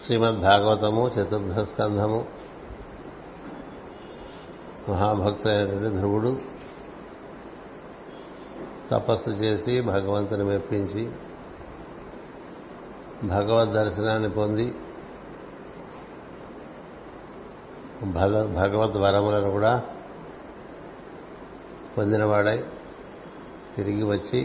శ్రీమద్ 0.00 0.38
భాగవతము 0.40 1.02
చతుర్థ 1.08 1.54
స్కంధము 1.60 2.20
మహాభక్తులైనటువంటి 4.88 5.90
ధ్రువుడు 5.96 6.30
తపస్సు 8.90 9.30
చేసి 9.30 9.74
భగవంతుని 9.80 10.44
మెప్పించి 10.44 11.02
భగవద్ 13.24 13.72
దర్శనాన్ని 13.72 14.30
పొంది 14.30 14.66
భగవద్ 18.56 18.96
వరములను 18.96 19.50
కూడా 19.50 19.72
పొందినవాడై 21.96 22.58
తిరిగి 23.76 24.02
వచ్చి 24.02 24.40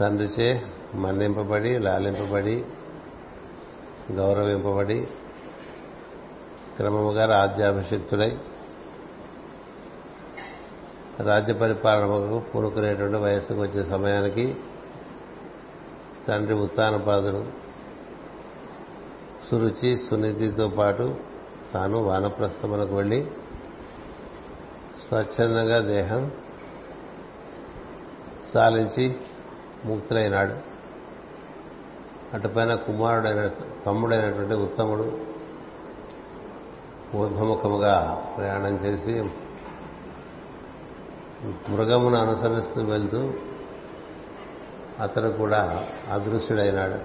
తండ్రిచే 0.00 0.48
మన్నింపబడి 0.94 1.78
లాలింపబడి 1.78 2.56
గౌరవింపబడి 4.16 4.98
క్రమముగా 6.76 7.24
రాజ్యాభిషిక్తుడై 7.24 8.30
రాజ్య 11.20 11.54
పరిపాలనకు 11.54 12.38
పూనుకునేటువంటి 12.38 13.16
వయస్సుకు 13.16 13.60
వచ్చే 13.60 13.82
సమయానికి 13.84 14.56
తండ్రి 16.28 16.54
ఉత్తానపాదుడు 16.54 17.42
సురుచి 19.48 19.96
సునిధితో 19.96 20.68
పాటు 20.68 21.16
తాను 21.72 21.98
వానప్రస్థములకు 21.98 22.94
వెళ్ళి 22.94 23.20
స్వచ్ఛందంగా 25.02 25.78
దేహం 25.88 26.22
సాలించి 28.52 29.16
ముక్తులైనాడు 29.84 30.56
అటుపైన 32.34 32.74
కుమారుడైన 32.74 33.42
తమ్ముడైనటువంటి 33.88 34.54
ఉత్తముడు 34.54 35.18
ఊర్ధముఖముగా 37.16 38.24
ప్రయాణం 38.36 38.74
చేసి 38.74 39.30
మృగమును 41.70 42.16
అనుసరిస్తూ 42.16 42.82
వెళ్తూ 42.82 43.32
అతడు 45.00 45.28
కూడా 45.28 45.84
అదృశ్యుడైనాడు. 46.12 46.98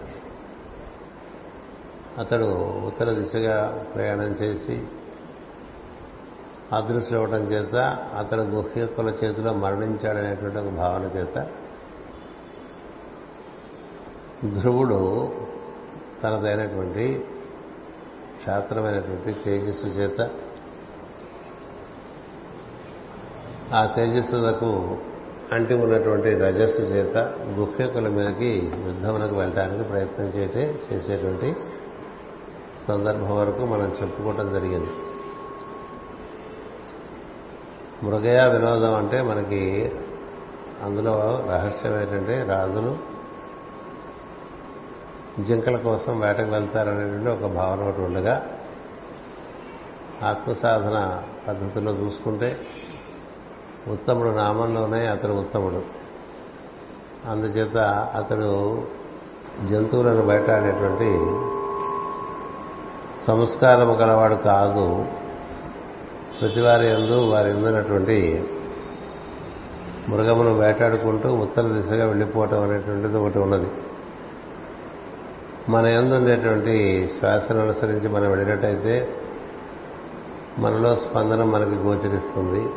అతడు 2.21 2.45
ఉత్తర 2.87 3.11
దిశగా 3.11 3.85
ప్రయాణం 3.95 4.31
చేసి 4.31 4.83
అదృశ్యులు 6.75 7.23
అవ్వటం 7.23 7.43
చేత 7.43 7.75
అతడు 8.17 8.41
గుహ్యకుల 8.41 9.09
చేతిలో 9.09 9.53
మరణించాడనేటువంటి 9.53 10.57
ఒక 10.57 10.69
భావన 10.69 11.03
చేత 11.03 11.47
ధ్రువుడు 14.59 14.99
తనదైనటువంటి 16.23 17.25
క్షాత్రమైనటువంటి 18.37 19.33
తేజస్సు 19.33 19.87
చేత 19.87 20.29
ఆ 23.73 23.85
తేజస్సులకు 23.85 24.97
అంటి 25.53 25.73
ఉన్నటువంటి 25.73 26.33
రజస్సు 26.33 26.81
చేత 26.81 27.17
గుహ్యకుల 27.49 28.07
మీదకి 28.07 28.71
యుద్ధములకు 28.85 29.35
వెళ్ళడానికి 29.35 29.83
ప్రయత్నం 29.83 30.25
చేయటే 30.25 30.79
చేసేటువంటి 30.93 31.55
సందర్భం 32.87 33.37
వరకు 33.37 33.65
మనం 33.65 33.95
చెప్పుకోవటం 34.01 34.53
జరిగింది. 34.53 34.89
మృగయ 38.03 38.47
వినోదం 38.47 38.93
అంటే 38.95 39.21
మనకి 39.21 39.91
అందులో 40.83 41.45
రహస్యం 41.51 41.99
ఏంటంటే 41.99 42.43
రాజులు 42.43 43.12
జింకల 45.39 45.75
కోసం 45.75 46.19
వేటకు 46.19 46.51
వెళ్తారనేటువంటి 46.51 47.29
ఒక 47.29 47.51
భావన 47.51 47.87
ఒకటి 47.87 48.01
ఉండగా 48.01 48.45
ఆత్మసాధన 50.23 51.23
పద్ధతిలో 51.47 51.91
చూసుకుంటే 51.91 52.59
ఉత్తముడు 53.87 54.29
నామంలోనే 54.29 55.07
అతడు 55.07 55.31
ఉత్తముడు. 55.31 55.81
అందుచేత 57.29 57.77
అతడు 58.15 58.83
జంతువులను 59.69 60.21
బయట 60.21 60.49
అనేటువంటి 60.49 61.09
సంస్కారము 63.25 63.93
గలవాడు 63.93 64.35
కాదు. 64.35 65.05
ప్రతివారి 66.41 66.87
ఎందు 66.87 67.29
వారి 67.29 67.49
ఎందునటువంటి 67.49 68.49
మృగమును 70.09 70.53
వేటాడుకుంటూ 70.53 71.29
ఉత్తర 71.33 71.61
దిశగా 71.61 72.05
వెళ్ళిపోవటం 72.05 72.63
అనేటువంటిది 72.63 73.17
ఒకటి 73.17 73.39
ఉన్నది. 73.39 73.67
మన 75.69 75.85
ఎందు 75.85 76.13
ఉండేటువంటి 76.13 77.09
శ్వాసను 77.19 77.59
అనుసరించి 77.61 78.09
మనం 78.09 78.29
వెళ్ళినట్టయితే 78.29 79.09
మనలో 80.59 80.95
స్పందన 80.95 81.43
మనకి 81.43 81.75
గోచరిస్తుంది. 81.75 82.69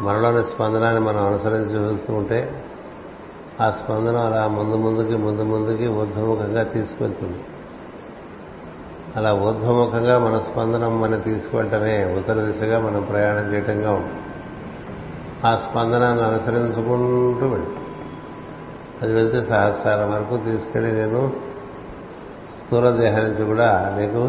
మనలోని 0.00 0.44
స్పందనాన్ని 0.44 1.00
మనం 1.00 1.26
అనుసరించి 1.26 2.12
ఉంటే 2.12 2.64
ఆ 3.60 3.70
స్పందన 3.70 4.16
అలా 4.16 4.48
ముందు 4.48 4.76
ముందుకి 4.76 5.16
ముందు 5.16 5.42
ముందుకి 5.42 5.88
ఊర్ధ్వముఖంగా 5.88 6.62
తీసుకెళ్తుంది. 6.62 7.44
అలా 9.16 9.34
ఊర్ధ్వముఖంగా 9.34 10.18
మన 10.18 10.38
స్పందనం 10.38 11.00
మనం 11.00 11.20
తీసుకెళ్ళటమే 11.20 12.14
ఉత్తర 12.18 12.34
దిశగా 12.34 12.78
మనం 12.78 13.02
ప్రయాణం 13.02 13.52
చేయటంగా 13.52 13.90
ఉంటుంది. 13.90 14.22
ఆ 15.46 15.56
స్పందనాన్ని 15.56 16.24
అనుసరించుకుంటూ 16.24 17.46
వెళ్ళి 17.46 17.79
అది 19.00 19.12
వెళ్తే 19.14 19.38
సహస్రాల 19.42 20.02
వరకు 20.04 20.36
తీసుకెళ్ళి 20.36 20.90
నేను 20.92 21.20
స్థూల 22.50 22.86
దేహం 22.96 23.22
నుంచి 23.24 23.44
కూడా 23.44 23.68
నీకు 23.98 24.22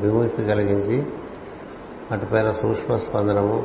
విముక్తి 0.00 0.42
కలిగించి 0.44 0.96
అటుపైన 2.12 2.48
సూక్ష్మ 2.52 2.96
స్పందనము 2.96 3.58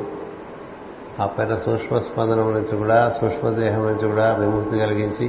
ఆ 1.20 1.26
పైన 1.26 1.54
సూక్ష్మ 1.56 1.98
స్పందనం 1.98 2.46
నుంచి 2.52 2.74
కూడా 2.76 2.98
సూక్ష్మదేహం 3.20 3.82
నుంచి 3.86 4.06
కూడా 4.08 4.26
విముక్తి 4.32 4.76
కలిగించి 4.78 5.26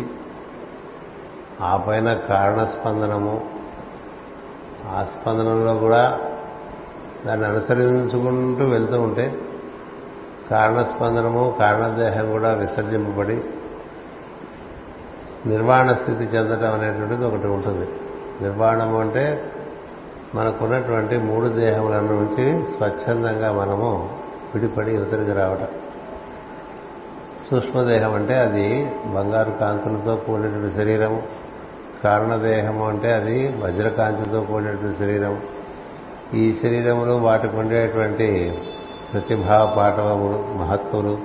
ఆ 1.62 1.72
పైన 1.78 2.14
కారణ 2.28 2.60
స్పందనము 2.66 3.36
ఆ 4.92 5.04
స్పందనంలో 5.04 5.74
కూడా 5.76 6.04
దాన్ని 7.26 7.46
అనుసరించుకుంటూ 7.46 8.66
వెళ్తూ 8.66 8.98
ఉంటే 9.02 9.26
కారణ 10.50 10.80
స్పందనము 10.84 11.44
కారణదేహం 11.60 12.26
కూడా 12.32 12.50
విసర్జింపబడి 12.54 13.38
నిర్వాణ 15.46 15.94
స్థితి 15.94 16.24
చెందటం 16.24 16.74
అనేటువంటిది 16.74 17.26
ఒకటి 17.26 17.48
ఉంటుంది. 17.48 17.88
నిర్వాణము 18.42 19.00
అంటే 19.00 19.44
మనకున్నటువంటి 20.36 21.18
మూడు 21.18 21.48
దేహముల 21.48 22.00
నుంచి 22.00 22.64
స్వచ్ఛందంగా 22.74 23.52
మనము 23.52 24.10
విడిపడి 24.56 24.92
యువతరికి 24.92 25.34
రావటం. 25.34 25.68
సూక్ష్మదేహం 27.50 28.14
అంటే 28.14 28.40
అది 28.40 28.90
బంగారు 29.16 29.52
కాంతులతో 29.52 30.16
కూడినటువంటి 30.16 30.76
శరీరం 30.76 31.22
కారణదేహము 32.04 32.88
అంటే 32.88 33.14
అది 33.14 33.48
వజ్రకాంతితో 33.48 34.42
కూడినటువంటి 34.42 34.98
శరీరం 34.98 35.42
ఈ 36.34 36.54
శరీరములు 36.54 37.14
వాటికి 37.14 37.56
ఉండేటువంటి 37.56 38.60
ప్రతిభా 39.14 39.74
పాఠవములు 39.78 40.58
మహత్తులు 40.58 41.18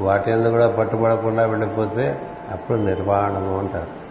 వాటి 0.00 0.32
అందు 0.32 0.48
కూడా 0.48 0.68
పట్టుబడకుండా 0.68 1.46
వెళ్ళిపోతే 1.46 2.18
అప్పుడు 2.52 2.78
నిర్వాణము 2.78 3.58
అంటారు. 3.58 4.02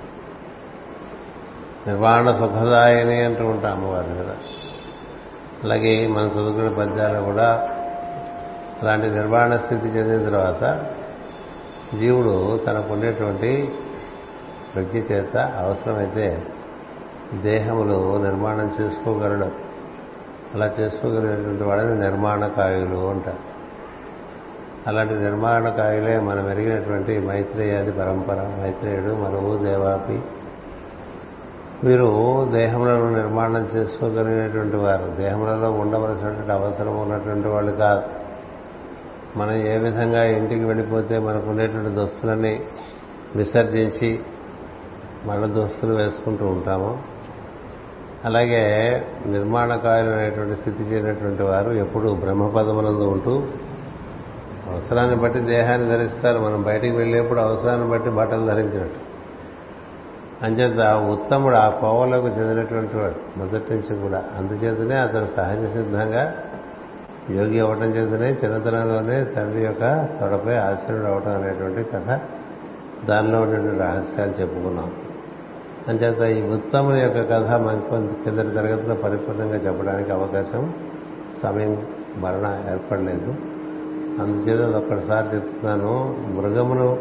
నిర్వాణ 1.88 2.31
సుఖదాయని 2.31 3.22
అంటూ 3.22 3.46
ఉంటాం 3.46 3.72
అమ్మవారి 3.72 4.07
కదా. 4.07 4.38
అలాగే 5.63 6.07
మనం 6.07 6.28
చదువుకునే 6.28 6.69
పద్యాలు 6.69 7.22
కూడా 7.22 7.69
అలాంటి 8.81 9.09
నిర్వాణ 9.09 9.57
స్థితి 9.57 9.88
చెందిన 9.88 10.29
తర్వాత 10.29 10.85
జీవుడు 12.00 12.57
తనకు 12.68 12.94
ఉండేటువంటి 12.94 13.74
ప్రజ్ఞ 14.75 14.97
చేత 14.97 15.37
అవసరమైతే 15.37 16.47
దేహములు 17.34 18.23
నిర్మాణం 18.23 18.73
చేసుకోగలడు. 18.82 19.52
అలా 20.55 20.66
చేసుకోగలిగినటువంటి 20.66 21.64
వాళ్ళని 21.64 21.99
నిర్మాణకాయులు 21.99 23.09
అంటారు. 23.09 23.50
అలాంటి 24.87 25.13
నిర్మాణ 25.13 25.69
కాయలే 25.69 26.19
మనం 26.19 26.51
ఎరిగినటువంటి 26.51 27.19
మైత్రేయాది 27.19 27.91
పరంపర 27.91 28.35
మైత్రేయుడు 28.35 29.13
మనవు 29.13 29.57
దేవాపి. 29.63 30.19
వీరు 31.83 32.47
దేహములను 32.53 33.16
నిర్మాణం 33.16 33.69
చేసుకోగలిగినటువంటి 33.75 34.75
వారు. 34.75 35.16
దేహములలో 35.17 35.72
ఉండవలసినటువంటి 35.72 36.51
అవసరం 36.51 37.01
ఉన్నటువంటి 37.01 37.47
వాళ్ళు 37.47 37.72
కాదు. 37.72 38.01
మనం 39.37 39.51
ఏ 39.51 39.78
విధంగా 39.78 40.23
ఇంటికి 40.23 40.63
వెళ్ళిపోతే 40.63 41.19
మనకు 41.19 41.49
ఉండేటువంటి 41.49 41.89
దుస్తులన్నీ 41.89 42.63
విసర్జించి 43.35 44.19
మళ్ళీ 45.25 45.47
దుస్తులు 45.47 45.93
వేసుకుంటూ 45.93 46.45
ఉంటాము 46.45 47.03
అలాగే 48.25 48.63
నిర్మాణకాయులు 49.25 50.09
అనేటువంటి 50.09 50.55
స్థితి 50.55 50.84
చేరినటువంటి 50.84 51.43
వారు 51.43 51.69
ఎప్పుడు 51.72 52.09
బ్రహ్మపదమునందు 52.09 53.03
ఉంటూ 53.03 53.43
అవసరాన్ని 54.72 55.16
బట్టి 55.16 55.40
దేహాన్ని 55.40 55.90
ధరిస్తారు. 55.90 56.40
మనం 56.40 56.62
బయటికి 56.64 56.96
వెళ్ళేప్పుడు 56.96 57.40
అవసరాన్ని 57.40 57.88
బట్టి 57.90 58.09
బట్టలు 58.09 58.46
ధరించినట్టు. 58.46 59.12
అంచేత 60.46 60.94
ఉత్తముడు 60.94 61.56
ఆ 61.56 61.70
కోవలోకి 61.70 62.28
చెందినటువంటి 62.28 62.97
వాడు 62.97 63.40
మొదటి 63.40 63.73
నుంచి 63.73 64.02
కూడా. 64.02 64.23
అందుచేతనే 64.38 64.96
అతను 64.96 65.26
సహజ 65.26 65.73
సిద్ధంగా 65.73 66.34
యోగి 67.29 67.59
అవ్వటం 67.59 67.90
చేతనే 67.90 68.29
చిన్నతనంలోనే 68.44 69.23
తండ్రి 69.23 69.62
యొక్క 69.62 70.08
తొడపై 70.20 70.56
ఆశ్రయుడు 70.56 71.03
అవటం 71.03 71.32
అనేటువంటి 71.32 71.84
కథ. 71.84 72.20
దానిలో 73.08 73.41
ఉన్నటువంటి 73.41 73.79
రహస్యాలు 73.79 74.32
చెప్పుకున్నాం. 74.32 74.91
అంచేత 75.88 76.38
ఈ 76.38 76.50
ఉత్తముని 76.50 77.00
యొక్క 77.00 77.20
కథ 77.20 77.52
మనకు 77.52 78.23
కిందటి 78.23 78.56
తరగతిలో 78.56 78.96
పరిపూర్ణంగా 78.96 79.56
చెప్పడానికి 79.56 80.12
అవకాశం 80.12 80.73
సమయం 81.44 81.88
మరణ 82.18 82.64
ఏర్పడలేదు. 82.72 83.35
అందుచేత 84.19 84.61
అది 84.61 85.35
చెప్తున్నాను. 85.35 86.16
మృగమును 86.29 86.97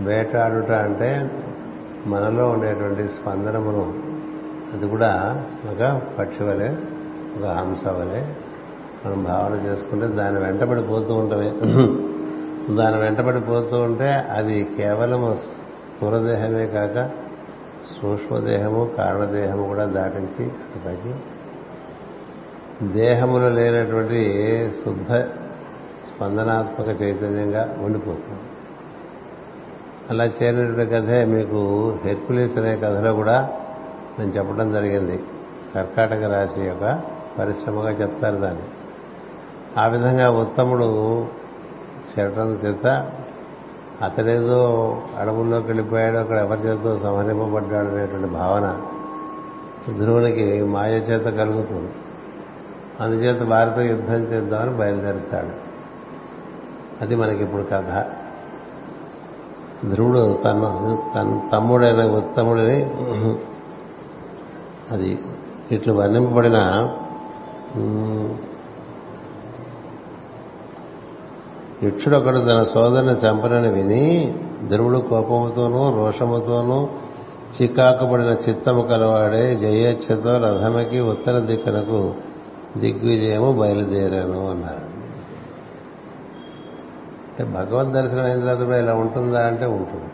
వేటాడుట 0.00 0.70
అంటే 0.70 1.30
మనలో 2.06 2.48
ఉండేటువంటి 2.48 3.08
స్పందనమును. 3.08 3.94
అది 4.74 4.88
కూడా 4.88 5.42
ఒక 5.64 6.02
పక్షి 6.18 6.42
వలె 6.42 6.68
ఒక 7.38 7.44
హంస 7.44 7.88
వలె 7.88 8.24
మనం 9.06 9.24
భావన 9.24 9.66
చేసుకుంటే 9.66 10.06
దాని 10.06 10.38
వెంటబడిపోతూ 10.38 11.14
ఉంటుంది. 11.14 11.48
దాని 12.76 12.96
వెంటబడిపోతూ 12.96 13.80
ఉంటే 13.80 14.10
అది 14.10 14.68
కేవలము 14.76 15.34
స్థూలదేహమే 15.34 16.66
కాక 16.66 17.10
సూక్ష్మదేహము 18.02 18.90
కారణదేహము 18.96 19.66
కూడా 19.66 19.84
దాటించి 19.84 20.44
అతనికి 20.44 21.14
దేహములో 22.88 23.48
లేనటువంటి 23.48 24.20
శుద్ధ 24.84 25.24
స్పందనాత్మక 26.08 27.02
చైతన్యంగా 27.02 27.76
ఉండిపోతుంది. 27.80 28.40
అలా 30.10 30.24
చేరినటువంటి 30.24 30.90
కథే 30.90 31.24
మీకు 31.24 31.60
హెర్కులీస్ 32.04 32.58
అనే 32.58 32.76
కథలో 32.76 33.12
కూడా 33.12 33.48
నేను 34.18 34.30
చెప్పడం 34.30 34.72
జరిగింది. 34.72 35.22
కర్కాటక 35.74 36.24
రాశి 36.24 36.60
యొక్క 36.60 37.02
పరిశ్రమగా 37.38 37.90
చెప్తారు 37.90 38.36
దాన్ని. 38.36 38.62
ఆ 39.78 39.86
విధంగా 39.86 40.30
ఉత్తముడు 40.30 41.26
చేరటం 42.12 42.52
చేత 42.52 43.12
అతడేదో 44.02 45.02
అడవుల్లోకి 45.18 45.66
వెళ్ళిపోయాడు 45.66 46.16
అక్కడ 46.16 46.36
ఎవరి 46.36 46.60
చేత 46.60 47.00
సంహరింపబడ్డాడు 47.00 47.86
అనేటువంటి 47.86 48.26
భావన 48.26 48.80
ధ్రువునికి 49.98 50.62
మాయ 50.62 50.94
చేత 50.94 51.26
కలుగుతుంది. 51.38 51.92
అందుచేత 53.00 53.42
వారితో 53.42 53.82
యుద్ధం 53.82 54.14
చేద్దామని 54.14 54.70
బయలుదేరుతాడు. 54.70 55.65
అది 57.00 57.14
మనకి 57.14 57.42
ఇప్పుడు 57.42 57.66
కథ. 57.72 58.04
ధ్రువుడు 59.88 60.38
తన 60.44 60.60
తన 61.14 61.48
తమ్ముడైన 61.52 62.04
ఉత్తముడిని 62.04 62.90
అది 64.90 65.18
ఇట్లు 65.70 65.92
వర్ణింపబడిన 65.92 66.58
యక్షుడొకడు 71.82 72.38
తన 72.38 72.62
సోదరుని 72.62 73.12
చంపనని 73.12 73.68
విని 73.70 74.34
ధ్రువుడు 74.68 74.98
కోపముతోనూ 74.98 75.96
రోషముతోనూ 75.96 76.88
చికాకుపడిన 77.62 78.36
చిత్తము 78.48 78.82
కలవాడే 78.82 79.54
జయేచ్ఛతో 79.54 80.38
రథమకి 80.38 81.00
ఉత్తర 81.00 81.38
దిక్కునకు 81.38 82.14
దిగ్విజయము 82.76 83.52
బయలుదేరాను 83.52 84.50
అన్నారు. 84.50 84.85
భగవద్ 87.44 87.92
దర్శనం 87.92 88.24
అయిన 88.24 88.40
తర్వాత 88.40 88.58
కూడా 88.58 88.78
ఇలా 88.78 88.94
ఉంటుందా 88.94 89.46
అంటే 89.46 89.66
ఉంటుంది. 89.66 90.04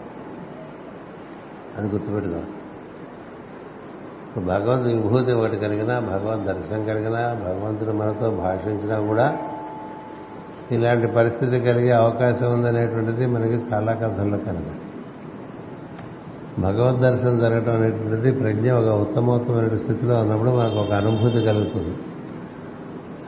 అది 1.78 1.88
గుర్తుపెట్టుకో. 1.88 2.40
భగవద్ 4.40 4.86
విభూతి 4.86 5.32
ఒకటి 5.32 5.56
కలిగినా 5.56 5.98
భగవద్ 5.98 6.44
దర్శనం 6.44 6.84
కలిగినా 6.84 7.34
భగవంతుడు 7.34 7.90
మనతో 7.90 8.30
భాషించినా 8.30 9.00
కూడా 9.00 9.36
ఇలాంటి 10.70 11.06
పరిస్థితి 11.06 11.60
కలిగే 11.60 11.90
అవకాశం 11.90 12.52
ఉందనేటువంటిది 12.52 13.26
మనకి 13.26 13.54
చాలా 13.72 13.92
కథల్లో 13.92 14.38
కనిపిస్తుంది. 14.38 14.92
భగవద్ 16.62 17.00
దర్శనం 17.00 17.38
జరగడం 17.38 17.75
అనేటువంటిది 17.75 18.32
ప్రజ్ఞ 18.32 18.72
ఒక 18.72 19.00
ఉత్తమోత్తమైన 19.00 19.75
స్థితిలో 19.75 20.20
ఉన్నప్పుడు 20.20 20.50
మనకు 20.50 20.75
ఒక 20.75 20.92
అనుభూతి 20.92 21.40
కలుగుతుంది. 21.44 21.96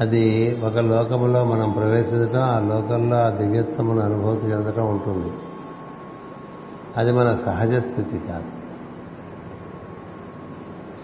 అది 0.00 0.56
ఒక 0.64 0.78
లోకంలో 0.78 1.44
మనం 1.44 1.70
ప్రవేశించడం 1.70 2.42
ఆ 2.42 2.58
లోకంలో 2.58 3.16
ఆ 3.16 3.28
దివ్యత్వమును 3.30 4.00
అనుభూతి 4.00 4.46
చెందడం 4.46 4.90
ఉంటుంది. 4.90 5.32
అది 6.96 7.12
మన 7.12 7.34
సహజ 7.34 7.72
స్థితి 7.74 8.18
కాదు. 8.28 8.44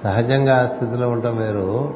సహజంగా 0.05 0.63
ఆ 0.63 0.67
స్థితిలో 0.67 1.09
ఉండటం 1.09 1.37
వేరు. 1.37 1.95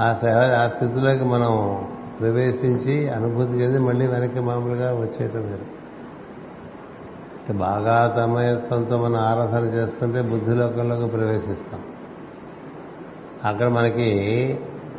ఆ 0.00 0.12
సహ 0.12 0.62
ఆ 0.64 0.68
స్థితిలోకి 0.68 1.24
మనం 1.24 1.84
ప్రవేశించి 2.20 3.08
అనుభూతి 3.08 3.52
చెంది 3.52 3.78
మళ్ళీ 3.78 4.06
వెనక్కి 4.06 4.40
మామూలుగా 4.40 4.92
వచ్చేయటం 4.92 5.40
వేరు. 5.40 5.84
బాగా 7.52 8.14
తమయత్వంతో 8.16 8.98
మనం 8.98 9.16
ఆరాధన 9.16 9.64
చేస్తుంటే 9.64 10.22
బుద్ధిలోకంలోకి 10.22 11.06
ప్రవేశిస్తాం. 11.06 11.80
అక్కడ 13.44 13.68
మనకి 13.68 14.10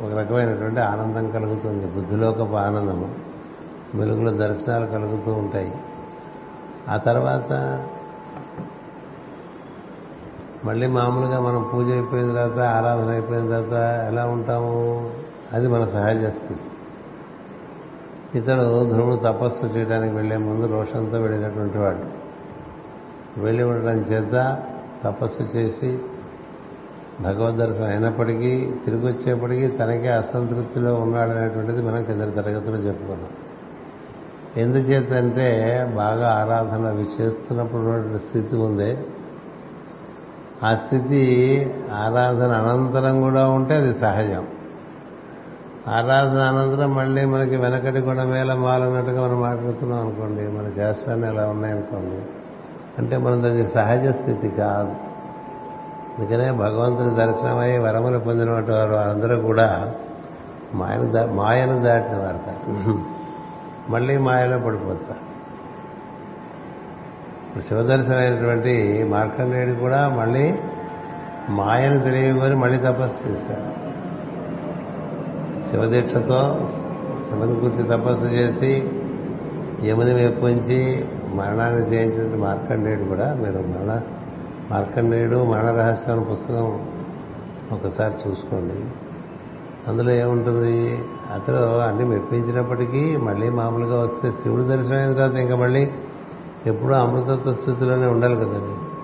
ఒక 0.02 0.12
రకమైనటువంటి 0.12 0.80
ఆనందం 0.80 1.30
కలుగుతుంది. 1.30 1.86
బుద్ధిలోకపు 1.86 2.54
ఆనందము 2.54 3.14
వెలుగులో 3.94 4.30
దర్శనాలు 4.30 4.86
కలుగుతూ 4.86 5.32
ఉంటాయి. 5.32 5.72
ఆ 6.88 6.96
తర్వాత 6.96 7.52
మళ్ళీ 10.64 10.86
మామూలుగా 10.86 11.40
మనం 11.40 11.70
పూజ 11.74 11.86
అయిపోయిన 11.86 12.26
తర్వాత 12.32 12.58
ఆరాధన 12.58 13.10
అయిపోయిన 13.10 13.42
తర్వాత 13.42 13.72
ఎలా 14.06 14.26
ఉంటాము? 14.26 15.10
అది 15.52 15.68
మన 15.68 15.84
సహాయం 15.84 16.22
చేస్తుంది 16.22 16.60
ఇతడు 18.38 18.90
ధ్రువుడు 18.92 19.16
తపస్సు 19.16 19.66
చేయడానికి 19.66 20.14
వెళ్ళే 20.14 20.36
ముందు 20.36 20.66
రోషంతో 20.66 21.18
వెళ్ళినటువంటి 21.18 21.78
వాడు. 21.78 22.26
వెళ్ళి 23.40 23.64
ఉండడం 23.64 23.98
చేత 23.98 24.62
తపస్సు 25.04 25.42
చేసి 25.42 25.98
భగవద్ 27.22 27.56
దర్శనం 27.56 27.88
అయినప్పటికీ 27.88 28.72
తిరిగి 28.84 29.06
వచ్చేప్పటికీ 29.06 29.66
తనకే 29.66 30.08
అసంతృప్తిలో 30.08 30.94
ఉన్నాడనేటువంటిది 30.94 31.82
మనం 31.82 32.04
కింద 32.04 32.20
తరగతిలో 32.20 32.76
చెప్పుకున్నాం. 32.76 33.28
ఎందుచేతంటే 34.56 35.90
బాగా 35.96 36.32
ఆరాధన 36.32 36.86
అవి 36.86 37.22
చేస్తున్నప్పుడు 37.22 37.80
ఉన్నటువంటి 37.80 38.24
స్థితి 38.24 38.56
ఉంది. 38.56 38.98
ఆ 40.64 40.74
స్థితి 40.74 41.74
ఆరాధన 41.92 42.52
అనంతరం 42.52 43.20
కూడా 43.20 43.48
ఉంటే 43.48 43.74
అది 43.74 43.94
సహజం. 43.94 44.46
ఆరాధన 45.88 46.40
అనంతరం 46.40 46.94
మళ్ళీ 46.94 47.24
మనకి 47.24 47.56
వెనకటి 47.56 48.00
కూడా 48.00 48.24
మాలన్నట్టుగా 48.54 49.28
మనం 49.28 49.40
మాట్లాడుతున్నాం 49.40 50.00
అనుకోండి 50.00 50.42
మన 50.42 50.70
శాస్త్రాన్ని 50.76 51.28
ఎలా 51.28 51.46
ఉన్నాయనుకోండి. 51.46 52.22
అంటే 52.98 53.16
మనం 53.16 53.42
దాని 53.42 53.66
సహజ 53.66 54.08
స్థితి 54.08 54.48
కాదు. 54.48 55.15
అందుకనే 56.18 56.50
భగవంతుని 56.50 57.10
దర్శనమై 57.10 57.78
వరములు 57.78 58.18
పొందిన 58.18 58.50
వారు 58.50 58.92
అందరూ 58.92 59.40
కూడా 59.40 59.94
మాయను 60.74 61.12
దా 61.12 61.26
మాయను 61.26 61.82
దాటిన 61.82 62.16
వారు 62.16 62.38
కాదు. 62.38 63.00
మళ్ళీ 63.88 64.18
మాయలో 64.18 64.58
పడిపోతారు. 64.58 65.26
ఇప్పుడు 67.46 67.64
శివదర్శనమైనటువంటి 67.64 69.04
మార్కండేయుడు 69.08 69.80
కూడా 69.80 70.08
మళ్ళీ 70.08 70.58
మాయను 71.48 72.04
తెలియమని 72.04 72.54
మళ్ళీ 72.54 72.78
తపస్సు 72.78 73.28
చేశాడు. 73.28 73.86
శివదీక్షతో 75.70 76.68
శివుని 77.24 77.52
గురించి 77.52 77.82
తపస్సు 77.82 78.26
చేసి 78.26 78.90
యముని 79.84 80.14
మెప్పించి 80.14 81.08
మరణాన్ని 81.34 81.90
జయించినటువంటి 81.90 82.36
మార్కండేయుడు 82.36 83.04
కూడా 83.04 83.34
మీరు 83.34 83.58
మరణ 83.58 84.00
మార్కండేయుడు 84.70 85.44
మరణ 85.44 85.66
రహస్యం 85.66 86.16
అనే 86.16 86.26
పుస్తకం 86.30 86.88
ఒకసారి 87.72 88.30
చూసుకోండి. 88.30 88.84
అందులో 89.90 90.12
ఏముంటుంది? 90.12 91.04
అతడు 91.34 91.54
అన్ని 91.54 92.04
మెప్పించినప్పటికీ 92.04 93.16
మళ్ళీ 93.16 93.50
మామూలుగా 93.50 94.00
వస్తే 94.00 94.30
శివుడు 94.30 94.62
దర్శనం 94.62 94.98
అయిన 94.98 95.12
తర్వాత 95.12 95.34
ఇంకా 95.34 95.56
మళ్ళీ 95.56 95.90
ఎప్పుడూ 96.66 96.94
అమృతత్వ 96.94 97.54
స్థితిలోనే 97.54 98.06
ఉండాలి 98.06 98.36
కదండి. 98.36 98.96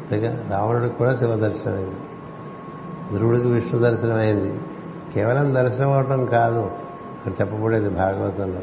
అంతేగా? 0.00 0.56
రావణుడికి 0.56 0.96
కూడా 0.96 1.14
శివ 1.14 1.36
దర్శనం 1.36 1.74
అయింది. 1.74 1.96
ధ్రువుడికి 3.18 3.48
విష్ణు 3.48 3.80
దర్శనం 3.80 4.16
అయింది. 4.16 4.60
కేవలం 5.14 5.54
దర్శనం 5.54 5.92
అవటం 5.92 6.26
కాదు. 6.26 6.70
ఇక్కడ 7.26 7.32
చెప్పబడేది 7.40 7.88
భాగవతంలో. 7.88 8.60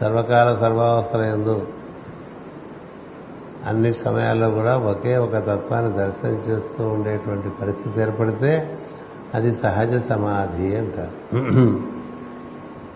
సర్వకాల 0.00 0.54
సర్వావస్థల 0.54 1.20
ఎందు 1.20 1.66
అన్ని 3.66 3.94
సమయాల్లో 3.94 4.50
కూడా 4.50 4.76
ఒకే 4.76 5.16
ఒక 5.16 5.36
తత్వాన్ని 5.36 5.92
దర్శనం 5.92 6.32
చేస్తూ 6.32 6.88
ఉండేటువంటి 6.88 7.48
పరిస్థితి 7.62 8.00
ఏర్పడితే 8.00 8.78
అది 9.34 9.56
సహజ 9.56 9.98
సమాధి 10.08 10.76
అంటారు. 10.76 11.16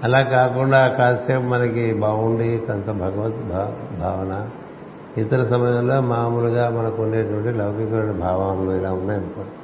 అలా 0.04 0.20
కాకుండా 0.22 0.88
కాసేపు 0.88 1.42
మనకి 1.42 1.94
బాగుండి 1.94 2.62
కొంత 2.66 2.86
భగవద్ 2.86 3.40
భావన. 4.00 4.48
ఇతర 5.16 5.44
సమయంలో 5.44 6.00
మామూలుగా 6.00 6.70
మనకు 6.70 7.02
ఉండేటువంటి 7.02 7.50
లౌకికమైన 7.58 8.12
భావనలు 8.12 8.70
ఇలా 8.70 8.92
ఉన్నాయనుకోండి. 8.92 9.54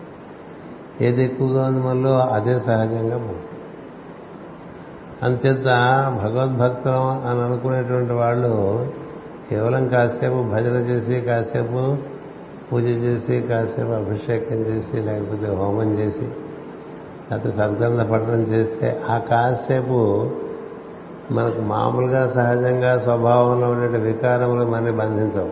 ఏది 1.06 1.24
ఎక్కువగా 1.24 1.66
ఉంది 1.66 1.80
మనలో 1.80 2.18
అదే 2.18 2.58
సహజంగా 2.60 3.18
మనం 3.18 3.42
అందుచేత 5.22 5.66
భగవద్భక్తం 6.22 7.28
అని 7.30 7.40
అనుకునేటువంటి 7.40 8.12
వాళ్ళు 8.12 8.52
కేవలం 9.50 9.88
కాసేపు 9.88 10.42
భజన 10.52 10.72
చేసి 10.72 11.20
కాసేపు 11.20 11.96
పూజ 12.72 12.84
చేసి 12.84 13.40
కాసేపు 13.40 13.88
అభిషేకం 13.88 14.56
చేసి 14.56 14.96
లేకపోతే 14.96 15.46
హోమం 15.46 15.98
చేసి 15.98 16.24
లేకపోతే 17.30 17.50
సద్గంధ 17.50 18.00
పఠనం 18.00 18.42
చేస్తే 18.42 19.02
ఆ 19.08 19.18
కాసేపు 19.18 20.30
మనకు 21.30 21.60
మామూలుగా 21.60 22.28
సహజంగా 22.28 22.98
స్వభావంలో 22.98 23.70
ఉండే 23.70 23.98
వికారములు 23.98 24.66
మనని 24.66 24.92
బంధించవు. 24.92 25.50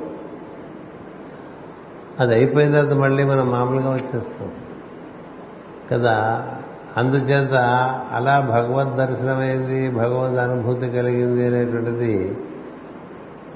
అది 2.21 2.35
అయిపోయిన 2.35 2.73
తర్వాత 2.73 2.93
మళ్ళీ 2.93 3.25
మనం 3.25 3.51
మామూలుగా 3.51 3.91
వచ్చేస్తాం. 3.91 4.51
కదా? 5.93 6.45
అందుచేత 6.97 7.55
అలా 8.13 8.41
భగవద్ 8.41 8.97
దర్శనమైంది 8.97 9.91
భగవద్ 9.91 10.39
అనుభూతి 10.39 10.89
కలిగింది 10.89 11.47
అనేటువంటిది 11.47 12.39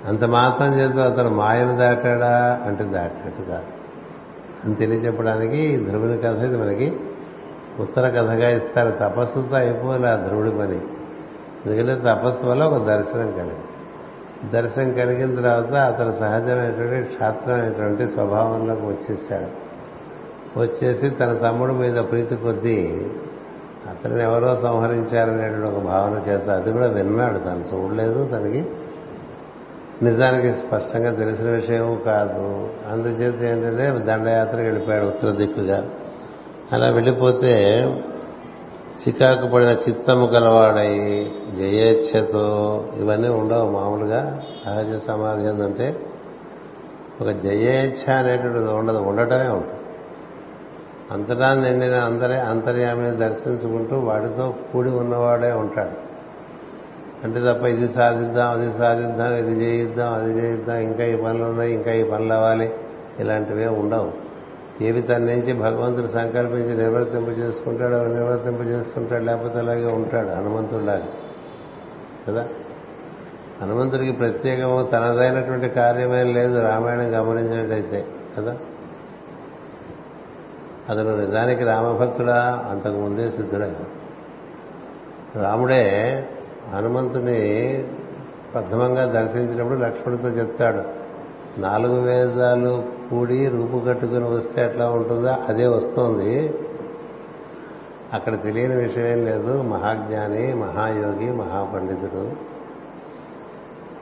అంత 0.07 0.25
మాత్రం 0.25 0.81
చేత 0.81 0.99
అతను 0.99 1.31
మాయను 1.31 1.77
దాటాడా 1.77 2.61
అంటే 2.67 2.85
దాటినట్టు 2.85 3.43
కాదు. 3.43 3.79
అని 4.65 4.75
తెలియచెప్పడానికి 4.75 5.77
ధ్రువుని 5.77 6.19
కథ 6.19 6.39
ఇది 6.39 6.57
మనకి 6.57 6.97
ఉత్తర 7.81 8.09
కథగా 8.09 8.51
ఇస్తారు. 8.51 8.91
తపస్సుతో 8.91 9.57
అయిపోలే 9.57 10.09
ఆ 10.09 10.17
ధ్రువుడి 10.17 10.51
పని. 10.51 10.81
ఎందుకంటే 11.67 12.15
తపస్సు 12.15 12.47
వల్ల 12.47 12.65
ఒక 12.65 12.87
దర్శనం 12.87 13.31
కలిగింది. 13.31 14.53
దర్శనం 14.53 14.93
కలిగిన 14.93 15.35
తర్వాత 15.35 15.75
అతను 15.75 16.13
సహజమైనటువంటి 16.13 17.15
క్షాత్రమైనటువంటి 17.15 18.09
స్వభావంలోకి 18.09 18.87
వచ్చేసాడు. 18.87 19.69
వచ్చేసి 20.61 21.11
తన 21.11 21.33
తమ్ముడు 21.33 21.73
మీద 21.73 21.97
ప్రీతి 21.97 22.37
కొద్దీ 22.37 23.07
అతను 23.89 24.23
ఎవరో 24.23 24.57
సంహరించారనేటువంటి 24.57 25.77
ఒక 25.77 25.83
భావన 25.83 26.31
చేత 26.31 26.51
అది 26.51 26.73
కూడా 26.73 26.87
విన్నాడు. 26.87 27.39
తను 27.39 27.65
చూడలేదు 27.75 28.27
తనకి. 28.27 28.67
నిజానికి 30.03 30.53
స్పష్టంగా 30.53 31.15
తెలిసిన 31.15 31.51
విషయం 31.51 32.03
కాదు. 32.07 32.71
అందుచేత 32.91 33.43
ఏంటంటే 33.43 34.05
దండయాత్రకు 34.05 34.63
వెళ్ళిపోయాడు 34.63 35.07
ఉత్తర 35.07 35.31
దిక్కుగా. 35.31 35.91
అలా 36.73 36.91
వెళ్ళిపోతే 36.91 37.53
చికాకు 39.09 39.47
పడిన 39.47 39.69
చిత్తము 39.69 40.27
గలవాడై 40.27 41.31
జయేచ్ఛతో 41.59 42.45
ఇవన్నీ 42.97 43.29
ఉండవు. 43.29 43.71
మామూలుగా 43.71 44.43
సహజ 44.65 45.01
సమాధి 45.09 45.49
ఏంటంటే 45.49 46.01
ఒక 47.21 47.29
జయేచ్ఛ 47.29 48.15
అనేటువంటిది 48.15 48.73
ఉండదు. 48.73 48.99
ఉండటమే 48.99 49.49
ఉంటుంది 49.49 49.75
అంతటా 51.11 51.55
నిండిన 51.55 51.95
అందరే 51.95 52.35
అంతర్యామిని 52.35 53.17
దర్శించుకుంటూ 53.17 53.97
వాడితో 53.97 54.55
కూడి 54.73 54.91
ఉన్నవాడే 54.91 55.53
ఉంటాడు. 55.53 56.08
అంటే 57.25 57.41
తప్ప 57.41 57.65
ఇది 57.65 57.95
సాధిద్దాం 57.95 58.51
అది 58.51 58.79
సాధిద్దాం 58.79 59.35
ఇది 59.35 59.65
చేయిద్దాం 59.65 60.13
అది 60.13 60.41
చేయిద్దాం 60.41 60.77
ఇంకా 60.77 61.05
ఈ 61.05 61.17
పనులు 61.17 61.45
ఉన్నాయి 61.45 61.75
ఇంకా 61.75 61.93
ఈ 61.93 62.03
పనులు 62.03 62.33
అవ్వాలి. 62.33 62.73
ఇలాంటివే 63.19 63.67
ఉండవు. 63.67 64.29
ఏవి 64.81 65.03
తన 65.03 65.19
నుంచి 65.19 65.53
భగవంతుడు 65.53 66.07
సంకల్పించి 66.07 66.77
నిర్వర్తింప 66.77 67.29
చేసుకుంటాడు 67.29 67.95
అవి 67.95 68.15
నిర్వర్తింప 68.15 68.61
చేసుకుంటాడు 68.61 69.25
లేకపోతే 69.25 69.59
అలాగే 69.59 69.87
ఉంటాడు 69.87 70.29
హనుమంతుడిలాగా. 70.29 71.09
కదా? 72.29 72.49
హనుమంతుడికి 73.63 74.13
ప్రత్యేకము 74.13 74.83
తనదైనటువంటి 74.83 75.69
కార్యమేం 75.69 76.33
లేదు 76.33 76.61
రామాయణం 76.61 77.21
గమనించినట్టయితే. 77.21 78.07
కదా? 78.39 78.57
అతను 80.89 81.17
నిజానికి 81.17 81.65
రామభక్తుడా 81.65 82.67
అంతకు 82.71 82.97
ముందే 82.97 83.31
సిద్ధుడే. 83.31 83.73
రాముడే 85.37 86.25
హనుమంతుని 86.75 87.83
ప్రథమంగా 88.55 89.07
దర్శించినప్పుడు 89.07 89.79
లక్ష్మణుడితో 89.79 90.29
చెప్తాడు 90.29 91.09
నాలుగు 91.61 92.01
వేదాలు 92.01 92.85
కూడి 93.11 93.49
రూపు 93.49 93.79
కట్టుకుని 93.79 94.25
వస్తే 94.25 94.65
ఎట్లా 94.65 94.91
ఉంటుందో? 94.91 95.35
అదే 95.49 95.67
వస్తోంది. 95.67 96.55
అక్కడ 98.13 98.43
తెలియని 98.43 98.77
విషయం 98.77 99.25
లేదు. 99.25 99.63
మహాజ్ఞాని 99.63 100.55
మహాయోగి 100.55 101.33
మహాపండితుడు. 101.33 102.33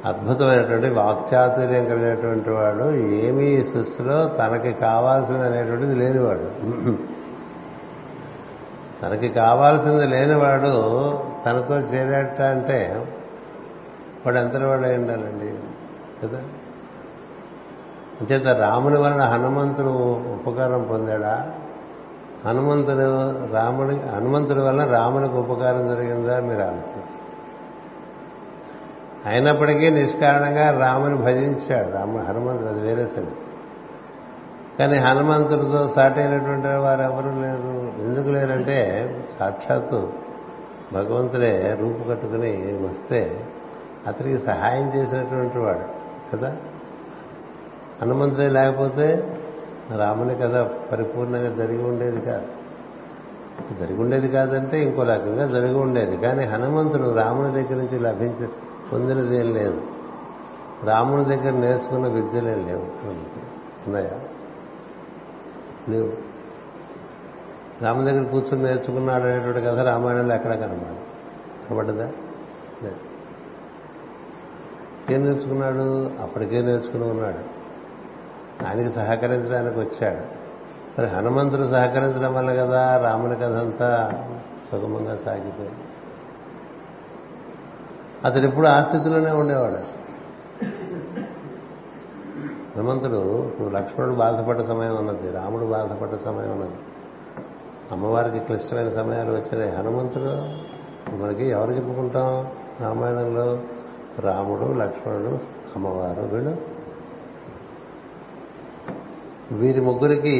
అద్భుతమైనటువంటి 0.08 0.88
వాక్చాతుర్యం 0.88 1.84
కలిగినటువంటి 1.84 2.50
వాడు. 2.50 2.94
ఏమీ 2.94 3.44
ఈ 3.44 3.64
సృష్టిలో 3.64 4.28
తనకి 4.28 4.72
కావాల్సింది 4.72 5.46
అనేటువంటిది 5.46 5.94
లేనివాడు. 5.94 6.46
తనకి 9.02 9.28
కావాల్సింది 9.28 10.06
లేనివాడు 10.06 11.25
తనతో 11.46 11.78
చేరేట 11.78 12.40
అంటే 12.40 13.06
వాడు 14.26 14.36
ఎంతటి 14.36 14.64
వాడు 14.64 14.82
అయి 14.82 14.96
ఉండాలండి 14.96 15.54
కదా? 16.22 16.38
అంచేత 18.20 18.46
రాముని 18.46 18.98
వలన 18.98 19.22
హనుమంతుడు 19.22 19.88
ఉపకారం 20.12 20.82
పొందాడా? 20.90 21.52
హనుమంతుడు 22.46 23.52
రాముడి 23.54 23.96
హనుమంతుడి 23.96 24.60
వలన 24.60 24.94
రామునికి 24.94 25.34
ఉపకారం 25.34 25.88
జరిగిందా? 25.88 26.40
మీరు 26.40 26.60
ఆలోచించారు 26.60 27.26
అయినప్పటికీ 29.26 29.90
నిష్కారణంగా 29.90 30.78
రాముని 30.78 31.16
భజించాడు. 31.16 31.88
రాముడు 31.90 32.22
హనుమంతుడు 32.22 32.68
అది 32.68 32.80
వేరే 32.80 33.06
సరే 33.06 33.26
కానీ 34.78 34.98
హనుమంతుడితో 34.98 35.92
సాటైనటువంటి 35.96 36.66
వారు 36.66 37.02
ఎవరు 37.02 37.40
లేరు. 37.40 37.92
ఎందుకు 38.02 38.28
లేరంటే 38.28 39.10
సాక్షాత్తు 39.38 40.25
భగవంతుడే 40.92 41.78
రూపు 41.80 42.08
కట్టుకుని 42.08 42.78
వస్తే 42.86 43.46
అతనికి 44.06 44.38
సహాయం 44.38 44.88
చేసినటువంటి 44.96 45.58
వాడు 45.58 45.80
కదా? 46.32 46.56
హనుమంతుడే 48.02 48.48
లేకపోతే 48.48 49.38
రాముని 49.96 50.34
కథ 50.34 50.54
పరిపూర్ణంగా 50.92 51.54
జరిగి 51.54 51.82
ఉండేది 51.82 52.20
కాదు. 52.20 52.46
జరిగి 53.76 54.00
ఉండేది 54.00 54.28
కాదంటే 54.28 54.82
ఇంకో 54.82 55.02
రకంగా 55.02 55.46
జరిగి 55.46 55.74
ఉండేది. 55.74 56.16
కానీ 56.16 56.44
హనుమంతుడు 56.44 57.14
రాముని 57.14 57.52
దగ్గర 57.52 57.74
నుంచి 57.74 57.98
లభించి 57.98 58.48
ఏం 59.36 59.52
లేదు. 59.52 59.80
రాముని 60.84 61.24
దగ్గర 61.24 61.50
నేర్చుకున్న 61.50 62.06
విద్యలేం 62.06 62.66
లేవు. 62.66 63.08
ఉన్నాయా? 63.86 64.20
లేవు. 65.88 66.35
రామ 67.82 68.04
దగ్గర 68.04 68.22
కూర్చొని 68.22 68.62
నేర్చుకున్నాడు 68.62 69.24
అనేటువంటి 69.24 69.60
కథ 69.60 69.78
రామాయణంలో 69.78 70.34
ఎక్కడ 70.34 70.54
కనబడదు. 70.54 70.96
కనబడ్డదా 71.68 72.12
ఏం 75.10 75.24
నేర్చుకున్నాడు? 75.24 76.10
అప్పటికే 76.22 76.62
నేర్చుకుని 76.62 77.04
ఉన్నాడు. 77.04 77.56
ఆయనకి 78.66 78.92
సహకరించడానికి 78.92 79.78
వచ్చాడు. 79.78 80.46
మరి 80.98 81.06
హనుమంతుడు 81.06 81.62
సహకరించడం 81.62 82.34
వల్ల 82.34 82.54
కదా 82.54 83.00
రాముని 83.08 83.36
కథ 83.36 83.52
అంతా 83.52 84.10
సుగమంగా 84.70 85.16
సాగిపోయింది. 85.16 85.80
అతడు 88.24 88.46
ఎప్పుడు 88.50 88.66
ఆ 88.66 88.82
స్థితిలోనే 88.82 89.30
ఉండేవాడు. 89.30 89.96
హనుమంతుడు 92.76 93.48
ఇప్పుడు 93.48 93.68
లక్ష్మణుడు 93.68 94.14
బాధపడ్డ 94.14 94.62
సమయం 94.62 94.96
ఉన్నది 94.96 95.30
రాముడు 95.30 95.64
బాధపడ్డ 95.64 96.14
సమయం 96.14 96.50
ఉన్నది 96.50 96.74
అమ్మవారికి 97.92 98.38
క్లిష్టమైన 98.38 98.88
సమయాలు 98.88 99.32
వచ్చినాయి 99.32 99.76
హనుమంతుడు 99.76 100.32
మనకి 101.16 101.44
ఎవరు 101.44 101.70
చెప్పుకుంటాం? 101.70 102.46
రామాయణంలో 102.80 103.60
రాముడు 104.18 104.72
లక్ష్మణుడు 104.72 105.38
అమ్మవారు 105.76 106.34
వీళ్ళు. 106.34 106.56
వీరి 109.52 109.80
ముగ్గురికి 109.80 110.36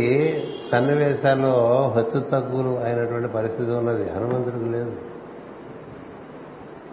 సన్నివేశాల్లో 0.72 1.88
హచ్చు 1.96 2.20
తగ్గులు 2.20 2.84
అయినటువంటి 2.84 3.28
పరిస్థితి 3.28 3.70
ఉన్నది. 3.70 4.10
హనుమంతుడికి 4.10 4.64
లేదు. 4.64 4.92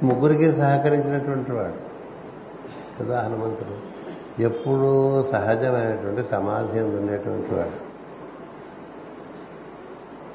ముగ్గురికి 0.03 0.51
సహకరించినటువంటి 0.51 1.51
వాడు 1.51 1.93
కదా 2.99 3.21
హనుమంతుడు. 3.21 3.93
ఎప్పుడూ 4.41 5.23
సహజమైనటువంటి 5.31 6.23
సమాధి 6.23 6.79
ఉండేటువంటి 6.79 7.53
వాడు. 7.53 7.92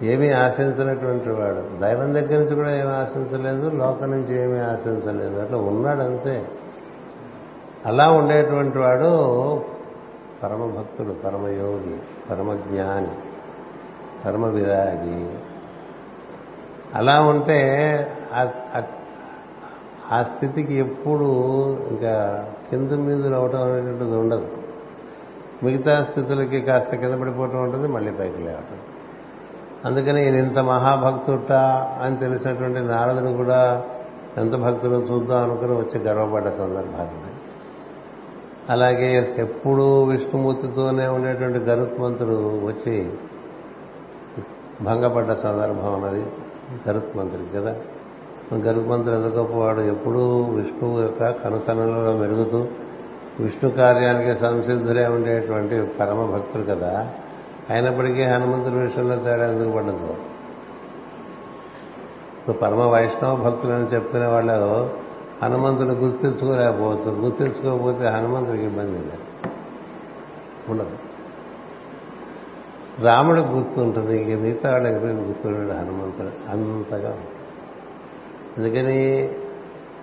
ఏమీ 0.02 0.30
ఆశించినటువంటి 0.30 1.30
వాడు. 1.30 1.80
దైవం 1.80 2.14
దగ్గర 2.14 2.38
నుంచి 2.38 2.54
కూడా 2.54 2.76
ఏమీ 2.76 2.90
ఆశించలేదు 2.90 3.70
లోకం 3.70 4.10
నుంచి 4.10 4.42
ఏమీ 4.42 4.58
ఆశించలేదు. 4.58 5.40
అట్లా 5.40 5.58
ఉన్నాడు 5.58 6.00
అంతే. 6.00 6.48
అలా 7.86 8.10
ఉండేటువంటి 8.12 8.78
వాడు 8.78 9.10
పరమభక్తుడు 10.42 11.12
పరమయోగి 11.12 11.96
పరమజ్ఞాని 12.30 13.06
పరమ 14.24 14.46
విరాగి 14.46 15.38
అలా 16.94 17.20
ఉంటే 17.20 17.60
ఆ 20.12 20.22
స్థితికి 20.22 20.74
ఎప్పుడు 20.74 21.24
ఇంకా 21.88 22.44
కింద 22.70 22.92
మీదులు 22.92 23.34
అవటం 23.34 23.62
అనేటువంటిది 23.62 24.16
ఉండదు. 24.16 24.48
మిగతా 25.62 26.06
స్థితులకి 26.10 26.60
కాస్త 26.60 26.94
కింద 26.94 27.14
పడిపోవటం 27.14 27.62
ఉంటుంది 27.62 27.88
మళ్ళీ 27.88 28.12
పైకి 28.12 28.38
లేవటం. 28.38 28.78
అందుకని 29.84 30.24
ఈయన 30.24 30.34
ఇంత 30.34 30.58
మహాభక్తుట 30.58 31.52
అని 32.02 32.16
తెలిసినటువంటి 32.16 32.80
నారదుడు 32.80 33.32
కూడా 33.36 33.82
ఎంత 34.36 34.56
భక్తులు 34.56 34.94
చూద్దాం 34.94 35.42
అనుకుని 35.42 35.72
వచ్చి 35.72 35.98
గర్వపడ్డ 35.98 36.48
సందర్భాలు 36.48 37.38
అలాగే 38.72 39.26
ఎప్పుడూ 39.38 40.04
విష్ణుమూర్తితోనే 40.04 41.06
ఉండేటువంటి 41.06 41.58
గరుత్మంతుడు 41.58 42.66
వచ్చి 42.66 43.12
భంగపడ్డ 44.82 45.32
సందర్భం 45.32 45.94
ఉన్నది 45.94 46.26
గరుత్మంతుడికి 46.88 47.56
కదా. 47.56 47.76
గరుత్మంతుడు 48.54 49.14
ఎదుర్కోపోవాడు 49.14 49.80
ఎప్పుడూ 49.80 50.42
విష్ణువు 50.42 51.00
యొక్క 51.00 51.30
కనుసనలలో 51.30 52.16
మెరుగుతూ 52.16 52.66
విష్ణు 53.40 53.70
కార్యానికి 53.70 54.40
సంసిద్ధులే 54.40 55.06
ఉండేటువంటి 55.06 55.82
పరమ 56.00 56.30
భక్తుడు 56.34 56.62
కదా. 56.62 57.10
అయినప్పటికీ 57.70 58.22
హనుమంతుడి 58.22 58.76
విషయంలో 58.76 59.16
తేడా 59.16 59.52
ఎందుకు 59.52 59.76
పడదు? 59.76 60.16
ఇప్పుడు 62.38 62.56
పరమ 62.56 62.82
వైష్ణవ 62.82 63.36
భక్తులు 63.36 63.72
అని 63.72 63.86
చెప్పుకునే 63.86 64.26
వాళ్ళు 64.26 64.90
హనుమంతుడు 65.42 65.88
గుర్తించుకోలేకపోవచ్చు. 65.88 67.10
గుర్తించుకోకపోతే 67.10 68.08
హనుమంతుడికి 68.08 68.64
ఇబ్బంది 68.64 68.92
లేదు. 68.92 69.50
ఉండదు. 70.68 70.90
రాముడికి 73.02 73.48
గుర్తుంటుంది. 73.48 74.22
ఇంక 74.22 74.40
మిగతా 74.40 74.72
వాళ్ళకి 74.72 75.04
గుర్తుండడు 75.04 75.72
హనుమంతుడు. 75.72 76.50
అంతగా 76.50 77.18
అందుకని 78.58 79.28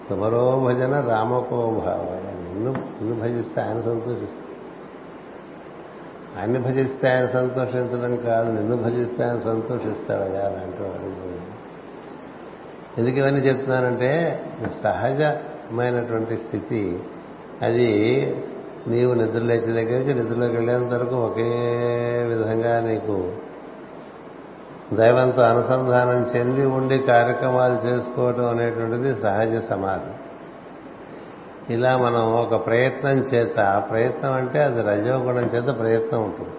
సుమరో 0.10 0.64
భజన 0.66 1.02
రామకో 1.02 1.56
భావ 1.56 2.20
నిన్ను 2.50 2.72
నిన్ను 2.72 3.20
భజిస్తే 3.20 3.62
ఆయన 3.62 3.82
సంతోషిస్తాడు. 3.82 4.55
అన్ని 6.42 6.60
భజిస్తే 6.60 7.10
ఆయన 7.10 7.26
సంతోషించడం 7.26 8.16
కాదు 8.16 8.52
నిన్ను 8.52 8.78
భజిస్తే 8.78 9.24
ఆయన 9.24 9.38
సంతోషిస్తాడయ్యా 9.38 10.42
అంటూ 10.42 10.86
ఎందుకు 12.98 13.16
ఇవన్నీ 13.18 13.40
చెప్తున్నానంటే 13.40 14.12
సహజమైనటువంటి 14.84 16.38
స్థితి. 16.38 17.00
అది 17.62 17.90
నీవు 18.88 19.14
నిద్రలేచే 19.14 19.66
దగ్గర 19.66 19.90
దగ్గరికి 19.90 20.14
నిద్రలోకి 20.14 20.56
వెళ్ళేంత 20.56 20.94
వరకు 20.94 21.16
ఒకే 21.16 21.50
విధంగా 22.28 22.80
నీకు 22.80 23.32
దైవంతో 24.94 25.42
అనుసంధానం 25.42 26.28
చెంది 26.36 26.66
ఉండి 26.66 26.98
కార్యక్రమాలు 26.98 27.88
చేసుకోవటం 27.88 28.50
అనేటువంటిది 28.50 29.22
సహజ 29.22 29.70
సమాధి. 29.70 30.25
ఇలా 31.70 31.98
మనం 31.98 32.34
ఒక 32.34 32.66
ప్రయత్నం 32.66 33.12
చేత 33.12 33.84
ప్రయత్నం 33.90 34.32
అంటే 34.32 34.64
అది 34.64 34.82
రజోగుణం 34.82 35.44
చేత 35.44 35.80
ప్రయత్నం 35.80 36.24
ఉంటుంది. 36.24 36.52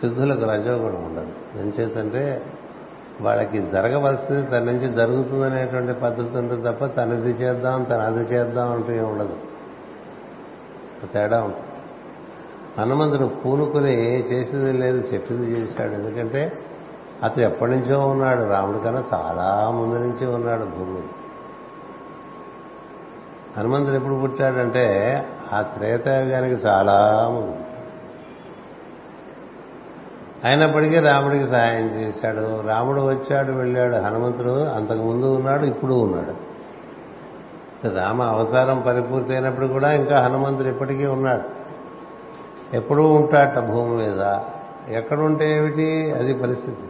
సిద్ధులకు 0.00 0.50
రజోగుణం 0.50 1.04
ఉండదు. 1.04 1.60
ఎంచేతంటే 1.60 2.42
వాళ్ళకి 3.20 3.68
జరగవలసింది 3.68 4.50
తన 4.50 4.62
నుంచి 4.62 4.94
జరుగుతుందనేటువంటి 4.94 6.00
పద్ధతి 6.00 6.38
ఉంటుంది 6.38 6.62
తప్ప 6.62 6.84
తనది 6.84 7.30
చేద్దాం 7.30 7.82
తన 7.82 7.96
అది 7.96 8.34
చేద్దాం 8.34 8.72
అంటూ 8.72 8.92
ఏం 8.92 9.08
ఉండదు. 9.08 9.36
తేడా 11.12 11.42
ఉంటుంది. 11.42 11.64
హనుమంతుడు 12.80 13.26
పూనుకుని 13.26 14.20
చేసింది 14.32 14.72
లేదు 14.72 15.14
చెప్పింది 15.14 15.50
చేశాడు. 15.50 15.92
ఎందుకంటే 15.92 16.52
అతను 17.22 17.44
ఎప్పటి 17.44 17.70
నుంచో 17.70 18.06
ఉన్నాడు. 18.06 18.48
రాముడి 18.48 18.78
కన్నా 18.78 19.04
చాలా 19.14 19.70
ముందు 19.70 19.98
నుంచి 19.98 20.26
ఉన్నాడు 20.26 20.64
భూమి. 20.64 20.92
మీద. 20.92 21.02
హనుమంతుడు 23.58 23.96
ఎప్పుడు 23.96 24.14
పుట్టాడంటే 24.14 25.24
ఆ 25.52 25.62
త్రేతాయుగానికి 25.62 26.54
చాలా 26.54 27.28
ముందు. 27.30 27.56
అయినప్పటికీ 30.44 30.98
రాముడికి 30.98 31.44
సహాయం 31.44 31.86
చేశాడు. 31.86 32.60
రాముడు 32.60 33.00
వచ్చాడు 33.00 33.52
వెళ్ళాడు. 33.52 33.96
హనుమంతుడు 33.96 34.64
అంతకు 34.64 34.98
ముందు 34.98 35.34
ఉన్నాడు 35.34 35.64
ఇప్పుడు 35.64 35.94
ఉన్నాడు. 35.94 36.48
రామ 37.88 38.22
అవతారం 38.22 38.80
పరిపూర్తి 38.86 39.32
అయినప్పుడు 39.32 39.66
కూడా 39.66 39.92
ఇంకా 39.92 40.20
హనుమంతుడు 40.20 40.68
ఇప్పటికీ 40.68 41.06
ఉన్నాడు. 41.06 41.58
ఎప్పుడూ 42.76 43.08
ఉంటాడట 43.08 43.58
భూమి 43.58 43.96
మీద. 43.96 44.38
ఎక్కడుంటే 44.88 45.56
ఏమిటి? 45.56 46.12
అది 46.12 46.34
పరిస్థితి. 46.34 46.82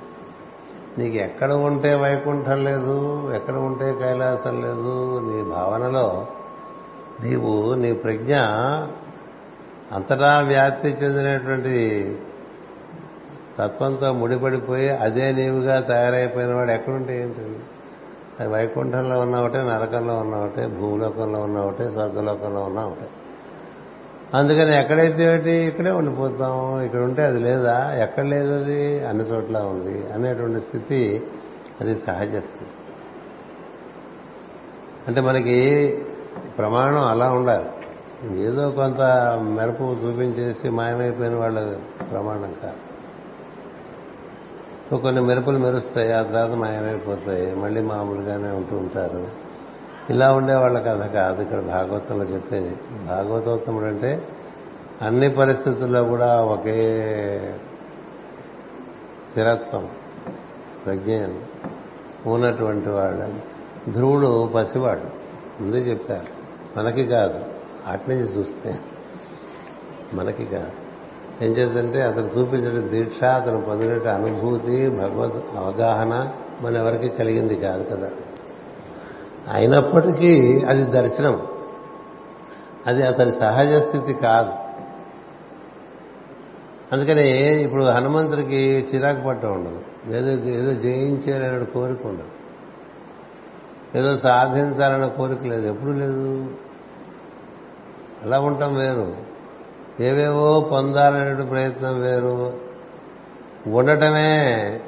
నీకు 0.98 1.16
ఎక్కడ 1.16 1.52
ఉంటే 1.52 1.94
వైకుంఠం 1.94 2.64
లేదు 2.64 3.31
ఎక్కడ 3.35 3.57
ఉంటే 3.57 3.94
కైలాసం 4.02 4.61
లేదు 4.62 5.20
నీ 5.24 5.42
భావనలో 5.42 6.26
నీవు 7.24 7.74
నీ 7.74 7.92
ప్రజ్ఞ 7.92 8.37
అంతటా 9.92 10.40
వ్యాప్తి 10.40 10.88
చెందినటువంటి 10.88 12.16
తత్వంతో 13.59 14.12
ముడిపడిపోయి 14.12 14.90
అదే 14.90 15.33
నీవుగా 15.33 15.81
తయారైపోయిన 15.81 16.54
వాడు 16.54 16.70
ఎక్కడుంటే 16.70 17.22
ఏంటండి 17.22 17.59
అది 18.40 18.52
వైకుంఠంలో 18.52 19.18
ఉన్న 19.18 19.37
ఒకటే 19.37 19.59
నరకంలో 19.59 20.16
ఉన్న 20.16 20.35
ఒకటే 20.35 20.66
భూలోకంలో 20.66 21.40
ఉన్న 21.40 21.59
ఒకటే 21.59 21.90
స్వర్గలోకంలో 21.90 22.61
ఉన్న 22.61 22.81
ఒకటే. 22.81 23.09
అందుకని 24.35 24.78
ఎక్కడైతే 24.78 25.64
ఇక్కడే 25.64 25.90
ఉండిపోతాం. 25.90 26.83
ఇక్కడ 26.83 27.00
ఉంటే 27.00 27.22
అది 27.22 27.40
లేదా? 27.40 27.94
ఎక్కడ 28.02 28.24
లేదు 28.24 28.64
అది? 28.64 29.07
అన్ని 29.07 29.24
చోట్ల 29.24 29.59
ఉంది. 29.59 30.12
అనేటువంటి 30.12 30.61
స్థితి 30.61 31.26
అది 31.81 31.98
సహజ 31.98 32.28
స్థితి. 32.28 32.70
అంటే 35.09 35.20
మనకి 35.20 35.98
ప్రమాణం 36.58 37.08
అలా 37.08 37.32
ఉండాలి. 37.32 37.68
ఏదో 38.42 38.70
కొంత 38.70 39.00
మెరుపు 39.42 39.82
చూపించేసి 39.82 40.70
మాయమైపోయిన 40.70 41.34
వాళ్ళ 41.34 41.76
ప్రమాణం 42.10 42.54
కాదు. 42.62 42.78
కొన్ని 44.96 45.20
మెరుపులు 45.20 45.58
మెరుస్తాయి 45.58 46.12
ఆ 46.12 46.22
తర్వాత 46.22 46.50
మాయమైపోతాయి 46.50 47.54
మళ్ళీ 47.54 47.82
మామూలుగానే 47.82 48.48
ఉంటూ 48.50 48.76
ఉంటారు. 48.76 49.28
ఇలా 50.10 50.32
ఉండే 50.32 50.54
వాళ్ళ 50.54 50.78
కథ 50.78 51.06
కాదు. 51.06 51.42
ఇక్కడ 51.42 51.60
భాగవతంలో 51.60 52.24
చెప్పేది 52.24 52.76
భాగవతోత్తముడు 53.06 53.84
అంటే 53.84 54.28
అన్ని 55.02 55.30
పరిస్థితుల్లో 55.30 56.04
కూడా 56.04 56.42
ఒకే 56.42 57.00
స్థిరత్వం 59.30 59.88
ప్రజ్ఞ 60.86 61.26
ఉన్నటువంటి 62.26 62.88
వాడు. 62.88 63.58
ధ్రువుడు 63.90 64.50
పసివాడు 64.54 65.18
ముందే 65.62 65.78
చెప్పారు. 65.78 66.38
మనకి 66.78 67.06
కాదు. 67.06 67.40
అట్నుంచి 67.86 68.38
చూస్తే 68.38 68.78
మనకి 70.14 70.44
కాదు. 70.46 70.70
ఏం 71.44 71.52
చేద్దంటే 71.52 72.02
అతను 72.02 72.26
చూపించిన 72.26 72.88
దీక్ష 72.88 73.24
అతను 73.24 73.60
పొందిన 73.60 74.10
అనుభూతి 74.10 74.88
భగవద్ 74.88 75.56
అవగాహన 75.56 76.32
మన 76.60 76.76
ఎవరికి 76.76 77.08
కలిగింది 77.08 77.56
కాదు 77.56 77.96
కదా. 77.96 78.10
అయినప్పటికీ 79.52 80.60
అది 80.68 80.84
దర్శనం. 80.84 81.46
అది 82.86 83.06
అతని 83.06 83.32
సహజ 83.32 83.72
స్థితి 83.72 84.14
కాదు. 84.14 84.52
అందుకని 86.92 87.30
ఇప్పుడు 87.62 87.84
హనుమంతుడికి 87.84 88.88
చిరాకు 88.94 89.26
పట్టం 89.26 89.52
ఉండదు. 89.52 89.82
ఏదో 90.16 90.48
ఏదో 90.48 90.72
జయించాలనే 90.72 91.64
కోరిక 91.64 92.06
ఉండదు. 92.06 92.28
ఏదో 93.98 94.16
సాధించాలన్న 94.16 95.06
కోరిక 95.06 95.42
లేదు. 95.42 95.68
ఎప్పుడు 95.68 95.90
లేదు. 95.90 96.50
అలా 98.24 98.40
ఉండటం 98.40 98.74
వేరు. 98.74 99.16
ఏవేవో 100.00 100.61
పొందాలనే 100.61 101.44
ప్రయత్నం 101.44 102.00
వేరు. 102.00 102.52
ఉండటమే 103.66 104.81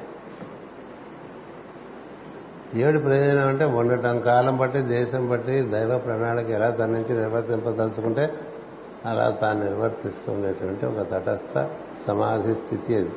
ఏడు 2.75 2.99
ప్రయోజనం 2.99 3.49
అంటే 3.49 3.65
ఉండటం. 3.65 4.21
కాలం 4.21 4.57
బట్టి 4.57 4.79
దేశం 4.79 5.29
బట్టి 5.29 5.61
దైవ 5.61 5.99
ప్రణాళిక 5.99 6.51
ఎలా 6.51 6.71
తన 6.71 6.87
నుంచి 6.87 7.17
నిర్వర్తింపదలుచుకుంటే 7.17 8.35
అలా 9.07 9.31
తాను 9.31 9.65
నిర్వర్తిస్తుండేటువంటి 9.65 10.87
ఒక 10.87 11.01
తటస్థ 11.01 11.69
సమాధి 12.07 12.55
స్థితి 12.55 12.97
అది. 12.97 13.11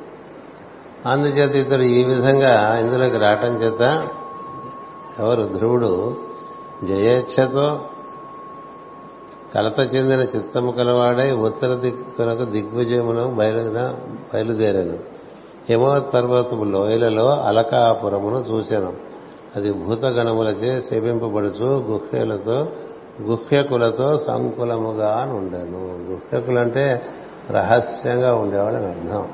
అందుచేత 1.06 1.66
ఇతడు 1.66 1.82
ఈ 1.82 2.04
విధంగా 2.04 2.78
ఇందులోకి 2.78 3.18
రావటం 3.18 3.54
చేత 3.62 4.08
ఎవరు 5.18 5.50
ధ్రువుడు 5.56 6.16
జయేచ్ఛతో 6.84 7.80
కలత 9.54 9.94
చెందిన 9.94 10.20
చిత్తము 10.20 10.70
కలవాడై 10.70 11.30
ఉత్తర 11.32 11.74
దిక్కునకు 11.74 12.44
దిగ్విజయమును 12.44 13.34
బయలున 13.34 13.96
బయలుదేరాను. 14.34 14.98
హిమవత్ 15.68 16.14
పర్వతము 16.14 16.64
లోయలలో 16.64 17.30
అలకాపురమును 17.40 18.44
చూశాను 18.50 18.92
అది 19.56 19.72
భూతగణములచే 19.72 20.80
సేవింపబడుచు 20.80 21.64
గుహ్యలతో 21.64 22.68
గుహ్యకులతో 23.22 24.18
సంకులముగా 24.18 25.30
ఉండను 25.30 26.10
గుహ్యకులంటే 26.10 27.02
రహస్యంగా 27.50 28.34
ఉండేవాడని 28.34 28.86
అర్థం. 28.86 29.28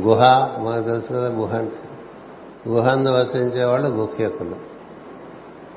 గుహ 0.00 0.20
మనకు 0.60 0.84
తెలుసు 0.84 1.08
కదా 1.08 1.28
గుహ 1.28 1.54
అంటే. 1.54 1.88
గుహందు 2.68 3.08
వసించేవాళ్ళు 3.08 3.88
గుహ్యకులు. 3.88 4.73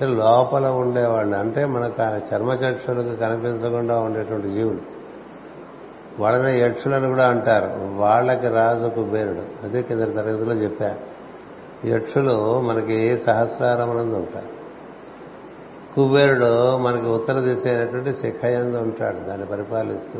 లోపల 0.06 0.68
ఉండేవాళ్ళు 0.68 1.36
అంటే 1.38 1.66
మనకు 1.66 2.02
చర్మచక్షులకు 2.02 3.16
కనిపించకుండా 3.16 4.00
ఉండేటువంటి 4.00 4.50
జీవులు 4.50 4.98
వాళ్ళని 6.20 6.60
యక్షులను 6.60 7.08
కూడా 7.08 7.28
అంటారు. 7.28 7.96
వాళ్ళకి 7.96 8.48
రాజు 8.48 9.02
బేరుడు 9.02 9.66
అదే 9.66 9.82
కింద 9.82 10.02
తరగతిలో 10.02 10.54
చెప్పా. 10.54 10.96
యక్షులు 11.86 12.62
మనకి 12.62 13.20
సహస్రారమునందు 13.20 14.16
ఉంటారు. 14.16 14.58
కుబేరుడు 15.96 16.78
మనకి 16.78 17.06
ఉత్తర 17.06 17.40
దిశ 17.40 17.68
అయినటువంటి 17.68 18.16
శిఖయందు 18.16 18.78
ఉంటాడు. 18.78 19.20
దాన్ని 19.20 19.48
పరిపాలిస్తూ 19.48 20.20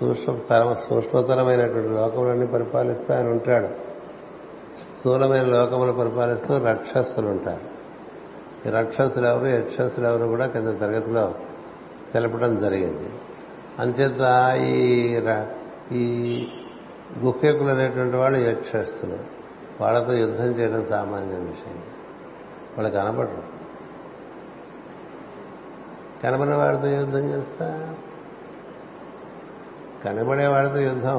సూక్ష్మతర 0.00 0.76
సూక్ష్మతరమైనటువంటి 0.90 1.88
లోకములన్నీ 1.88 2.46
పరిపాలిస్తూ 2.46 3.14
ఆయన 3.14 3.26
ఉంటాడు. 3.26 3.66
స్థూలమైన 4.82 5.44
లోకములు 5.44 5.92
పరిపాలిస్తూ 5.92 6.58
రక్షస్తులు 6.58 7.28
ఉంటారు. 7.28 7.73
రక్షసులు 8.70 9.26
ఎవరు 9.26 9.46
యక్షసులు 9.46 10.06
ఎవరు 10.06 10.26
కూడా 10.26 10.46
కింద 10.46 10.80
తరగతిలో 10.80 11.34
తెలపడం 12.14 12.58
జరిగింది. 12.58 13.10
అంచేత 13.78 14.54
ఈ 14.64 15.20
ఈ 15.92 16.46
గుహ్యకులు 17.18 17.68
అనేటువంటి 17.68 18.16
వాళ్ళు 18.16 18.38
యక్షస్సులు 18.38 19.18
వాళ్ళతో 19.80 20.12
యుద్ధం 20.12 20.44
చేయడం 20.44 20.86
సామాన్య 20.86 21.34
విషయం. 21.34 21.82
వాళ్ళు 22.78 22.94
కనపడరు 22.94 23.42
కనబడిన 26.22 26.54
వాడితో 26.54 26.86
యుద్ధం 26.86 27.20
చేస్తా? 27.20 27.94
కనబడే 30.04 30.46
వాడితో 30.46 30.76
యుద్ధం. 30.76 31.18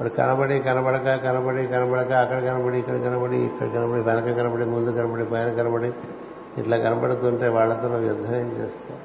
వాడు 0.00 0.08
కనబడి 0.08 0.58
కనబడక 0.58 1.16
కనబడి 1.16 1.66
కనబడక 1.66 2.12
అక్కడ 2.12 2.38
కనబడి 2.38 2.78
ఇక్కడ 2.78 2.96
కనబడి 2.96 3.36
ఇక్కడ 3.36 3.66
కనబడి 3.66 4.00
వెనక 4.00 4.38
కనబడి 4.38 4.64
ముందు 4.64 4.90
కనబడి 4.90 5.24
పైన 5.24 5.52
కనబడి 5.52 5.92
ఇట్లా 6.58 6.76
కనబడుతుంటే 6.76 7.48
వాళ్ళతో 7.48 8.00
యుద్ధం 8.00 8.36
ఏం 8.36 8.48
చేస్తాం 8.48 8.98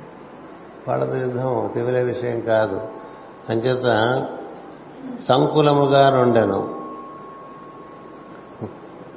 వాళ్ళతో 0.87 1.17
యుద్ధం 1.17 1.69
తివిలే 1.73 2.03
విషయం 2.03 2.41
కాదు. 2.41 2.81
అంచేత 3.49 4.27
సంకులముగా 5.21 6.09
నుండెను. 6.09 6.79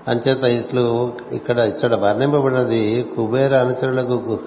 అంచేత 0.08 0.44
ఇట్లు 0.44 1.12
ఇక్కడ 1.32 1.58
ఇక్కడ 1.58 1.94
వర్ణింపబడినది 1.94 3.12
కుబేర 3.16 3.54
అనుచరులకు 3.54 4.38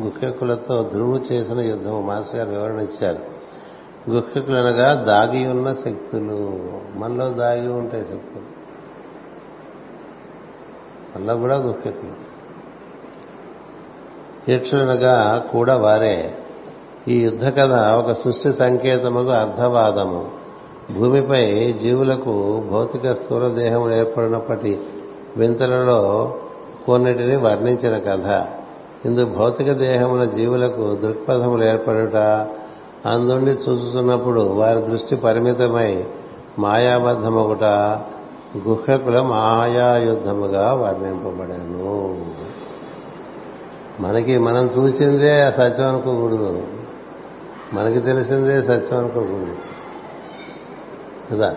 గుహ్యకులతో 0.00 0.90
ధ్రువు 0.92 1.16
చేసిన 1.32 1.60
యుద్ధం 1.60 2.06
మాస్టర్ 2.06 2.36
గారు 2.36 2.50
వివరణ 2.50 2.80
ఇచ్చారు. 2.80 3.18
గుహ్యకులనగా 4.10 4.94
దాగి 4.94 5.46
ఉన్న 5.46 5.74
శక్తులు. 5.74 6.60
మనలో 6.94 7.28
దాగి 7.28 7.68
ఉంటాయి 7.68 8.04
శక్తులు. 8.04 8.54
మనలో 11.16 11.36
కూడా 11.36 11.56
గుహ్యకులు. 11.56 12.23
యక్షులనగా 14.48 15.44
కూడా 15.52 15.76
వారే. 15.76 16.34
ఈ 17.08 17.20
యుద్ధ 17.20 17.48
కథ 17.48 17.72
ఒక 17.72 18.12
సృష్టి 18.12 18.52
సంకేతముకు 18.52 19.30
అర్థవాదము. 19.30 20.44
భూమిపై 20.98 21.74
జీవులకు 21.82 22.62
భౌతిక 22.72 23.12
స్థూల 23.12 23.48
దేహములు 23.48 23.94
ఏర్పడినప్పటి 23.94 24.80
వింతలలో 25.36 26.34
కొన్నిటిని 26.86 27.36
వర్ణించిన 27.36 27.98
కథ. 27.98 28.46
ఇందు 29.06 29.24
భౌతిక 29.24 29.72
దేహముల 29.72 30.24
జీవులకు 30.24 30.94
దృక్పథములు 30.94 31.64
ఏర్పడుట 31.64 32.16
అందుండి 33.06 33.50
చూస్తున్నప్పుడు 33.50 34.40
వారి 34.40 34.80
దృష్టి 34.82 35.16
పరిమితమై 35.16 36.04
మాయాబద్ధమొకట 36.58 37.64
గుహకుల 38.68 39.20
మాయాయుద్ధముగా 39.20 40.72
వర్ణింపబడాను. 40.72 42.16
మనకి 44.00 44.38
మనం 44.38 44.70
చూసిందే 44.78 45.52
సత్యం 45.52 45.88
అనుకోకూడదు. 45.88 46.66
మనకి 47.72 48.00
తెలిసిందే 48.00 48.62
సత్యం 48.62 48.98
అనుకోకూడదు. 48.98 49.56
కదా? 51.32 51.56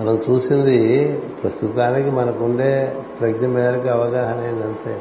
మనం 0.00 0.22
చూసింది 0.30 1.12
ప్రస్తుతానికి 1.42 2.10
మనకుండే 2.10 3.02
ప్రజ్ఞ 3.20 3.46
మేరకు 3.46 3.88
అవగాహన 3.88 4.38
అంతే. 4.40 5.00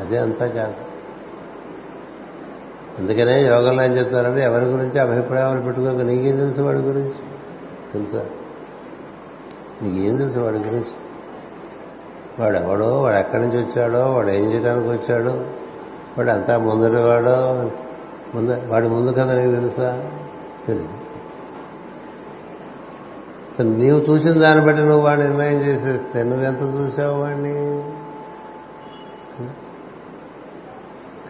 అదే 0.00 0.18
అంతా 0.18 0.46
కాదు. 0.46 0.74
అందుకనే 2.98 3.44
యోగంలో 3.44 3.84
ఏం 3.84 3.92
చెప్తారంటే 3.92 4.42
ఎవరి 4.42 4.64
గురించి 4.64 4.98
అభిప్రాయాలు 4.98 5.60
పెట్టుకోక 5.60 6.00
నీకేం 6.00 6.36
తెలుసు 6.36 6.60
వాడి 6.62 6.78
గురించి? 6.78 7.14
తెలుసా? 7.92 8.26
నీకేం 9.82 10.16
తెలుసు 10.16 10.40
వాడి 10.40 10.56
గురించి? 10.56 11.09
వాడు 12.40 12.56
ఎవడో 12.56 13.02
వాడు 13.02 13.16
ఎక్కడి 13.16 13.42
నుంచి 13.42 13.58
వచ్చాడో 13.58 14.12
వాడు 14.12 14.28
ఏం 14.28 14.52
చేయడానికి 14.52 14.88
వచ్చాడు 14.88 15.30
వాడు 16.18 16.30
అంతా 16.30 16.58
ముందటి 16.58 17.02
వాడో 17.02 17.70
ముందు 18.34 18.62
వాడి 18.66 18.88
ముందు 18.88 19.12
కదా 19.12 19.34
నీకు 19.34 19.54
తెలుసా? 19.54 20.10
తెలియదు 20.66 20.90
సో 23.58 23.64
నీవు 23.64 24.00
చూసిన 24.00 24.40
దాన్ని 24.40 24.66
బట్టి 24.66 24.82
నువ్వు 24.82 25.00
వాడు 25.00 25.20
నిర్ణయం 25.20 25.60
చేసేస్తే 25.60 26.22
నువ్వెంత 26.22 26.62
చూసావు 26.62 27.20
వాడిని? 27.20 27.82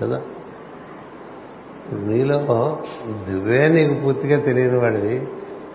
కదా? 0.02 0.20
నీలో 1.92 2.38
నువ్వే 3.30 3.68
నీకు 3.68 3.94
పూర్తిగా 3.94 4.40
తెలియని 4.40 4.78
వాడివి. 4.78 5.18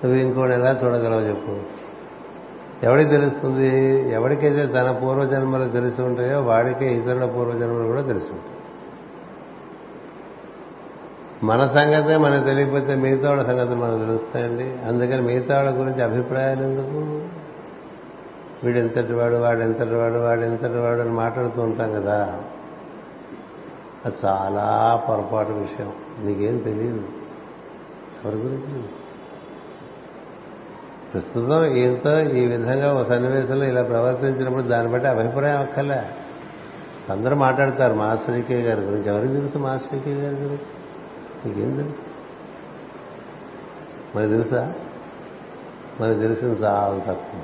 నువ్వు 0.03 0.15
ఇంకోటి 0.15 0.53
ఎలా 0.53 0.79
చూడగలవు 0.83 1.21
చెప్పు. 1.21 1.84
ఎవడికి 2.83 3.09
తెలుస్తుంది? 3.09 3.99
ఎవరికైతే 4.13 4.65
తన 4.65 4.99
పూర్వజన్మలు 5.03 5.69
తెలిసి 5.69 6.01
ఉంటాయో 6.01 6.41
వాడికే 6.41 6.93
ఇతరుల 6.95 7.25
పూర్వజన్మలు 7.25 7.83
కూడా 7.83 8.01
తెలిసి 8.01 8.31
ఉంటాయి. 8.31 8.55
మన 11.43 11.67
సంగతే 11.67 12.17
మనకు 12.17 12.45
తెలియకపోతే 12.45 12.95
మిగతా 12.95 13.29
వాళ్ళ 13.29 13.43
సంగతి 13.43 13.75
మనకు 13.75 13.99
తెలుస్తాయండి. 13.99 14.63
అందుకని 14.63 15.21
మిగతా 15.21 15.55
వాళ్ళ 15.55 15.79
గురించి 15.79 16.03
అభిప్రాయాలు 16.03 16.63
ఎందుకు? 16.63 17.27
వీడు 18.63 18.77
ఎంతటి 18.79 19.13
వాడు 19.13 19.35
వాడు 19.35 19.59
ఎంతటి 19.59 19.95
వాడు 19.95 20.13
వాడు 20.13 20.41
ఎంతటి 20.41 20.77
వాడు 20.77 20.99
అని 20.99 21.09
మాట్లాడుతూ 21.09 21.61
ఉంటాం 21.61 21.91
కదా. 21.93 22.41
అది 24.05 24.15
చాలా 24.25 25.01
పొరపాటు 25.09 25.51
విషయం. 25.51 25.91
నీకేం 26.23 26.57
తెలియదు. 26.57 27.03
ఎవరి 28.25 28.35
గురించి 28.35 28.61
తెలియదు? 28.61 29.04
ప్రస్తుతం 31.15 31.65
ఈయనతో 31.65 32.21
ఈ 32.21 32.45
విధంగా 32.45 32.93
ఒక 32.93 33.01
సన్నివేశంలో 33.01 33.65
ఇలా 33.65 33.83
ప్రవర్తించినప్పుడు 33.83 34.61
దాన్ని 34.61 34.91
బట్టి 34.91 35.07
అభిప్రాయం 35.07 35.57
అక్కర్లే 35.57 36.03
అందరూ 37.09 37.35
మాట్లాడతారు 37.35 37.93
మాస్టరీకే 37.93 38.61
గారి 38.61 38.81
గురించి. 38.81 39.09
ఎవరికి 39.09 39.33
తెలుసు 39.33 39.57
మాస్టరీకే 39.57 40.13
గారి 40.13 40.35
గురించి? 40.35 40.59
నీకేం 41.45 41.75
తెలుసు? 41.75 41.97
మరి 44.17 44.27
తెలుసా? 44.27 44.73
మరి 46.01 46.15
తెలిసింది 46.15 46.59
చాలా 46.59 46.97
తక్కువ. 46.97 47.41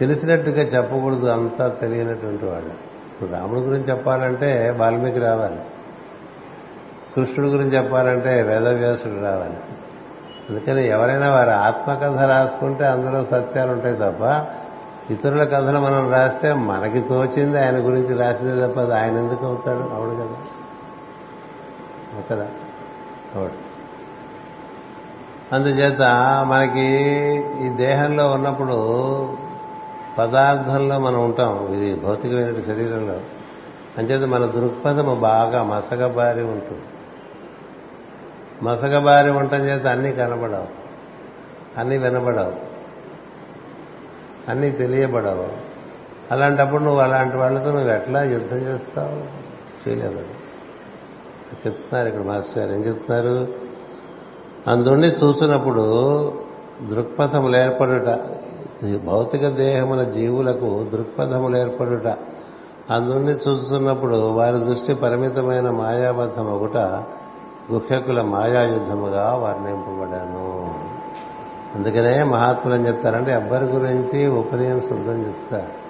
తెలిసినట్టుగా 0.00 0.62
చెప్పకూడదు 0.62 1.30
అంతా 1.30 1.68
తెలియనటువంటి 1.68 2.44
వాళ్ళు. 2.44 2.70
ఇప్పుడు 2.70 3.30
రాముడి 3.30 3.60
గురించి 3.60 3.90
చెప్పాలంటే 3.90 4.74
వాల్మీకి 4.78 5.18
రావాలి. 5.18 5.60
కృష్ణుడి 7.16 7.52
గురించి 7.52 7.76
చెప్పాలంటే 7.76 8.42
వేదవ్యాసుడు 8.42 9.24
రావాలి. 9.24 9.56
అందుకని 10.50 10.88
ఎవరైనా 10.88 11.30
వారి 11.30 11.50
ఆత్మకథ 11.50 12.20
రాసుకుంటే 12.20 12.86
అందులో 12.86 13.24
సత్యాలు 13.24 13.72
ఉంటాయి 13.72 13.96
తప్ప 13.96 14.46
ఇతరుల 15.12 15.44
కథలు 15.44 15.78
మనం 15.78 16.12
రాస్తే 16.12 16.52
మనకి 16.52 17.00
తోచింది 17.00 17.64
ఆయన 17.64 17.76
గురించి 17.76 18.18
రాసిందే 18.18 18.66
తప్ప 18.66 18.80
అది 18.80 18.94
ఆయన 18.94 19.16
ఎందుకు 19.16 19.46
అవుతాడు? 19.46 19.78
అవుడు 19.78 20.10
కదా. 20.10 20.36
అవుతాడా? 22.14 22.46
అవుడు 23.34 23.68
అందుచేత 25.54 26.02
మనకి 26.48 26.86
ఈ 27.66 27.68
దేహంలో 27.68 28.26
ఉన్నప్పుడు 28.26 28.74
పదార్థంలో 30.18 30.98
మనం 30.98 31.24
ఉంటాం 31.24 31.74
ఇది 31.74 32.00
భౌతికమైన 32.00 32.60
శరీరంలో. 32.60 33.20
అంచేత 33.98 34.28
మన 34.28 34.46
దృక్పథము 34.46 35.14
బాగా 35.14 35.62
మసకబారి 35.62 36.42
ఉంటుంది. 36.42 36.82
మసకబారి 38.62 39.30
ఉండటం 39.30 39.58
చేత 39.58 39.86
అన్నీ 39.86 40.12
కనబడవు. 40.12 40.66
అన్నీ 41.80 41.98
వినబడవు. 41.98 42.52
అన్నీ 44.50 44.70
తెలియబడవు. 44.70 45.48
అలాంటప్పుడు 46.30 46.82
నువ్వు 46.82 47.00
అలాంటి 47.00 47.36
వాళ్ళతో 47.36 47.72
నువ్వు 47.72 47.90
ఎట్లా 47.90 48.22
యుద్ధం 48.22 48.58
చేస్తావు? 48.58 49.38
చేయలేదు. 49.88 50.24
చెప్తున్నారు 51.66 52.08
ఇక్కడ 52.08 52.20
మాస్టర్ 52.20 52.58
గారు. 52.58 52.72
ఏం 52.72 52.84
చెప్తున్నారు? 52.84 53.48
అందుండి 54.66 55.06
చూసినప్పుడు 55.06 55.82
దృక్పథములు 56.90 57.56
ఏర్పడుట 57.56 58.18
భౌతిక 59.04 59.48
దేహముల 59.48 60.02
జీవులకు 60.02 60.86
దృక్పథములు 60.92 61.56
ఏర్పడుట 61.56 62.16
అందుండి 62.90 63.32
చూస్తున్నప్పుడు 63.32 64.16
వారి 64.16 64.58
దృష్టి 64.58 64.94
పరిమితమైన 64.94 65.70
మాయాబద్ధం 65.70 66.46
ఒకట 66.46 66.76
గుహ్యకుల 67.72 68.22
మాయాయుద్ధముగా 68.22 69.34
వర్ణింపబడాను. 69.34 70.74
అందుకనే 71.74 72.22
మహాత్ములు 72.22 72.74
అని 72.74 72.86
చెప్తారంటే 72.86 73.32
ఎవ్వరి 73.32 73.64
గురించి 73.64 74.26
ఉపనయం 74.26 74.80
శుద్ధం 74.80 75.26
చెప్తారు. 75.26 75.88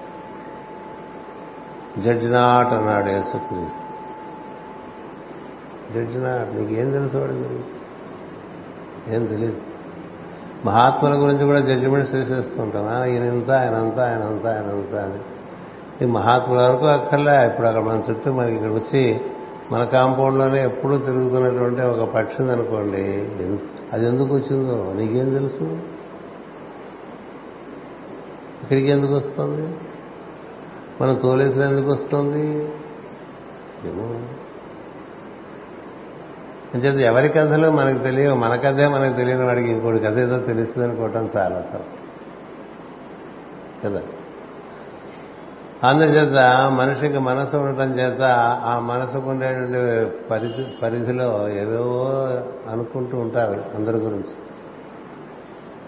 జడ్జ్ 2.00 2.32
నాట్ 2.32 2.72
అన్నాడు 2.72 3.06
యేసుక్రీస్తు. 3.06 3.88
జడ్జ్ 5.94 6.24
నాట్ 6.24 6.56
నీకేం 6.56 6.90
తెలుసు 6.90 7.16
వాడి 7.16 7.32
గురించి? 7.32 7.64
ఏం 9.14 9.26
తెలియదు 9.26 9.56
మహాత్ముల 10.64 11.14
గురించి 11.14 11.44
కూడా 11.44 11.60
జడ్జిమెంట్స్ 11.60 12.14
చేసేస్తుంటాం 12.14 13.04
ఈయన 13.04 13.22
ఇంత 13.22 13.50
ఆయన 13.50 13.74
అంతా 13.74 14.10
ఆయన 14.10 14.22
ఆయన 14.48 14.66
అంతా 14.66 15.02
అని. 15.02 15.18
ఈ 16.04 16.06
మహాత్ముల 16.06 16.58
వరకు 16.58 16.86
అక్కర్లే. 16.86 17.46
ఇప్పుడు 17.46 17.66
అక్కడ 17.66 17.82
మన 17.82 18.02
చుట్టూ 18.10 18.32
మనకి 18.32 18.54
ఇక్కడ 18.54 18.70
వచ్చి 18.70 19.20
మన 19.72 19.85
కాంపౌండ్లోనే 19.85 20.64
ఎప్పుడూ 20.64 20.98
తిరుగుతున్నటువంటి 20.98 21.83
ఒక 21.83 22.09
పక్షి 22.09 22.42
ఉందనుకోండి 22.42 23.28
అది 23.92 24.07
ఎందుకు 24.07 24.37
వచ్చిందో 24.37 24.92
నీకేం 24.92 25.35
తెలుసు? 25.35 25.64
ఇక్కడికి 28.62 28.88
ఎందుకు 28.88 29.14
వస్తుంది? 29.14 29.76
మనం 31.00 31.14
తోలేసిన 31.14 31.62
ఎందుకు 31.62 31.92
వస్తుంది? 31.92 32.68
ఏమో. 33.85 34.26
అంచేది 36.74 37.07
ఎవరి 37.07 37.28
కథలు 37.28 37.70
మనకు 37.70 37.98
తెలియవు 37.98 38.37
మన 38.37 38.57
కథే 38.57 38.88
మనకు 38.88 39.16
తెలియని 39.16 39.44
వాడికి 39.44 39.70
ఇంకోటి 39.70 39.98
కథ 39.98 40.18
ఏదో 40.18 40.38
తెలుస్తుంది 40.38 40.88
అనుకోవటం 40.88 41.31
చాలా 41.37 41.61
తప్పు. 41.61 41.98
కదా? 43.87 44.02
అందుచేత 45.84 46.38
మనిషికి 46.70 47.18
మనసు 47.18 47.56
ఉండటం 47.56 47.98
చేత 47.98 48.22
ఆ 48.64 48.78
మనసుకు 48.78 49.30
ఉండేటువంటి 49.30 50.10
పరిధి 50.28 50.66
పరిధిలో 50.82 51.48
ఏవేవో 51.48 52.10
అనుకుంటూ 52.70 53.18
ఉంటారు 53.18 53.64
అందరి 53.74 53.96
గురించి. 53.96 54.34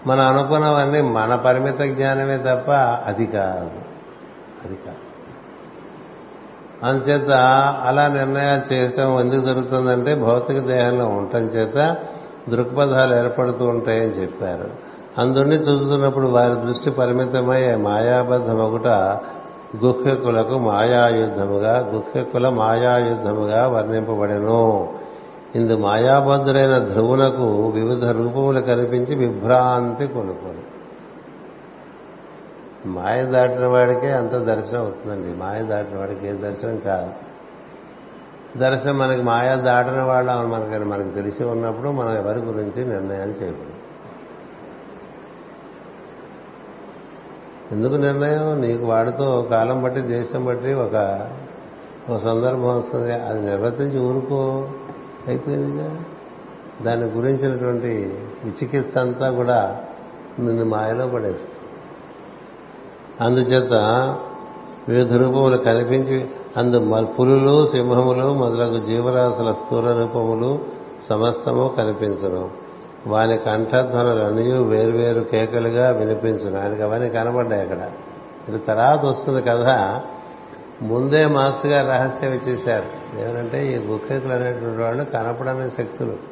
మనం 0.07 0.37
అనుకున్నవన్నీ 0.37 1.01
మన 1.01 1.35
పరిమిత 1.35 1.95
జ్ఞానమే 1.95 2.37
తప్ప 2.37 2.71
అది 3.05 3.25
కాదు. 3.25 3.81
అది 4.65 4.75
కాదు. 4.75 5.11
అందుచేత 6.83 7.31
అలా 7.85 8.07
నిర్ణయాలు 8.07 8.73
చేయటం 8.73 9.19
ఎందుకు 9.19 9.45
జరుగుతుందంటే 9.45 10.15
భౌతిక 10.15 10.59
దేహంలో 10.59 11.05
ఉండటం 11.05 11.39
చేత 11.39 11.97
దృక్పథాలు 12.49 13.15
ఏర్పడుతూ 13.15 13.65
ఉంటాయని 13.65 14.05
చెప్పారు 14.05 14.69
అందుని 15.17 15.55
చూస్తున్నప్పుడు 15.55 16.27
వారి 16.27 16.55
దృష్టి 16.55 16.91
పరిమితమై 16.91 17.75
మాయాబద్ధమొకట 17.75 19.19
గుహ్యకులకు 19.77 20.57
మాయాయుద్ధముగా 20.57 21.91
గుహ్యకుల 21.93 22.49
మాయాయుద్ధముగా 22.49 23.67
వర్ణింపబడెను. 23.67 24.93
ఇందు 25.55 25.77
మాయాబద్ధుడైన 25.77 26.77
ధ్రువునకు 26.77 27.69
వివిధ 27.69 28.05
రూపములు 28.05 28.61
కనిపించి 28.61 29.15
విభ్రాంతి 29.15 30.07
కొనుక్కోను 30.07 30.71
మాయ 32.85 33.25
దాటిన 33.25 33.65
వాడికే 33.65 34.11
అంత 34.11 34.31
దర్శనం 34.31 34.81
అవుతుందండి. 34.81 35.37
మాయ 35.37 35.61
దాటిన 35.61 35.97
వాడికి 35.97 36.27
ఏ 36.27 36.31
దర్శనం 36.31 36.77
కాదు. 36.77 37.11
దర్శనం 38.59 38.97
మనకి 38.97 39.21
మాయ 39.21 39.55
దాటిన 39.55 40.01
వాళ్ళ 40.01 40.35
మనకి 40.35 40.85
మనకు 40.85 41.09
తెలిసి 41.09 41.43
ఉన్నప్పుడు 41.43 41.89
మనం 41.89 42.17
ఎవరి 42.17 42.39
గురించి 42.39 42.85
నిర్ణయాలు 42.85 43.31
చేయకూడదు. 43.31 43.80
ఎందుకు 47.71 47.93
నిర్ణయం? 47.93 48.61
నీకు 48.61 48.85
వాడితో 48.85 49.47
కాలం 49.49 49.83
బట్టి 49.83 50.01
దేశం 50.01 50.45
బట్టి 50.45 50.73
ఒక 50.73 51.27
ఒక 52.09 52.17
సందర్భం 52.17 52.77
వస్తుంది. 52.77 53.13
అది 53.13 53.45
నిర్వర్తించి 53.45 53.99
ఊరుకో. 53.99 54.69
అయిపోయిందిగా. 55.27 55.99
దాని 56.81 57.03
గురించినటువంటి 57.03 58.19
విచికిత్స 58.43 58.97
అంతా 58.97 59.31
కూడా 59.31 59.81
నిన్ను 60.39 60.65
మాయలో 60.65 61.07
పడేస్తుంది. 61.07 61.55
అందుచేత 63.21 63.73
వివిధ 64.89 65.13
రూపములు 65.13 65.57
కనిపించి 65.57 66.29
అందు 66.57 67.07
పులులు 67.19 67.67
సింహములు 67.67 68.33
మొదలగు 68.33 68.85
జీవరాశుల 68.85 69.53
స్థూల 69.53 69.91
రూపములు 69.91 70.59
సమస్తము 71.09 71.73
కనిపించను 71.77 72.49
వాని 73.07 73.37
కంఠధ్వనులన్నీ 73.37 74.51
వేరువేరు 74.51 75.19
కేకలుగా 75.19 75.91
వినిపించును. 75.91 76.61
ఆయనకి 76.61 76.81
అవన్నీ 76.81 77.09
కనబడ్డాయి 77.09 77.61
అక్కడ. 77.61 77.91
ఇది 78.49 78.57
తర్వాత 78.57 79.05
వస్తుంది 79.05 79.41
కదా 79.41 80.01
ముందే 80.81 81.25
మాస్గా 81.25 81.93
రహస్యం 81.93 82.33
ఇచ్చేశారు. 82.33 83.19
ఏమంటే 83.19 83.73
ఈ 83.73 83.75
గుక్కేకులు 83.75 84.33
అనేటువంటి 84.33 84.81
వాళ్ళు 84.81 85.03
కనపడని 85.03 85.69
శక్తులు. 85.69 86.31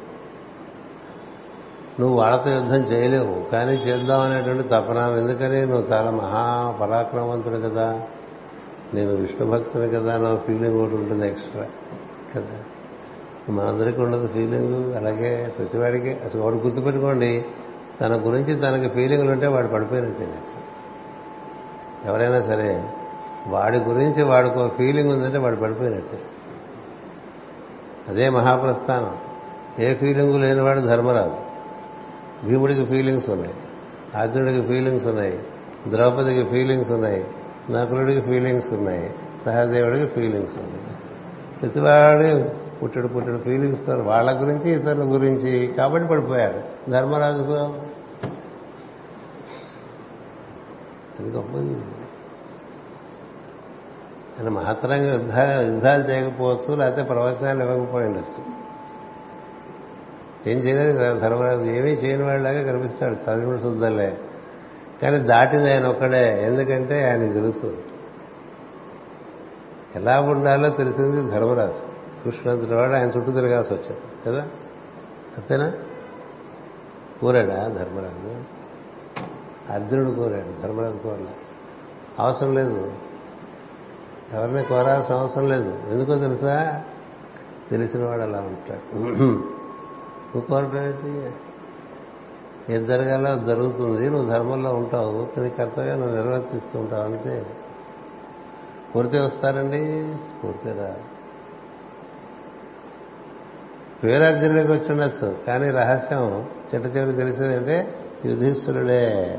నువ్వు 2.00 2.18
వాళ్ళతో 2.18 2.50
యుద్ధం 2.50 2.76
చేయలేవు 2.76 3.50
కానీ 3.50 3.72
చేద్దాం 3.72 4.20
అనేటువంటి 4.20 4.62
తపన 4.62 5.14
ఎందుకని? 5.18 5.66
నువ్వు 5.66 5.92
చాలా 5.92 6.10
మహా 6.10 6.74
పరాక్రమవంతుడు 6.80 7.56
కదా. 7.56 8.00
నేను 8.94 9.14
విష్ణు 9.14 9.50
భక్తుని 9.50 9.88
కదా 9.88 10.18
నా 10.18 10.36
ఫీలింగ్ 10.46 10.80
ఒకటి 10.80 10.94
ఉంటుంది 10.94 11.28
ఎక్స్ట్రా 11.28 11.64
కదా. 12.34 12.56
మా 13.50 13.64
అందరికీ 13.64 14.00
ఉండదు 14.00 14.26
ఫీలింగ్ 14.26 14.94
అలాగే 14.94 15.54
ప్రతివాడికి 15.58 16.10
అసలు 16.10 16.42
వాడు 16.42 16.54
గుర్తుపెట్టుకోండి 16.54 17.44
తన 18.00 18.20
గురించి 18.26 18.54
తనకి 18.54 18.88
ఫీలింగ్లు 18.88 19.30
ఉంటే 19.30 19.46
వాడు 19.46 19.66
పడిపోయినట్టే 19.66 20.28
ఎవరైనా 22.04 22.42
సరే 22.42 22.84
వాడి 23.48 23.78
గురించి 23.78 24.22
వాడుకో 24.22 24.68
ఫీలింగ్ 24.68 25.10
ఉందంటే 25.10 25.38
వాడు 25.38 25.56
పడిపోయినట్టే. 25.56 26.18
అదే 28.08 28.28
మహాప్రస్థానం. 28.28 29.16
ఏ 29.78 29.94
ఫీలింగు 29.94 30.38
లేనివాడు 30.38 30.80
ధర్మరాజు. 30.80 31.50
భీముడికి 32.48 32.84
ఫీలింగ్స్ 32.84 33.30
ఉన్నాయి 33.30 33.54
అర్జునుడికి 34.14 34.66
ఫీలింగ్స్ 34.66 35.06
ఉన్నాయి 35.06 35.38
ద్రౌపదికి 35.88 36.44
ఫీలింగ్స్ 36.44 36.90
ఉన్నాయి 36.90 37.24
నకులుడికి 37.70 38.20
ఫీలింగ్స్ 38.20 38.72
ఉన్నాయి 38.72 39.14
సహదేవుడికి 39.44 40.06
ఫీలింగ్స్ 40.06 40.58
ఉన్నాయి. 40.58 40.82
ప్రతివాడు 41.62 42.59
పుట్టడు 42.82 43.08
పుట్టడు 43.08 43.38
ఫీలింగ్స్ 43.38 43.88
వాళ్ళ 43.88 44.42
గురించి 44.42 44.70
ఇతరుల 44.70 45.04
గురించి. 45.04 45.74
కాబట్టి 45.78 46.08
పడిపోయాడు. 46.08 46.90
ధర్మరాజు 46.90 47.42
అది 51.20 51.30
గొప్పది 51.30 51.74
ఆయన 54.38 54.48
మహత్తరంగా 54.48 55.12
యుద్ధ 55.12 55.40
యుద్ధాలు 55.72 56.02
చేయకపోవచ్చు 56.02 56.76
లేకపోతే 56.76 57.02
ప్రవచనాలు 57.02 57.64
ఇవ్వకపోయి 57.64 58.06
ఉండొచ్చు. 58.06 58.60
ఏం 60.50 60.58
చేయలేదు 60.58 61.18
ధర్మరాజు. 61.18 61.60
ఏమీ 61.60 61.90
చేయని 61.90 62.22
వాళ్ళలాగా 62.22 62.72
కనిపిస్తాడు. 62.72 63.14
చదివిన 63.14 63.56
శుద్ధలే 63.56 64.18
కానీ 65.02 65.18
దాటింది 65.18 65.72
ఆయన 65.72 65.86
ఒక్కడే. 65.86 66.44
ఎందుకంటే 66.44 67.10
ఆయన 67.10 67.32
తెలుసు. 67.32 67.78
ఎలా 69.96 70.20
ఉండాలో 70.20 70.68
తెలిసింది 70.68 71.30
ధర్మరాజు. 71.30 71.99
కృష్ణంతుడి 72.24 72.74
వాడు 72.74 72.92
ఆయన 72.92 73.08
చుట్టూ 73.08 73.32
తిరగాల్సి 73.32 73.74
వచ్చారు 73.74 74.00
కదా? 74.26 74.42
అంతేనా? 75.36 75.72
కోరాడా 77.20 77.68
ధర్మరాజు? 77.68 78.60
అర్జునుడు 79.72 80.10
కోరాడు 80.10 80.62
ధర్మరాజు 80.62 80.96
కోరలే. 80.96 81.34
అవసరం 82.18 82.54
లేదు. 82.54 82.92
ఎవరిని 84.32 84.64
కోరాల్సిన 84.64 85.14
అవసరం 85.14 85.48
లేదు. 85.48 85.82
ఎందుకో 85.90 86.18
తెలుసా? 86.18 86.84
తెలిసిన 87.70 88.04
వాడు 88.04 88.20
అలా 88.20 88.38
ఉంటాడు. 88.38 88.98
నువ్వు 90.34 90.40
కోరటేంటి 90.40 91.32
ఏది 92.74 92.86
జరగాలో 92.86 93.44
జరుగుతుంది. 93.44 94.10
నువ్వు 94.10 94.28
ధర్మంలో 94.28 94.70
ఉంటావు. 94.70 95.40
నీ 95.40 95.50
కర్తవ్యం 95.50 96.00
నువ్వు 96.00 96.16
నిర్వర్తిస్తూ 96.16 96.78
ఉంటావు 96.78 97.02
అంతే. 97.02 97.46
కోరితే 98.94 99.20
వస్తారండి 99.20 100.14
పూర్తిరా 100.44 100.96
వీరార్జునుడికి 104.04 104.72
వచ్చి 104.72 104.92
ఉండొచ్చు 104.92 105.36
కానీ 105.46 105.70
రహస్యం 105.70 106.48
చిట్ట 106.74 106.96
చివరి 106.96 107.12
తెలిసేది 107.12 107.56
అంటే 107.56 107.96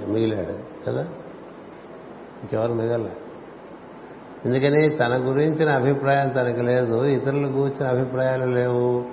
మిగిలాడు 0.07 0.85
కదా? 0.87 1.01
ఇంకెవరు 2.41 2.73
మిగల 2.73 3.09
ఎందుకని 4.45 4.89
తన 4.89 5.17
గురించిన 5.17 5.69
అభిప్రాయం 5.69 6.29
తనకు 6.29 6.61
లేదు 6.61 7.05
ఇతరుల 7.05 7.45
గురించిన 7.45 7.87
అభిప్రాయాలు 7.87 8.45
లేవు. 8.45 9.05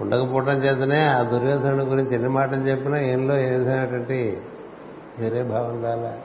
ఉండకపోవడం 0.00 0.52
చేతనే 0.52 1.02
ఆ 1.02 1.22
దుర్యోధనుడి 1.22 1.82
గురించి 1.82 2.14
ఎన్ని 2.14 2.28
మాటలు 2.28 2.60
చెప్పినా 2.60 2.98
ఏంలో 2.98 3.38
ఏ 3.38 3.50
విధమైనటువంటి 3.50 4.40
వేరే 5.18 5.42
భావం 5.42 5.84
రాలే. 5.84 6.18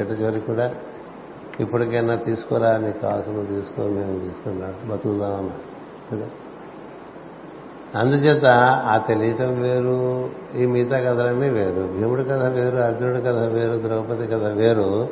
చిట్ట 0.00 0.20
చివరి 0.20 0.40
కూడా 0.40 0.74
ఇప్పటికైనా 1.60 2.16
తీసుకోరా 2.16 2.78
నీకు 2.78 2.98
కావాల్సిన 2.98 3.44
తీసుకో 3.44 3.82
మేము 3.82 4.18
తీసుకున్నాడు 4.18 4.88
బతుకుదామన్నా 4.88 5.52
కదా? 6.12 6.26
అందుచేత 7.96 8.44
ఆ 8.84 9.04
తెలియటం 9.08 9.62
వేరు 9.62 10.30
ఈ 10.56 10.66
మిగతా 10.66 11.00
కథలన్నీ 11.00 11.48
వేరు. 11.48 11.92
భీముడి 11.92 12.24
కథ 12.24 12.42
వేరు 12.42 12.76
అర్జునుడి 12.76 13.22
కథ 13.22 13.36
వేరు 13.36 13.80
ద్రౌపది 13.82 14.26
కథ 14.26 14.42
వేరు. 14.42 15.08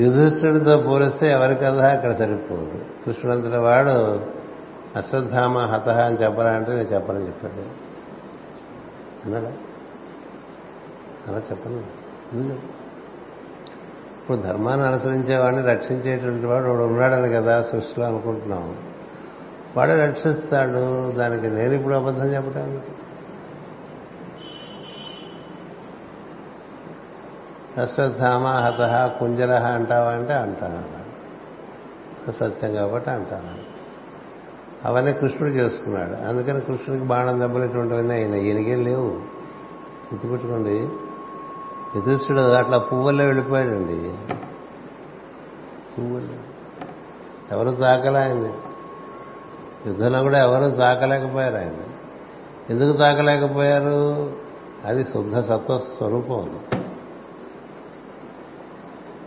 యుధిష్ఠుడితో 0.00 0.78
పోలిస్తే 0.78 1.30
ఎవరి 1.30 1.54
కథ 1.54 1.78
అక్కడ 1.78 2.12
సరిపోదు. 2.12 2.84
కృష్ణుడంతటి 3.06 3.58
వాడు 3.58 4.20
అశ్వత్థామ 4.96 5.58
హత 5.58 5.88
అని 5.88 6.16
చెప్పరా 6.16 6.50
అంటే 6.50 6.70
నేను 6.70 6.82
చెప్పనని 6.82 7.26
చెప్పాడు. 7.26 7.88
అన్నాడా? 9.26 9.52
అలా 11.28 11.38
చెప్పను. 11.38 11.82
ఇప్పుడు 14.22 14.36
ధర్మాన్ని 14.36 14.86
అనుసరించేవాడిని 14.86 15.62
రక్షించేటువంటి 15.62 16.46
వాడు 16.46 16.68
వాడు 16.68 16.82
ఉన్నాడని 16.82 17.28
కదా 17.28 17.62
సృష్టిలో 17.62 18.06
అనుకుంటున్నాము. 18.06 18.87
వాడే 19.78 20.06
రక్షిస్తాడు. 20.06 21.12
దానికి 21.12 21.46
నేను 21.46 21.72
ఇప్పుడు 21.72 21.94
అబద్ధం 21.94 22.26
చెప్పడానికి 22.26 22.86
అశ్వత్థామ 27.80 28.46
హత 28.46 29.12
కుంజర 29.20 29.58
అంటావా 29.58 30.10
అంటే 30.10 30.32
అంటాను. 30.32 30.98
సత్యం 32.32 32.74
కాబట్టి 32.74 33.10
అంటాను. 33.10 33.78
అవన్నీ 34.84 35.12
కృష్ణుడు 35.12 35.54
చేసుకున్నాడు. 35.54 36.28
అందుకని 36.28 36.60
కృష్ణుడికి 36.60 37.08
బాణం 37.08 37.40
దెబ్బలేటువంటివన్నీ 37.40 38.14
ఆయన 38.14 38.34
ఈయనకేం 38.34 38.82
లేవు. 38.82 39.10
గుర్తుపెట్టుకోండి. 40.14 40.88
యథుష్ఠుడు 41.96 42.40
అట్లా 42.40 42.78
పువ్వుల్లో 42.78 43.24
వెళ్ళిపోయాడండి. 43.24 44.34
పువ్వుల్లో. 45.98 46.38
ఎవరు 47.52 47.76
తాకలే 47.76 48.18
ఆయన్ని? 48.18 48.52
యుద్ధంలో 49.86 50.22
కూడా 50.22 50.38
ఎవరు 50.38 50.76
తాకలేకపోయారు 50.76 51.56
ఆయన. 51.56 51.74
ఎందుకు 52.70 52.96
తాకలేకపోయారు? 52.96 54.32
అది 54.84 55.04
శుద్ధ 55.04 55.38
సత్వ 55.38 55.78
స్వరూపం 55.78 56.60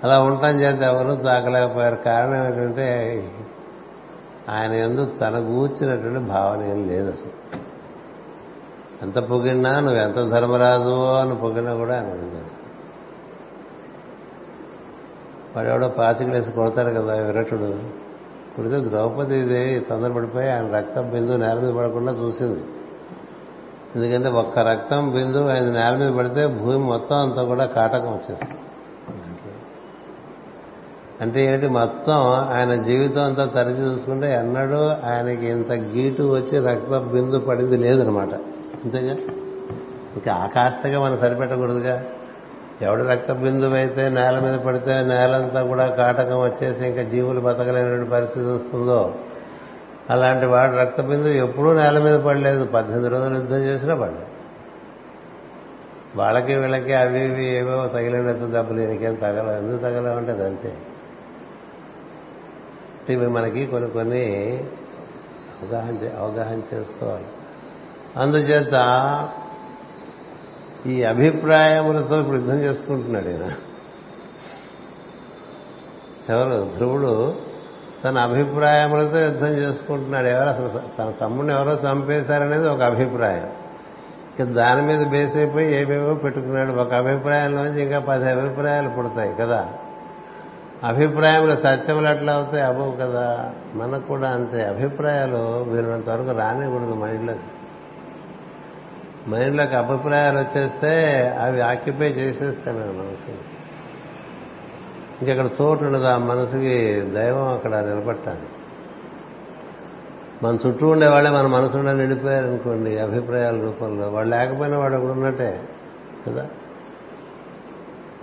అలా 0.04 0.22
ఉండటం 0.22 0.48
చేత 0.48 0.82
ఎవరు 0.82 1.24
తాకలేకపోయారు. 1.24 1.96
కారణం 1.96 2.46
ఏంటంటే 2.46 2.88
ఆయన 4.50 4.74
ఎందు 4.74 5.06
తన 5.06 5.40
కూర్చున్నటువంటి 5.40 6.20
భావన 6.20 6.62
ఏం 6.62 6.88
లేదు 6.88 7.12
అసలు. 7.12 7.62
ఎంత 9.02 9.20
పొగిడినా 9.20 9.80
నువ్వు 9.80 10.02
ఎంత 10.02 10.16
ధర్మరాజు 10.16 11.14
అని 11.14 11.36
పొగిడినా 11.36 11.74
కూడా 11.74 11.96
ఆయన 11.96 12.04
ఉండదు 12.04 12.46
వాడెవడో 15.56 15.88
పాచికలేసి 15.88 16.52
కొడతారు 16.52 16.90
కదా 16.94 17.14
విరటుడు. 17.16 18.11
కొడితే 18.56 18.80
ద్రౌపది 18.80 19.40
ఇది 19.40 19.80
తొందరపడిపోయి 19.80 20.50
ఆయన 20.52 20.76
రక్తం 20.76 21.10
బిందు 21.10 21.32
నేల 21.32 21.60
మీద 21.60 21.74
పడకుండా 21.74 22.12
చూసింది. 22.12 22.64
ఎందుకంటే 23.96 24.30
ఒక్క 24.30 24.60
రక్తం 24.60 25.12
బిందు 25.12 25.50
ఆయన 25.50 25.64
నేల 25.64 25.98
మీద 26.00 26.18
పడితే 26.18 26.48
భూమి 26.48 26.78
మొత్తం 26.78 27.16
అంతా 27.16 27.44
కూడా 27.44 27.66
కాటకం 27.66 28.08
వచ్చేస్తుంది. 28.08 28.56
అంటే 31.22 31.46
ఏంటి? 31.46 31.68
మొత్తం 31.68 32.18
ఆయన 32.32 32.82
జీవితం 32.82 33.24
అంతా 33.24 33.46
తరిచి 33.46 33.86
చూసుకుంటే 33.86 34.34
ఎన్నడూ 34.34 34.78
ఆయనకి 34.78 35.48
ఇంత 35.48 35.72
గీటు 35.72 36.24
వచ్చి 36.24 36.60
రక్త 36.60 36.98
బిందు 36.98 37.40
పడింది 37.40 37.78
లేదనమాట 37.78 38.34
అంతేగా 38.84 39.14
ఇంకా 40.16 40.34
ఆకాశగా 40.34 41.00
మనం 41.00 41.18
సరిపెట్టకూడదుగా? 41.18 42.04
ఎవడు 42.82 43.04
రక్త 43.04 43.32
బిందువు 43.32 43.74
అయితే 43.74 44.10
నేల 44.10 44.40
మీద 44.40 44.60
పడితే 44.60 44.96
నేలంతా 44.96 45.64
కూడా 45.64 45.88
కాటకం 45.88 46.40
వచ్చేసి 46.40 46.88
ఇంకా 46.88 47.02
జీవులు 47.02 47.40
బతకలేని 47.40 48.10
పరిస్థితి 48.10 48.46
వస్తుందో? 48.46 49.16
అలాంటి 50.10 50.46
వాడు 50.46 50.78
రక్త 50.78 51.02
బిందువు 51.02 51.34
ఎప్పుడూ 51.34 51.74
నేల 51.74 52.04
మీద 52.04 52.20
పడలేదు. 52.20 52.66
పద్దెనిమిది 52.66 53.10
రోజులు 53.10 53.34
యుద్ధం 53.34 53.58
చేసినా 53.58 53.96
పడలేదు. 53.96 54.26
వాళ్ళకి 56.16 56.56
వీళ్ళకి 56.56 56.94
అవి 56.94 57.26
ఇవి 57.26 57.46
ఏవో 57.46 57.88
తగిలినట్టు 57.88 58.46
దెబ్బలు 58.46 58.80
ఇంకేం 58.80 59.16
తగలవు. 59.16 59.56
ఎందుకు 59.56 59.82
తగలవు 59.82 60.18
అంటే 60.18 60.32
అది 60.32 60.44
అంతే. 60.44 60.78
ఇవి 63.10 63.28
మనకి 63.28 63.66
కొన్ని 63.66 63.90
కొన్ని 63.90 64.24
అవగాహన 65.62 65.98
అవగాహన 66.20 66.62
చేసుకోవాలి. 66.74 67.26
అందుచేత 68.18 68.74
ఈ 70.86 71.04
అభిప్రాయములతో 71.04 72.20
ఇప్పుడు 72.20 72.38
యుద్ధం 72.38 72.60
చేసుకుంటున్నాడు 72.60 73.28
ఈయన. 73.28 73.52
ఎవరు? 76.30 76.72
ధ్రువుడు 76.78 77.36
తన 78.04 78.18
అభిప్రాయములతో 78.18 79.20
యుద్ధం 79.20 79.48
చేసుకుంటున్నాడు. 79.48 80.26
ఎవరు 80.26 80.50
అసలు 80.50 80.82
తన 81.00 81.14
తమ్ముడిని 81.22 81.54
ఎవరో 81.54 81.92
చంపేశారనేది 81.92 82.70
ఒక 82.70 82.82
అభిప్రాయం. 82.82 83.50
ఇక 84.40 84.44
దాని 84.44 84.82
మీద 84.82 85.08
బేస్ 85.08 85.38
అయిపోయి 85.38 85.82
ఏమేమో 85.82 86.14
పెట్టుకున్నాడు. 86.14 86.72
ఒక 86.72 86.94
అభిప్రాయంలోంచి 86.94 87.84
ఇంకా 87.84 88.00
పది 88.00 88.30
అభిప్రాయాలు 88.30 88.90
పుడతాయి 88.90 89.36
కదా. 89.36 89.70
అభిప్రాయములు 90.84 91.56
సత్యములు 91.56 92.08
అట్లా 92.08 92.34
అవుతాయి? 92.34 92.64
అవ్వవు 92.64 92.92
కదా. 92.92 93.52
మనకు 93.74 94.08
కూడా 94.08 94.30
అంతే. 94.30 94.66
అభిప్రాయాలు 94.66 95.64
వీరినంత 95.64 96.10
వరకు 96.10 96.40
రానికూడదు 96.40 96.94
మైండ్లోకి 96.94 97.40
మైండ్లోకి 99.30 99.76
అభిప్రాయాలు 99.76 100.38
వచ్చేస్తే 100.38 101.26
అవి 101.42 101.62
ఆక్యుపై 101.62 102.06
చేసేస్తాను 102.06 102.80
మనసు 102.80 103.62
ఇంకక్కడ 105.22 105.64
చోటు 105.64 105.84
ఉండదు 105.84 106.04
ఆ 106.04 106.18
మనసుకి 106.18 107.02
దైవం 107.02 107.54
అక్కడ 107.54 107.76
నిలబట్టాలి. 107.76 108.40
మన 110.44 110.58
చుట్టూ 110.68 110.88
ఉండేవాళ్ళే 110.88 111.32
మన 111.32 111.48
మనసు 111.48 111.78
నిండిపోయారు 111.78 112.46
అనుకోండి 112.46 113.00
అభిప్రాయాల 113.00 113.62
రూపంలో. 113.62 114.10
వాళ్ళు 114.10 114.36
లేకపోయినా 114.36 114.78
వాడు 114.78 114.96
ఒకడు 114.96 115.12
ఉన్నట్టే 115.12 115.60
కదా? 116.28 116.48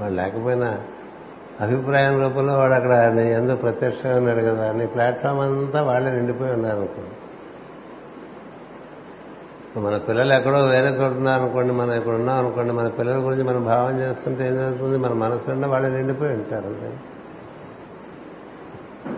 వాడు 0.00 0.12
లేకపోయినా 0.12 0.78
అభిప్రాయం 1.60 2.22
రూపంలో 2.22 2.54
వాడు 2.54 2.72
అక్కడ 2.72 3.12
నీ 3.12 3.54
ప్రత్యక్షంగా 3.54 4.16
ఉన్నాడు 4.16 4.40
కదా 4.40 4.72
నీ 4.72 4.86
ప్లాట్ఫామ్ 4.86 5.40
అంతా 5.40 5.82
వాళ్ళే 5.82 6.10
నిండిపోయి 6.10 6.52
ఉన్నారనుకోండి. 6.52 7.14
మన 9.76 9.96
పిల్లలు 9.96 10.32
ఎక్కడో 10.32 10.58
వేరే 10.58 10.88
చోటున్నారు 10.88 11.42
అనుకోండి 11.42 11.72
మనం 11.72 11.92
ఇక్కడ 11.92 12.14
ఉన్నాం 12.14 12.38
అనుకోండి 12.38 12.72
మన 12.72 12.88
పిల్లల 12.88 13.16
గురించి 13.16 13.42
మనం 13.42 13.64
భావం 13.64 14.00
చేస్తుంటే 14.00 14.48
ఏం 14.48 14.56
జరుగుతుంది? 14.56 14.98
మన 14.98 15.12
మనసుండే 15.12 15.68
వాళ్ళు 15.68 15.88
నిండిపోయి 15.88 16.32
ఉంటారు. 16.32 16.74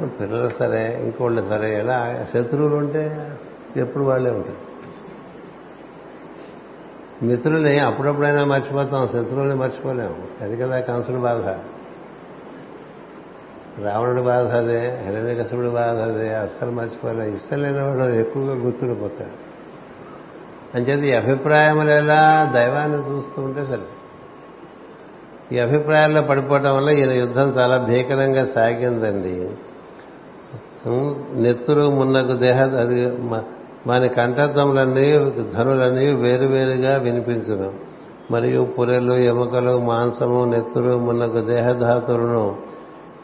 పిల్లలు 0.07 0.51
సరే 0.51 1.01
ఇంకోళ్ళు 1.05 1.47
సరే 1.51 1.79
ఎలా 1.79 2.27
శత్రువులు 2.35 2.77
ఉంటే 2.77 3.31
ఎప్పుడు 3.77 4.05
వాళ్ళే 4.05 4.31
ఉంటారు. 4.31 4.71
మిత్రుల్ని 7.25 7.79
అప్పుడప్పుడైనా 7.79 8.45
మర్చిపోతాం 8.45 9.09
శత్రువుల్ని 9.09 9.55
మర్చిపోలేము. 9.55 10.27
అది 10.41 10.57
కదా 10.57 10.81
కంసుడి 10.81 11.19
బాధ. 11.19 11.49
రావణుడి 13.87 14.23
బాధ 14.23 14.47
అదే 14.47 15.03
హిరణ్యకసుడి 15.05 15.69
బాధ 15.69 15.97
అదే 15.97 16.35
అస్సలు 16.35 16.71
మర్చిపోలే 16.71 17.31
ఇష్టం 17.31 17.63
లేనివాడు 17.63 18.11
ఎక్కువగా 18.11 18.55
గుర్తుండిపోతాడు. 18.55 19.50
అంచేది 20.75 21.09
ఈ 21.09 21.13
అభిప్రాయములు 21.13 21.91
ఎలా 21.91 22.51
దైవాన్ని 22.55 22.99
చూస్తూ 22.99 23.43
ఉంటే 23.43 23.67
సరే. 23.67 23.83
ఈ 25.53 25.59
అభిప్రాయాల్లో 25.59 26.23
పడిపోవటం 26.23 26.77
వల్ల 26.77 26.91
ఈయన 26.91 27.11
యుద్ధం 27.11 27.49
చాలా 27.59 27.77
భీకరంగా 27.77 28.47
సాగిందండి. 28.47 29.51
నెత్తురు 31.35 31.91
మున్నకు 31.91 32.33
దేహ 32.33 32.63
అది 32.63 33.07
మన 33.87 34.07
కంఠత్వములన్నీ 34.07 35.33
ధనులన్నీ 35.55 36.13
వేరువేరుగా 36.13 36.97
వినిపించును. 36.97 37.73
మరియు 38.31 38.63
పురెలు 38.63 39.13
ఎముకలు 39.13 39.79
మాంసము 39.79 40.45
నెత్తురు 40.45 40.99
మున్నకు 40.99 41.41
దేహధాతులను 41.41 42.57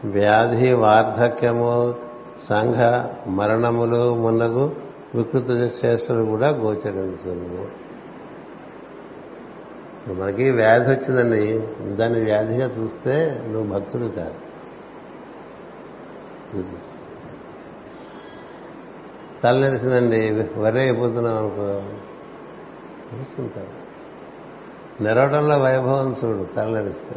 వ్యాధి 0.05 0.73
వార్ధక్యము 0.73 1.95
సంఘ 2.43 3.05
మరణములు 3.31 4.15
మున్నగు 4.15 4.86
వికృత 5.15 5.51
చేష్టలు 5.85 6.25
కూడా 6.25 6.49
గోచరించును 6.49 7.87
మనకి 10.13 10.51
వ్యాధి 10.51 10.91
వచ్చిందండి. 10.91 11.69
దాన్ని 11.95 12.25
వ్యాధిగా 12.25 12.67
చూస్తే 12.79 13.45
నువ్వు 13.49 13.79
భక్తుడు 13.79 14.05
కాదు. 14.05 14.35
తల 19.43 19.79
వరే 20.57 20.81
అయిపోతున్నావు 20.81 21.39
అనుకో. 21.39 21.83
చూస్తుంటారు 23.19 23.87
నెరవడంలో 25.03 25.59
వైభవం 25.59 26.17
చూడు 26.25 26.45
తలనరిస్తే. 26.57 27.17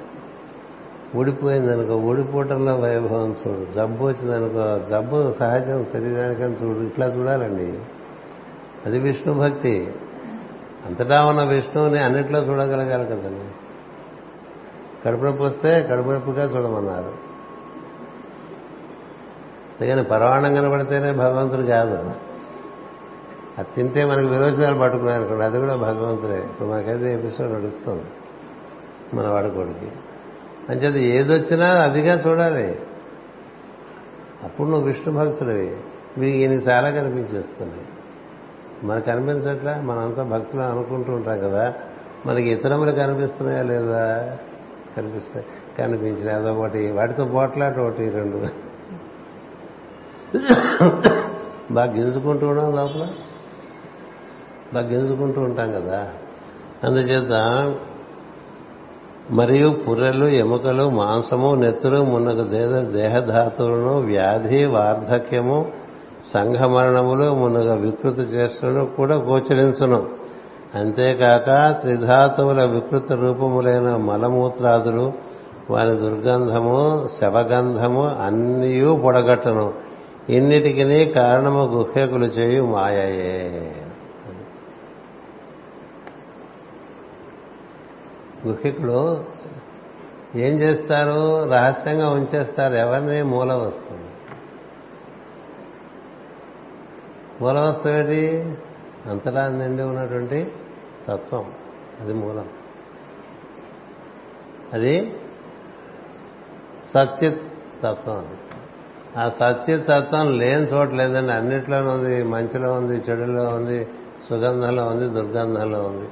ఊడిపోయిందనుకో 1.16 1.96
ఊడిపోవటంలో 1.96 2.76
వైభవం 2.76 3.36
చూడు. 3.48 3.74
జబ్బు 3.74 4.06
వచ్చిందనుకో 4.06 4.90
జబ్బు 4.90 5.32
సహజం 5.32 5.86
శరీరానికని 5.86 6.54
చూడు. 6.54 6.80
ఇట్లా 6.80 7.08
చూడాలండి. 7.08 7.80
అది 8.86 9.00
విష్ణు 9.00 9.34
భక్తి. 9.34 9.94
అంతటా 10.86 11.26
ఉన్న 11.26 11.44
విష్ణువుని 11.44 12.00
అన్నిట్లో 12.00 12.40
చూడగలగాలి 12.40 13.06
కదండి. 13.06 13.52
కడుపునొప్పి 15.06 15.44
వస్తే 15.44 15.88
కడుపునొప్పిగా 15.92 16.44
చూడమన్నారు. 16.44 17.30
అందుకని 19.82 20.04
పరవాణం 20.04 20.56
కనబడితేనే 20.56 21.12
భగవంతుడు 21.12 21.62
కాదు. 21.62 22.12
అది 23.58 23.68
తింటే 23.76 24.06
మనకు 24.06 24.28
విరోచనాలు 24.28 24.80
పట్టుకున్నారు 24.80 25.22
అనుకోండి 25.22 25.46
అది 25.46 25.60
కూడా 25.60 25.76
భగవంతుడే. 25.76 26.38
ఇప్పుడు 26.38 26.68
మనకైతే 26.68 27.14
ఎపిసోడ్ 27.14 27.54
నడుస్తుంది 27.54 28.04
మన 29.14 29.28
వాడుకోడికి. 29.28 29.92
అంచేత 30.70 30.96
ఏదొచ్చినా 30.96 31.66
అదిగా 31.66 32.24
చూడాలి. 32.28 32.80
అప్పుడు 34.44 34.70
నువ్వు 34.70 34.88
విష్ణు 34.88 35.14
భక్తుడివి. 35.14 35.78
మీకు 36.18 36.38
ఈయన 36.38 36.52
చాలా 36.52 36.90
కనిపించేస్తుంది. 36.90 37.82
మనకు 38.84 39.06
కనిపించట్లా? 39.06 39.82
మనంతా 39.82 40.24
భక్తులు 40.24 40.62
అనుకుంటూ 40.62 41.14
ఉంటాం 41.14 41.40
కదా. 41.40 41.74
మనకి 42.26 42.52
ఇతరములు 42.52 42.92
కనిపిస్తున్నాయా 42.92 43.64
లేదా? 43.64 44.38
కనిపిస్తాయి. 44.98 45.46
కనిపించిన 45.78 46.36
అదొకటి 46.36 46.92
వాటితో 46.92 47.26
పోట్లాట 47.26 47.78
ఒకటి 47.78 48.10
రెండు. 48.10 48.70
బాగా 51.74 51.92
గింజుకుంటూ 51.92 52.48
ఉన్నాం 52.48 52.76
లోపల. 52.76 53.08
బాగా 54.74 54.88
గింజుకుంటూ 54.88 55.42
ఉంటాం 55.42 55.72
కదా. 55.72 56.14
అందుచేత 56.84 57.32
మరియు 59.32 59.70
పుర్రెలు 59.70 60.26
ఎముకలు 60.26 60.90
మాంసము 60.90 61.56
నెత్తులు 61.56 62.04
మున్నగు 62.04 62.44
దేహ 62.44 62.80
దేహధాతువులను 62.80 64.00
వ్యాధి 64.00 64.66
వార్ధక్యము 64.66 65.66
సంఘమరణములు 66.34 67.36
మున్నగ 67.36 67.74
వికృతి 67.74 68.22
చేష్టలను 68.22 68.86
కూడా 68.86 69.16
గోచరించును. 69.16 70.08
అంతేకాక 70.76 71.82
త్రిధాతువుల 71.82 72.66
వికృత 72.66 73.12
రూపములైన 73.12 73.96
మలమూత్రాదులు 73.96 75.14
వారి 75.70 75.90
దుర్గంధము 75.90 77.08
శవగంధము 77.22 78.08
అన్నీ 78.08 78.98
పొడగట్టను. 78.98 79.74
ఇన్నిటికీ 80.30 81.06
కారణము 81.06 81.64
గుహ్యకులు 81.66 82.26
చేయు 82.26 82.64
మాయయే. 82.64 83.72
గుహ్యకుడు 88.48 89.26
ఏం 90.36 90.56
చేస్తారు? 90.56 91.50
రహస్యంగా 91.50 92.10
ఉంచేస్తారు. 92.10 92.74
ఎవరిని 92.74 93.24
మూల 93.24 93.54
వస్తుంది 93.54 94.10
మూల 97.42 97.60
వస్తువు 97.60 97.94
ఏంటి 97.94 98.54
అంతటా 99.10 99.48
నిండి 99.48 99.84
ఉన్నటువంటి 99.84 100.52
తత్వం. 101.08 101.52
అది 102.02 102.14
మూలం. 102.14 102.50
అది 104.74 105.16
సత్యత్ 106.88 107.42
తత్వం 107.84 108.18
అది. 108.18 108.38
ఆ 109.18 109.30
సత్యతత్వం 109.30 110.38
లేని 110.38 110.66
చోట 110.66 110.90
లేదండి. 110.90 111.32
అన్నిట్లోనూ 111.32 111.92
ఉంది. 111.92 112.24
మంచిలో 112.24 112.74
ఉంది 112.74 113.04
చెడులో 113.10 113.44
ఉంది 113.44 113.88
సుగంధంలో 114.30 114.86
ఉంది 114.86 115.08
దుర్గంధంలో 115.08 115.84
ఉంది. 115.84 116.10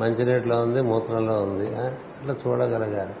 మంచినీటిలో 0.00 0.62
ఉంది 0.62 0.80
మూత్రంలో 0.80 1.42
ఉంది. 1.42 1.76
అట్లా 1.76 2.36
చూడగలగాలి 2.46 3.14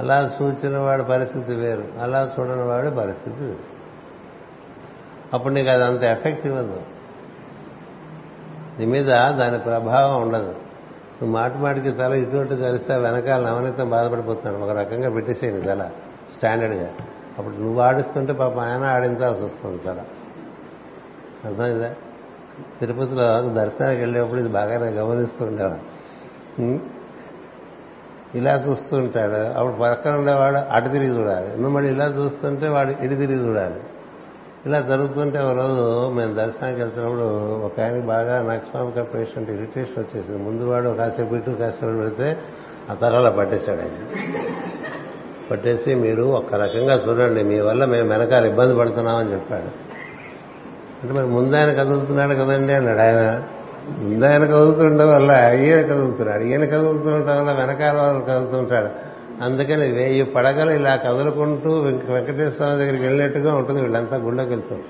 అలా 0.00 0.36
చూచిన 0.42 0.78
వాడి 0.78 1.02
పరిస్థితి 1.02 1.54
వేరు. 1.54 1.84
అలా 2.00 2.32
చూడని 2.40 2.62
వాడి 2.62 2.90
పరిస్థితి 2.90 3.44
వేరు. 3.44 3.72
అప్పుడు 5.34 5.54
నీకు 5.54 5.70
అది 5.70 5.84
అంత 5.84 6.02
ఎఫెక్ట్ 6.02 6.46
ఇవ్వదు. 6.46 6.82
నీ 8.78 8.86
మీద 8.86 9.06
దాని 9.06 9.58
ప్రభావం 9.58 10.22
ఉండదు. 10.22 10.54
నువ్వు 11.22 11.30
మాటి 11.30 11.58
మాటికి 11.58 11.90
తల 11.90 12.12
ఇటువంటి 12.12 12.56
కలిస్తే 12.56 12.96
వెనకాల 12.96 13.50
నవనీతం 13.50 13.90
బాధపడిపోతున్నాడు. 13.90 14.64
ఒక 14.64 14.78
రకంగా 14.78 15.10
పెట్టేసేయండి 15.10 15.62
తల 15.62 15.90
స్టాండర్డ్గా. 16.36 16.90
అప్పుడు 17.38 17.54
నువ్వు 17.54 17.80
ఆడిస్తుంటే 17.80 18.32
పాప 18.32 18.58
ఆయన 18.58 18.84
ఆడించాల్సి 18.84 19.42
వస్తుంది 19.42 19.82
తల. 19.82 20.02
అర్థమైందా? 21.44 21.94
తిరుపతిలో 22.80 23.40
దర్శనానికి 23.40 24.02
వెళ్ళేటప్పుడు 24.02 24.40
ఇది 24.40 24.48
బాగానే 24.48 24.86
గమనిస్తుండేవాడు 24.86 25.91
ఇలా 28.34 28.64
చూస్తూ 28.68 28.96
ఉంటాడు 28.96 29.58
అప్పుడు 29.58 29.72
పక్కన 29.72 30.16
ఉండేవాడు 30.16 30.56
అటు 30.56 30.88
తిరిగి 30.88 31.18
చూడాలి. 31.18 31.48
నువ్వు 31.48 31.70
మళ్ళీ 31.70 31.90
ఇలా 31.90 32.06
చూస్తుంటే 32.06 32.68
వాడు 32.68 32.90
ఇటు 32.90 33.14
తిరిగి 33.14 33.48
చూడాలి. 33.48 33.80
ఇలా 34.66 34.80
జరుగుతుంటే 34.80 35.38
ఒక 35.38 35.56
రోజు 35.56 36.08
మేము 36.08 36.34
దర్శనానికి 36.34 36.80
వెళ్తున్నప్పుడు 36.80 37.56
ఒక 37.64 37.80
ఆయనకి 37.80 38.06
బాగా 38.06 38.52
నక్స్వామిక 38.52 39.14
పేషెంట్ 39.14 39.50
ఇరిటేషన్ 39.50 40.04
వచ్చేసింది. 40.04 40.42
ముందు 40.42 40.64
వాడు 40.64 40.88
కాసేపు 40.88 41.34
ఇటు 41.34 41.50
కాసేపు 41.50 41.92
పెడితే 41.92 42.38
ఆ 42.90 42.94
తరాల 42.94 43.28
పట్టేశాడు 43.28 43.80
ఆయన. 43.80 43.90
పట్టేసి 45.50 45.94
మీరు 45.94 46.22
ఒక 46.22 46.54
రకంగా 46.54 46.94
చూడండి. 46.94 47.42
మీ 47.42 47.60
వల్ల 47.60 47.84
మేము 47.84 48.08
వెనకాల 48.08 48.44
ఇబ్బంది 48.44 48.78
పడుతున్నామని 48.78 49.32
చెప్పాడు. 49.32 49.92
అంటే 51.02 51.12
మరి 51.14 51.26
ముందు 51.26 51.56
ఆయన 51.56 51.72
కదులుతున్నాడు 51.72 52.34
కదండి 52.34 52.72
అన్నాడు 52.72 52.98
ఆయన. 52.98 53.42
ఆయన 54.26 54.44
కదులుతుండడం 54.44 55.08
వల్ల 55.08 55.52
ఈయన 55.60 55.80
కదులుతున్నాడు 55.82 56.42
ఈయన 56.42 56.64
కదులుతుండటం 56.64 57.38
వల్ల 57.38 57.52
వెనకాల 57.52 57.96
వాళ్ళు 57.96 58.24
కదులుతుంటాడు. 58.24 59.12
అందుకని 59.44 59.92
వెయ్యి 59.92 60.24
పడగలు 60.24 60.70
ఇలా 60.70 60.96
కదులుకుంటూ 60.96 61.70
వెంకటేశ్వర 61.80 62.48
స్వామి 62.48 62.76
దగ్గరికి 62.76 63.02
వెళ్ళినట్టుగా 63.02 63.54
ఉంటుంది 63.54 63.80
వీళ్ళంతా 63.80 64.16
గుళ్ళకి 64.16 64.50
వెళ్తారు 64.50 64.82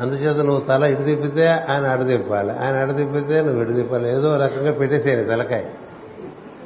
అందుచేత 0.00 0.44
నువ్వు 0.44 0.60
తల 0.60 0.84
ఇటు 0.84 1.02
తిప్పితే 1.02 1.48
ఆయన 1.48 1.86
అడు 1.86 2.04
తిప్పాలి 2.04 2.50
ఆయన 2.50 2.74
అడు 2.74 2.92
తిప్పితే 2.92 3.40
నువ్వు 3.40 3.62
ఇటు 3.62 3.72
తిప్పాలి. 3.72 4.08
ఏదో 4.08 4.36
రకంగా 4.36 4.72
పెట్టేసేయాలి 4.72 5.24
తలకాయ. 5.24 5.64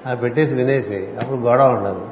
ఆ 0.07 0.15
పెట్టేసి 0.15 0.55
వినేసేయి 0.55 1.17
అప్పుడు 1.21 1.39
గొడవ 1.39 1.69
ఉండదు. 1.69 2.07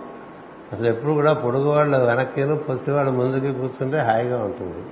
అసలు 0.73 0.89
ఎప్పుడు 0.89 1.13
కూడా 1.13 1.33
పొడుగు 1.33 1.69
వాళ్ళు 1.69 1.99
వెనక్కిను 1.99 2.57
పొట్టి 2.57 2.91
వాళ్ళు 2.91 3.13
ముందుకి 3.13 3.53
కూర్చుంటే 3.53 3.99
హాయిగా 3.99 4.39
ఉంటుంది. 4.39 4.83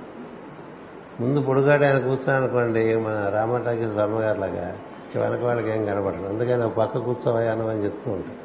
ముందు 1.19 1.41
పొడుగాడు 1.41 1.83
ఆయన 1.83 1.97
కూర్చున్నాను 1.97 2.43
అనుకోండి 2.43 2.95
మన 2.95 3.31
రామటాకి 3.33 3.85
వర్మగారు 3.85 4.39
లాగా 4.39 4.75
వెనక 5.15 5.43
వాళ్ళకి 5.43 5.69
ఏం 5.69 5.85
కనబడదు 5.85 6.27
అందుకని 6.27 6.63
ఒక 6.63 6.73
పక్క 6.73 6.97
కూర్చోవయ్యాను 6.97 7.69
అని 7.69 7.83
చెప్తూ 7.83 8.11
ఉంటాం. 8.11 8.35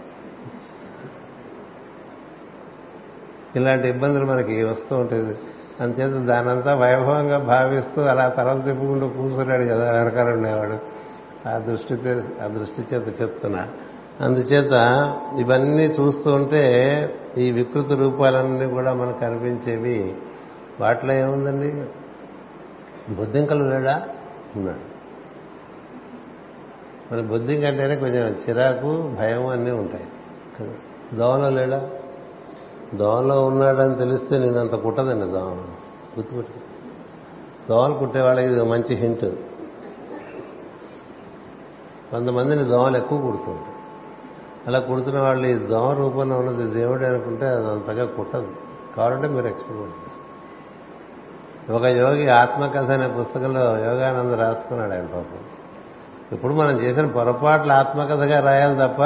ఇలాంటి 3.57 3.89
ఇబ్బందులు 3.89 4.25
మనకి 4.25 4.63
వస్తూ 4.63 4.97
ఉంటుంది 4.97 5.39
అంతేత 5.81 6.11
దానంతా 6.11 6.75
వైభవంగా 6.75 7.39
భావిస్తూ 7.39 8.03
అలా 8.03 8.29
తలలు 8.29 8.63
తిప్పుకుంటూ 8.63 9.09
కూర్చున్నాడు 9.09 9.63
కదా 9.63 9.93
వెనకాల 9.93 10.33
ఉండేవాడు. 10.33 10.79
ఆ 11.49 11.59
దృష్టి 11.59 11.95
ఆ 12.45 12.47
దృష్టి 12.47 12.95
చేత 12.95 13.23
చెప్తున్నా. 13.23 13.69
అందుచేత 14.21 14.73
ఇవన్నీ 15.39 15.87
చూస్తూ 15.87 16.35
ఉంటే 16.35 17.15
ఈ 17.39 17.51
వికృత 17.51 17.93
రూపాలన్నీ 17.93 18.67
కూడా 18.67 18.93
మనకు 18.93 19.19
కనిపించేవి. 19.19 20.15
వాటిలో 20.81 21.13
ఏముందండి? 21.13 21.85
బొద్దింకలు 23.15 23.65
లేడా? 23.65 24.09
ఉన్నాడు. 24.57 24.91
మరి 27.13 27.23
బొద్దింక 27.23 27.65
అంటేనే 27.65 27.97
కొంచెం 27.97 28.41
చిరాకు 28.49 29.15
భయం 29.19 29.47
అన్నీ 29.47 29.71
ఉంటాయి. 29.71 30.05
దోమలో 31.17 31.51
లేడా? 31.51 31.91
దోమలో 32.95 33.45
ఉన్నాడని 33.45 33.95
తెలిస్తే 33.95 34.39
నేను 34.39 34.59
అంత 34.59 34.75
కుట్టదండి 34.75 35.27
దోమ. 35.27 35.55
గుర్తుపెట్టు 36.17 36.53
దోమలు 37.69 37.95
కుట్టేవాళ్ళకి 37.95 38.47
ఇది 38.47 38.63
మంచి 38.63 38.95
హింట్. 38.95 39.25
కొంతమందిని 42.11 42.65
దోమలు 42.65 42.97
ఎక్కువ 42.97 43.21
కుడుతుంటాయి 43.21 43.77
అలా 44.67 44.79
కుడుతున్న 44.79 45.21
వాళ్ళు 45.21 45.47
ఈ 45.47 45.55
దోమ 45.55 45.93
రూపంలో 45.93 46.37
ఉన్నది 46.37 46.71
దేవుడే 46.71 47.07
అనుకుంటే 47.07 47.47
అది 47.47 47.67
అంతగా 47.67 48.05
కుట్టదు. 48.05 48.49
కావాలంటే 48.97 49.29
మీరు 49.29 49.47
ఎక్స్పెరిమెంట్ 49.47 49.95
చేసుకోండి 49.95 50.30
ఒక 51.71 51.85
యోగి 51.85 52.31
ఆత్మకథ 52.31 52.91
అనే 52.91 53.09
పుస్తకంలో 53.09 53.61
యోగానంద 53.61 54.35
రాసుకున్నాడు 54.35 54.93
ఆయన 54.93 55.07
పాపం. 55.07 55.39
ఇప్పుడు 56.33 56.55
మనం 56.55 56.81
చేసిన 56.81 57.07
పొరపాట్లు 57.07 57.73
ఆత్మకథగా 57.73 58.39
రాయాలి 58.39 58.79
తప్ప 58.79 59.03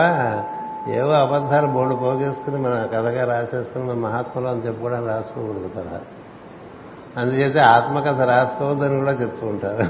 ఏవో 0.91 1.13
అబద్ధాలు 1.13 1.67
బోర్డు 1.67 1.95
పోగేసుకుని 1.95 2.59
మన 2.59 2.89
కథగా 2.95 3.25
రాసేసుకుని 3.25 3.85
మన 3.85 3.95
మహాత్ములు 3.95 4.49
అని 4.49 4.61
చెప్పుకోవడానికి 4.61 5.09
రాసుకోకూడదు 5.09 5.71
కదా. 5.77 6.01
అందుచేత 7.17 7.59
ఆత్మకథ 7.59 8.21
రాసుకోవద్దని 8.21 8.99
కూడా 8.99 9.13
చెప్తూ 9.13 9.47
ఉంటారు. 9.47 9.85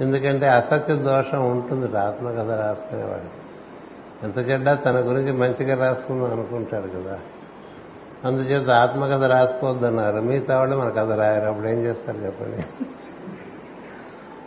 ఎందుకంటే 0.00 0.46
అసత్య 0.46 0.94
దోషం 0.94 1.50
ఉంటుంది 1.50 1.98
ఆత్మకథ 1.98 2.50
రాసుకునేవాడు 2.50 3.42
ఎంత 4.24 4.50
చెడ్డా 4.50 4.74
తన 4.74 4.96
గురించి 4.96 5.32
మంచిగా 5.32 5.88
రాసుకుందాం 5.88 6.32
అనుకుంటాడు 6.32 6.88
కదా. 6.88 7.18
అందుచేత 8.24 8.70
ఆత్మకథ 8.70 9.24
రాసుకోవద్దన్నారు. 9.24 10.20
మిగతా 10.20 10.58
వాళ్ళు 10.58 10.76
మన 10.76 10.88
కథ 10.88 11.12
రాయరు. 11.12 11.44
అప్పుడు 11.44 11.68
ఏం 11.68 11.78
చేస్తారు 11.78 12.16
చెప్పండి? 12.16 12.84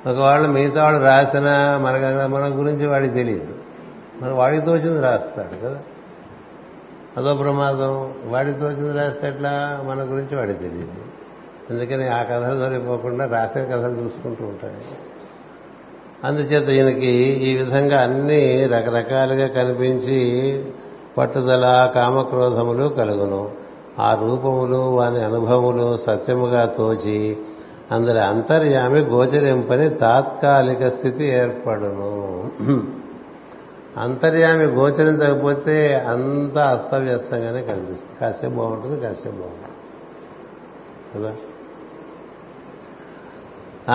ఒకవాళ్ళు 0.09 0.51
మిగతా 0.51 0.83
వాళ్ళు 0.83 1.03
రాసినా 1.03 1.77
మన 1.77 1.93
మన 2.25 2.59
గురించి 2.59 2.87
వాడికి 2.87 3.13
తెలియదు. 3.13 3.53
మన 4.21 4.31
వాడికి 4.31 4.65
తోచింది 4.65 5.01
రాస్తాడు 5.01 5.65
కదా. 5.65 5.79
అదో 7.17 7.35
ప్రమాదం. 7.35 8.13
వాడికి 8.25 8.59
తోచింది 8.59 8.97
రాస్తే 8.97 9.27
ఎట్లా? 9.27 9.83
మన 9.85 10.01
గురించి 10.01 10.35
వాడికి 10.35 10.59
తెలియదు. 10.59 10.91
అందుకని 11.69 12.07
ఆ 12.09 12.23
కథలు 12.23 12.59
దొరికిపోకుండా 12.59 13.25
రాసిన 13.25 13.63
కథలు 13.63 14.03
చూసుకుంటూ 14.03 14.45
ఉంటాయి 14.45 14.75
అందుచేత 16.23 16.69
ఈయనకి 16.69 17.15
ఈ 17.15 17.55
విధంగా 17.55 18.01
అన్ని 18.01 18.67
రకరకాలుగా 18.67 19.47
కనిపించి 19.47 20.65
పట్టుదల 21.17 21.91
కామక్రోధములు 21.95 22.87
కలుగును. 22.87 23.64
ఆ 23.99 24.15
రూపములు 24.15 24.77
వాని 24.77 25.23
అనుభవములు 25.23 25.97
సత్యముగా 25.97 26.65
తోచి 26.65 27.37
అందరి 27.91 28.19
అంతర్యామి 28.19 28.99
గోచరింపని 28.99 29.89
తాత్కాలిక 29.89 30.87
స్థితి 30.87 31.25
ఏర్పడును. 31.25 32.51
అంతర్యామి 33.97 34.63
గోచరించకపోతే 34.63 35.95
అంతా 35.95 36.65
అస్తవ్యస్తంగానే 36.65 37.61
కనిపిస్తుంది. 37.61 38.19
కాసేపు 38.21 38.53
బాగుంటుంది 38.53 39.01
కాసేపు 39.01 39.35
బాగుంటుంది. 39.35 39.75
కదా? 41.15 41.35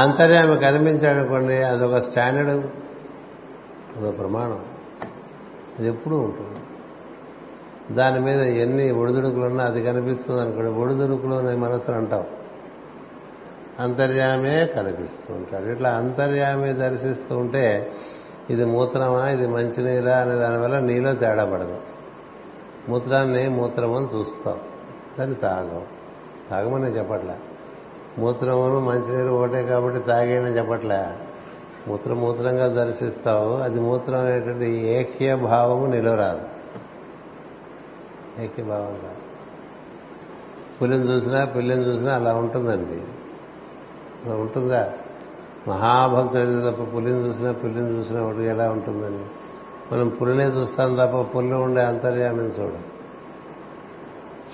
అంతర్యామి 0.01 0.59
కనిపించాడనుకోండి 0.59 1.55
అదొక 1.55 1.99
స్టాండర్డ్ 1.99 2.51
అదొక 3.97 4.19
ప్రమాణం. 4.19 4.61
అది 5.79 5.89
ఎప్పుడూ 5.89 6.17
ఉంటుంది. 6.17 6.60
దాని 7.91 8.21
మీద 8.21 8.41
ఎన్ని 8.41 8.91
ఒడిదుడుకులున్నా 8.91 9.65
అది 9.65 9.83
కనిపిస్తుంది 9.83 10.41
అనుకోండి. 10.41 10.71
ఒడిదుడుకులు 10.71 11.35
అనే 11.35 11.57
మనసులు 11.57 11.97
అంటాం. 11.97 12.25
అంతర్యామే 13.81 14.67
కనిపిస్తూ 14.67 15.35
ఉంటాడు. 15.35 15.65
ఇట్లా 15.65 15.91
అంతర్యామే 15.91 16.73
దర్శిస్తూ 16.73 17.37
ఉంటే 17.37 17.93
ఇది 18.51 18.65
మూత్రమా 18.65 19.29
ఇది 19.29 19.47
మంచినీరా 19.47 20.17
అనే 20.17 20.35
దానివల్ల 20.35 20.79
నీలో 20.79 21.15
తేడా 21.15 21.45
పడదు. 21.45 21.77
మూత్రాన్ని 22.89 23.49
మూత్రమని 23.49 24.19
చూస్తాం. 24.19 24.59
దాన్ని 25.19 25.37
తాగం. 25.37 25.83
తాగమని 26.51 26.99
చెప్పట్లే. 26.99 27.35
మూత్రమును 28.19 28.81
మంచినీరు 28.81 29.29
ఒకటే 29.29 29.63
కాబట్టి 29.63 30.01
తాగేయని 30.01 30.57
చెప్పట్లే. 30.57 31.07
మూత్రం 31.89 32.17
మూత్రంగా 32.17 32.69
దర్శిస్తావు. 32.69 33.57
అది 33.57 33.81
మూత్రం 33.81 34.21
అనేటువంటి 34.21 34.71
ఏక్య 34.71 35.35
భావము 35.35 35.87
నిలవరాదు 35.87 36.60
ఏక్య 38.39 38.63
కాదు 38.63 38.97
పులిని 40.83 41.05
చూసినా 41.05 41.45
పిల్లిని 41.45 41.83
చూసినా 41.83 42.15
అలా 42.15 42.35
ఉంటుందండి. 42.35 43.03
అలా 44.25 44.35
ఉంటుందా? 44.35 44.93
మహాభక్తుడు 45.69 46.71
తప్ప 46.71 46.97
పులిని 46.97 47.29
చూసినా 47.29 47.53
పిల్లిని 47.53 47.89
చూసినా 47.89 48.23
ఒకటి 48.23 48.45
ఎలా 48.45 48.71
ఉంటుందండి? 48.71 49.25
మనం 49.95 50.09
పులినే 50.09 50.45
చూస్తాం 50.45 50.95
తప్ప 50.95 51.37
పుల్లి 51.37 51.55
ఉండే 51.55 51.83
అంతర్యామిని 51.85 52.49
చూడం. 52.49 52.83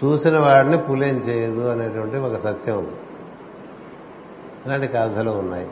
చూసిన 0.05 0.39
వాడిని 0.39 0.79
పులేం 0.79 1.15
చేయదు 1.17 1.61
అనేటువంటి 1.61 2.17
ఒక 2.17 2.37
సత్యం 2.37 2.79
ఉంది. 2.79 2.93
ఇలాంటి 4.67 4.89
కథలు 4.89 5.31
ఉన్నాయి. 5.31 5.69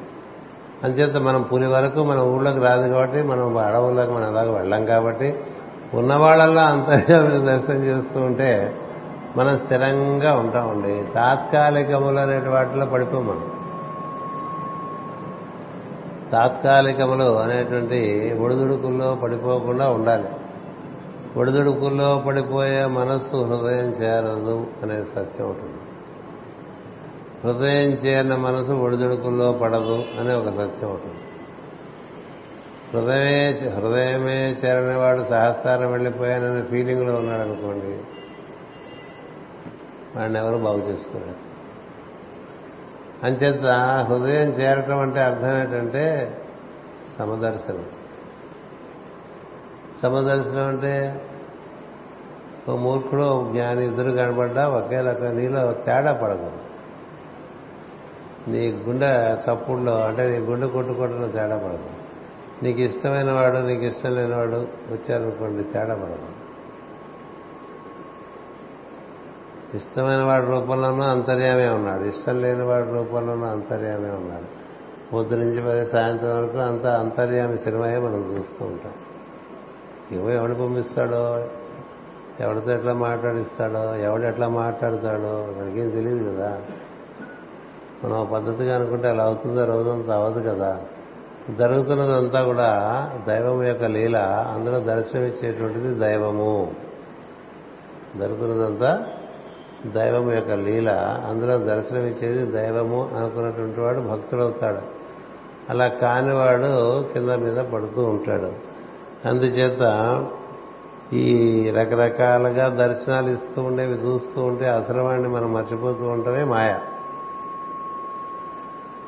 అంచేత 0.85 1.17
మనం 1.17 1.43
పులి 1.43 1.67
వరకు 1.67 2.05
మన 2.05 2.19
ఊళ్ళోకి 2.19 2.59
రాదు 2.59 2.89
కాబట్టి 2.89 3.23
మనం 3.23 3.57
అడవుల్లోకి 3.57 4.13
మనం 4.13 4.25
అలాగ 4.25 4.51
వెళ్ళాం 4.51 4.87
కాబట్టి 4.87 5.35
ఉన్నవాళ్ళల్లో 5.95 6.61
అంతర్యామిని 6.61 7.45
దర్శనం 7.45 7.85
చేస్తూ 7.85 8.21
ఉంటే 8.21 8.81
మనం 9.37 9.59
స్థిరంగా 9.59 10.35
ఉంటామండి. 10.35 11.13
తాత్కాలికములు 11.15 12.19
అనేటి 12.19 12.49
వాటిలో 12.49 12.87
పడిపోం 12.87 13.27
మనం. 13.27 13.51
తాత్కాలికములు 16.33 17.39
అనేటువంటి 17.39 18.33
ఒడిదుడుకుల్లో 18.41 19.15
పడిపోకుండా 19.15 19.91
ఉండాలి. 19.91 20.29
ఒడిదుడుకుల్లో 21.37 22.23
పడిపోయే 22.27 22.85
మనస్సు 22.85 23.37
హృదయం 23.37 23.91
చేరదు 24.03 24.67
అనే 24.83 25.05
సత్యం 25.17 25.47
ఉంటుంది. 25.47 25.81
హృదయం 27.45 27.91
చేరిన 27.91 28.35
మనసు 28.35 28.73
ఒడిదుడుకుల్లో 28.73 29.53
పడదు 29.53 30.05
అనే 30.21 30.35
ఒక 30.35 30.51
సత్యం 30.51 30.91
ఉంటుంది. 30.91 31.34
హృదయమే 32.95 33.51
హృదయమే 33.51 34.57
చేరని 34.65 34.99
వాడు 34.99 35.25
సహస్రారం 35.25 35.93
వెళ్ళిపోయాననే 35.93 36.63
ఫీలింగ్లో 36.63 37.15
ఉన్నాడు 37.15 37.41
అనుకోండి 37.41 37.99
వాడిని 40.19 40.39
ఎవరు 40.39 40.57
బాగు 40.57 40.79
చేసుకోలేరు. 40.79 41.55
అంచేత 43.27 43.67
హృదయం 44.09 44.51
చేరటం 44.51 44.99
అంటే 44.99 45.21
అర్థం 45.21 45.61
ఏంటంటే 45.61 46.39
సమదర్శనం. 47.19 47.87
సమదర్శనం 50.03 50.67
అంటే 50.67 51.23
ఓ 52.69 52.77
మూర్ఖుడు 52.77 53.23
ఓ 53.23 53.53
జ్ఞాని 53.53 53.85
ఇద్దరు 53.85 54.11
కనబడ్డా 54.11 54.69
ఒకే 54.69 55.01
రకం 55.01 55.39
నీలో 55.39 55.73
తేడా 55.73 56.13
పడకూడదు. 56.13 56.61
నీ 58.49 58.73
గుండె 58.73 59.37
చప్పుడులో 59.45 60.05
అంటే 60.05 60.31
నీ 60.31 60.39
గుండె 60.39 60.67
కొట్టుకోవడంలో 60.67 61.29
తేడా 61.29 61.57
పడదు 61.59 61.94
నీకు 62.65 62.81
ఇష్టమైన 62.81 63.33
వాడు 63.33 63.57
నీకు 63.57 63.83
ఇష్టం 63.83 64.15
లేనివాడు 64.15 64.57
వచ్చారనుకోండి 64.91 65.65
తేడా 65.65 65.95
పడదు. 65.95 66.19
ఇష్టమైన 69.75 70.23
వాడి 70.23 70.47
రూపంలోనూ 70.47 71.03
అంతర్యామే 71.03 71.69
ఉన్నాడు. 71.69 72.05
ఇష్టం 72.05 72.41
లేని 72.41 72.63
వాడి 72.63 72.91
రూపంలోనూ 72.91 73.47
అంతర్యామే 73.47 74.11
ఉన్నాడు. 74.11 74.65
పొద్దు 75.13 75.35
నుంచి 75.35 75.63
మరి 75.63 75.87
సాయంత్రం 75.87 76.39
వరకు 76.39 76.59
అంత 76.59 76.87
అంతర్యామి 76.87 77.59
సినిమాయే 77.59 77.99
మనం 77.99 78.39
చూస్తూ 78.39 78.65
ఉంటాం. 78.65 78.93
ఏమో 80.13 80.31
ఎవడు 80.31 80.55
పంపిస్తాడో 80.55 81.49
ఎవడితో 82.41 82.73
ఎట్లా 82.73 82.93
మాట్లాడిస్తాడో 82.95 83.95
ఎవడు 83.95 84.23
ఎట్లా 84.23 84.49
మాట్లాడతాడో 84.49 85.55
మనకేం 85.61 85.91
తెలియదు 85.91 86.31
కదా. 86.31 86.63
మనం 88.05 88.29
పద్ధతిగా 88.33 88.77
అనుకుంటే 88.77 89.09
అలా 89.09 89.25
అవుతుందో 89.25 89.65
రోజంతా 89.65 90.15
అవ్వదు 90.15 90.49
కదా. 90.49 90.83
జరుగుతున్నదంతా 91.53 92.45
కూడా 92.45 92.71
దైవం 93.29 93.67
యొక్క 93.67 93.85
లీల 93.85 94.17
అందులో 94.55 94.81
దర్శనమిచ్చేటువంటిది 94.81 95.95
దైవము. 95.95 96.75
జరుగుతున్నదంతా 98.17 99.07
దైవం 99.87 100.33
యొక్క 100.33 100.51
లీల 100.51 100.91
అందులో 101.29 101.59
దర్శనమిచ్చేది 101.59 102.53
దైవము 102.53 103.11
అనుకున్నటువంటి 103.17 103.81
వాడు 103.81 104.01
భక్తుడవుతాడు. 104.01 104.79
అలా 105.71 105.89
కానివాడు 105.89 107.03
కింద 107.13 107.31
మీద 107.31 107.57
పడుతూ 107.57 108.05
ఉంటాడు. 108.05 108.53
అందుచేత 109.29 110.25
ఈ 111.13 111.71
రకరకాలుగా 111.71 112.69
దర్శనాలు 112.69 113.29
ఇస్తూ 113.29 113.63
ఉండేవి 113.63 113.93
చూస్తూ 113.93 114.43
ఉంటే 114.43 114.69
అసలు 114.69 115.03
వాడిని 115.03 115.29
మనం 115.29 115.53
మర్చిపోతూ 115.53 116.05
ఉండటమే 116.05 116.45
మాయా. 116.45 116.81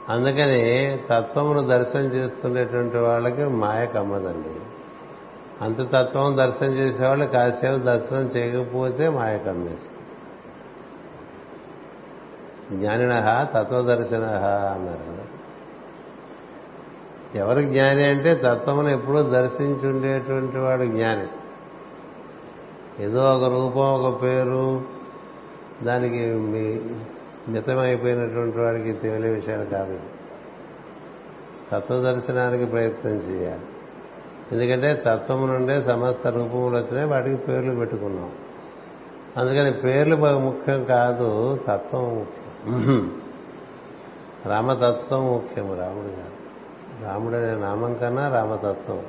అందుకని 0.09 0.99
తత్వమును 1.11 1.67
దర్శనం 1.69 2.05
చేస్తుండేటువంటి 2.05 2.97
వాళ్ళకి 2.97 3.45
మాయ 3.45 3.87
కమ్మదండి. 3.87 4.61
అంత 5.65 5.93
తత్వం 5.93 6.37
దర్శనం 6.37 6.73
చేసేవాళ్ళు 6.73 7.25
కాసేపు 7.25 7.77
దర్శనం 7.77 8.21
చేయకపోతే 8.21 9.09
మాయ 9.09 9.39
కమ్మేస్తుంది. 9.39 9.97
జ్ఞానిన 12.81 13.47
తత్వదర్శన 13.55 14.25
అన్నారు. 14.77 15.37
ఎవరు 17.39 17.61
జ్ఞాని 17.61 18.05
అంటే 18.05 18.35
తత్వమును 18.35 18.89
ఎప్పుడూ 18.89 19.23
దర్శించుండేటువంటి 19.23 20.59
వాడు 20.59 20.83
జ్ఞాని. 20.83 21.27
ఏదో 23.03 23.25
ఒక 23.25 23.45
రూపం 23.45 24.03
ఒక 24.03 24.23
పేరు 24.23 24.83
దానికి 25.83 26.27
మీ 26.27 26.81
మితమైపోయినటువంటి 27.49 28.59
వారికి 28.59 28.92
తెలియ 28.92 29.30
విషయాలు 29.30 29.64
కాదు. 29.64 30.01
తత్వదర్శనానికి 31.72 32.64
ప్రయత్నం 32.64 33.12
చేయాలి. 33.12 33.62
ఎందుకంటే 34.53 35.03
తత్వము 35.07 35.47
నుండే 35.47 35.82
సమస్త 35.82 36.26
రూపములు 36.26 36.76
వచ్చినాయి 36.76 37.09
వాటికి 37.09 37.36
పేర్లు 37.36 37.74
పెట్టుకున్నాం. 37.74 38.30
అందుకని 39.36 39.72
పేర్లు 39.72 40.16
ముఖ్యం 40.16 40.84
కాదు 40.84 41.61
తత్వం 41.68 42.18
ముఖ్యం. 42.18 43.20
రామతత్వం 44.47 45.26
ముఖ్యం 45.26 45.78
రాముడు 45.78 46.09
కాదు. 46.09 46.36
రాముడనే 47.05 47.61
నామం 47.61 47.94
కన్నా 47.94 48.28
రామతత్వం. 48.28 49.03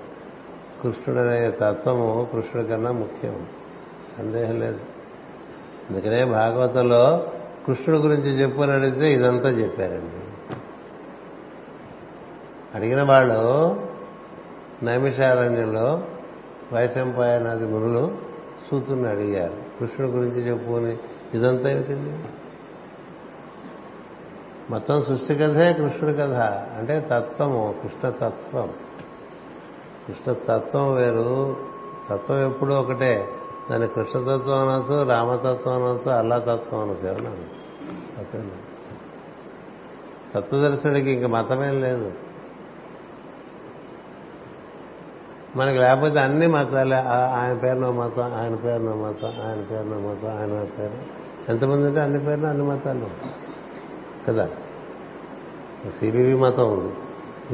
కృష్ణుడనే 0.83 1.51
తత్వము 1.51 2.27
కృష్ణుడి 2.33 2.69
కన్నా 2.69 2.91
ముఖ్యం 2.91 3.47
సందేహం 4.17 4.59
లేదు. 4.59 4.79
అందుకనే 5.89 6.25
భాగవతంలో 6.25 7.31
కృష్ణుడి 7.67 8.01
గురించి 8.01 8.41
చెప్పు 8.41 8.61
అని 8.61 8.71
అడిగితే 8.71 9.13
ఇదంతా 9.13 9.49
చెప్పారండి. 9.49 10.23
అడిగిన 12.75 13.03
వాళ్ళు 13.03 13.41
నైమిషారణ్యంలో 14.83 16.03
వైశంపాయనాది 16.73 17.65
మునులు 17.65 18.17
సూతుని 18.71 19.07
అడిగారు 19.07 19.53
కృష్ణుడి 19.79 20.17
గురించి 20.17 20.39
చెప్పు 20.39 20.71
అని. 20.71 20.97
ఇదంతా 21.33 21.71
ఏమిటండి? 21.71 22.29
మొత్తం 24.71 25.03
సృష్టి 25.03 25.35
కథే 25.35 25.73
కృష్ణుడి 25.73 26.17
కథ. 26.17 26.33
అంటే 26.77 27.07
తత్వము 27.11 27.75
కృష్ణతత్వం. 27.83 28.69
కృష్ణతత్వం 30.07 30.95
వేరు 30.95 31.57
తత్వం 32.09 32.51
ఎప్పుడూ 32.51 32.75
ఒకటే. 32.75 33.27
దాన్ని 33.71 33.87
కృష్ణతత్వం 33.87 34.67
అనొచ్చు 34.67 35.09
రామతత్వం 35.09 35.83
అనొచ్చు 35.83 36.11
అల్లాతత్వం 36.11 36.79
అనొచ్చు? 36.79 37.07
ఏమన్నా 37.07 37.29
అనొచ్చు 40.35 40.67
తత్వం 40.67 40.95
ఇంక 40.95 41.25
మతమేం 41.25 41.81
లేదు. 41.81 42.11
మనకి 45.55 45.77
లేకపోతే 45.77 46.19
అన్ని 46.19 46.47
మతాలే 46.47 46.95
ఆయన 47.09 47.57
పేరునో 47.57 47.91
మతం 47.91 48.33
ఆయన 48.35 48.55
పేరునో 48.55 48.95
మతం 48.95 49.27
ఆయన 49.27 49.61
పేరునో 49.61 49.99
మతం 49.99 50.39
ఆయన 50.39 50.63
పేరు. 50.63 51.27
ఎంతమంది 51.51 51.87
ఉంటే 51.87 51.99
అన్ని 51.99 52.25
పేరున 52.25 52.45
అన్ని 52.45 52.63
మతాలు 52.63 53.07
కదా? 54.27 54.49
సిబివి 55.99 56.35
మతం 56.35 56.73
ఉంది 56.73 56.93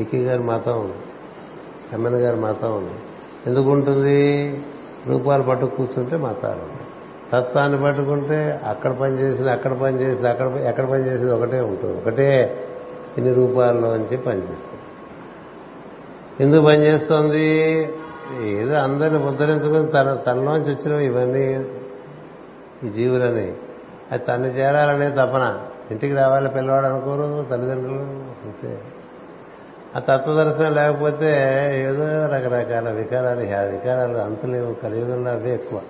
ఈకే 0.01 0.23
గారి 0.23 0.43
మతం 0.43 0.79
ఉంది 0.79 0.95
ఎమ్మెన్ 1.93 2.15
గారి 2.15 2.39
మతం 2.39 2.77
ఉంది. 2.77 2.93
ఎందుకు 3.45 3.71
ఉంటుంది? 3.71 4.49
రూపాలు 5.07 5.43
పట్టు 5.43 5.65
కూర్చుంటే 5.65 6.17
మతాలు 6.17 6.93
తత్వాన్ని 7.31 7.83
పట్టుకుంటే 7.83 8.61
అక్కడ 8.65 8.91
పని 8.91 9.13
చేసింది 9.13 9.51
అక్కడ 9.51 9.73
పని 9.73 10.01
చేసింది 10.01 10.29
అక్కడ 10.29 10.45
ఎక్కడ 10.45 10.91
పని 10.91 11.07
చేసింది 11.07 11.31
ఒకటే 11.31 11.59
ఉంటుంది. 11.59 11.97
ఒకటే 11.97 12.63
ఇన్ని 13.17 13.33
రూపాల్లోంచి 13.33 14.17
పనిచేస్తుంది. 14.17 14.81
ఎందుకు 16.39 16.65
పనిచేస్తోంది 16.65 17.49
ఏదో 18.43 18.73
అందరిని 18.73 19.19
ముద్రించుకుని 19.19 19.91
తన 19.91 20.13
తనలోంచి 20.13 20.75
వచ్చినవి 20.75 21.05
ఇవన్నీ 21.05 21.65
ఈ 22.83 22.89
జీవులని. 22.89 23.53
అది 24.11 24.23
తను 24.23 24.45
చేరాలనే 24.45 25.09
తపన. 25.09 25.59
ఇంటికి 25.91 26.15
రావాలి 26.15 26.49
పిల్లవాడు 26.49 26.85
అనుకోరు 26.85 27.49
తల్లిదండ్రులు. 27.49 27.99
అంతే. 27.99 28.81
ఆ 29.95 29.99
తత్వదర్శనం 29.99 30.73
లేకపోతే 30.73 31.29
ఏదో 31.83 32.05
రకరకాల 32.25 32.91
వికారాలు 32.91 33.55
ఆ 33.55 33.61
వికారాలు 33.61 34.17
అంతులేవు 34.17 34.73
కలియుగంలో 34.73 35.31
అవే 35.31 35.53
ఎక్కువ. 35.53 35.81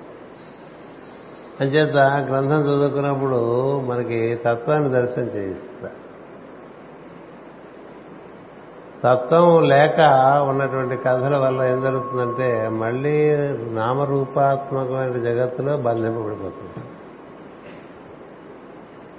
అంచేత 1.61 1.95
గ్రంథం 2.29 2.61
చదువుకున్నప్పుడు 2.61 3.79
మనకి 3.79 4.35
తత్వాన్ని 4.35 4.89
దర్శనం 4.89 5.25
చేయిస్తా. 5.25 5.89
తత్వం 9.03 9.63
లేక 9.63 9.99
ఉన్నటువంటి 10.49 10.97
కథల 10.97 11.37
వల్ల 11.37 11.61
ఏం 11.61 11.81
జరుగుతుందంటే 11.81 12.69
మళ్ళీ 12.69 13.35
నామరూపాత్మకమైన 13.73 15.11
జగత్తులో 15.11 15.77
బంధింపబడిపోతుంది. 15.77 16.85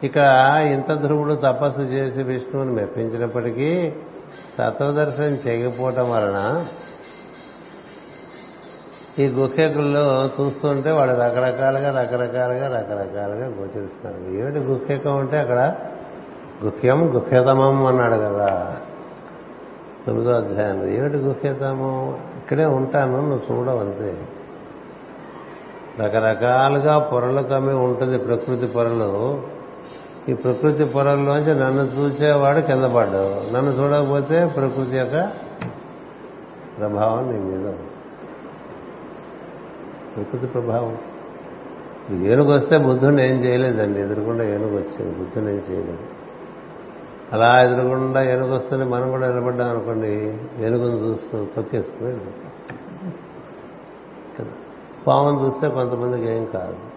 ఇక్కడ 0.07 0.55
ఇంత 0.67 1.03
ధ్రువుడు 1.03 1.35
తపస్సు 1.35 1.81
చేసి 1.81 2.23
విష్ణువుని 2.23 2.73
మెప్పించినప్పటికీ 2.73 3.93
తత్వదర్శనం 4.59 5.35
చేయకపోవటం 5.49 6.11
వలన 6.11 6.67
ఈ 9.19 9.27
గుహ్యకుల్లో 9.27 10.31
చూస్తుంటే 10.41 10.91
వాళ్ళు 10.91 11.15
రకరకాలుగా 11.15 12.01
రకరకాలుగా 12.01 12.67
రకరకాలుగా 12.79 13.47
గోచరిస్తున్నారు. 13.47 14.33
ఏమిటి 14.35 14.59
గుహ్యకం 14.59 15.19
అంటే 15.19 15.39
అక్కడ 15.39 15.75
గుహ్యం 16.65 17.15
గుహ్యతమం 17.15 17.87
అన్నాడు 17.87 18.15
కదా. 18.15 18.77
తొమ్మిదో 20.07 20.31
అధ్యాయం 20.31 20.85
ఏమిటి 20.85 21.17
గుహ్యతమం? 21.17 22.11
ఇక్కడే 22.37 22.65
ఉంటాను 22.65 23.29
నువ్వు 23.29 23.57
చూడవంతే 23.57 24.29
రకరకాలుగా 26.01 26.99
పొరలు 26.99 27.43
కమ్మి 27.43 27.75
ఉంటుంది 27.75 28.19
ప్రకృతి 28.19 28.67
పొరలు. 28.67 29.43
ఈ 30.29 30.35
ప్రకృతి 30.35 30.85
పొరల్లోంచి 30.85 31.55
నన్ను 31.55 31.83
చూసేవాడు 31.83 32.61
కింద 32.61 32.85
పడ్డావు 32.85 33.55
నన్ను 33.55 33.71
చూడకపోతే 33.71 34.47
ప్రకృతి 34.47 34.97
యొక్క 34.97 35.33
ప్రభావం 36.79 37.33
నీ 37.33 37.39
మీద 37.39 37.73
ప్రకృతి 40.17 40.47
ప్రభావం. 40.47 40.99
ఏనుగు 42.25 42.53
వస్తే 42.53 42.77
ఏం 43.11 43.45
చేయలేదండి. 43.45 44.01
ఎదురుకుండా 44.01 44.45
ఏనుగు 44.45 44.77
వచ్చింది 44.77 45.19
బుద్ధుని 45.19 45.53
ఏం 45.53 45.63
చేయలేదు. 45.71 45.99
అలా 47.33 47.63
ఎదురుకుండా 47.63 48.23
ఏనుగు 48.23 48.55
వస్తుంది 48.55 48.85
మనం 48.85 49.11
కూడా 49.11 49.29
నిలబడ్డాం 49.29 49.71
అనుకోండి. 49.71 50.39
ఏనుగును 50.59 50.97
చూస్తూ 50.97 51.47
తొక్కేస్తుంది. 51.57 52.21
కదా. 54.39 54.51
పామును 55.07 55.45
చూస్తే 55.45 55.69
కొంతమందికి 55.69 56.33
ఏం 56.33 56.45
కాదు. 56.45 56.94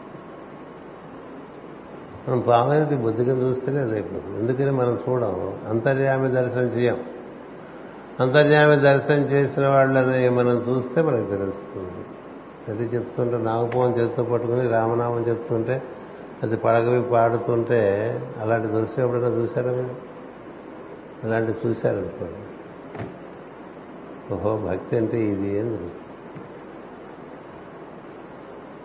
మనం 2.28 2.40
పామేమిటి 2.40 2.96
బుద్ధిగా 2.96 3.36
చూస్తేనే 3.36 3.80
అదైపోతుంది 3.80 4.40
ఎందుకని 4.40 4.72
మనం 4.72 5.00
చూడం? 5.10 5.58
అంతర్యామి 5.70 6.32
దర్శనం 6.32 6.64
చేయం. 6.64 6.98
అంతర్యామి 8.20 8.76
దర్శనం 8.76 9.18
చేసిన 9.18 9.68
వాళ్ళని 9.68 10.30
మనం 10.30 10.66
చూస్తే 10.70 11.02
మనకు 11.02 11.30
తెలుస్తుంది. 11.30 12.06
అది 12.72 12.96
చెప్తుంటే 12.96 13.38
నాగపోవం 13.38 13.92
చేతితో 13.92 14.24
పట్టుకుని 14.24 14.68
రామనామం 14.68 15.22
చెప్తుంటే 15.22 15.84
అది 16.44 16.58
పడగవి 16.58 17.10
పాడుతుంటే 17.10 18.12
అలాంటి 18.42 18.68
దృశ్యం 18.68 19.06
ఎప్పుడైనా 19.06 19.28
చూశారా 19.28 19.72
మీరు? 19.72 19.96
అలాంటి 21.24 21.68
చూశారనుకోండి. 21.68 22.44
ఓహో 24.34 24.68
భక్తి 24.68 24.98
అంటే 24.98 25.18
ఇది 25.18 25.60
అని 25.60 25.70
తెలుస్తుంది. 25.70 26.07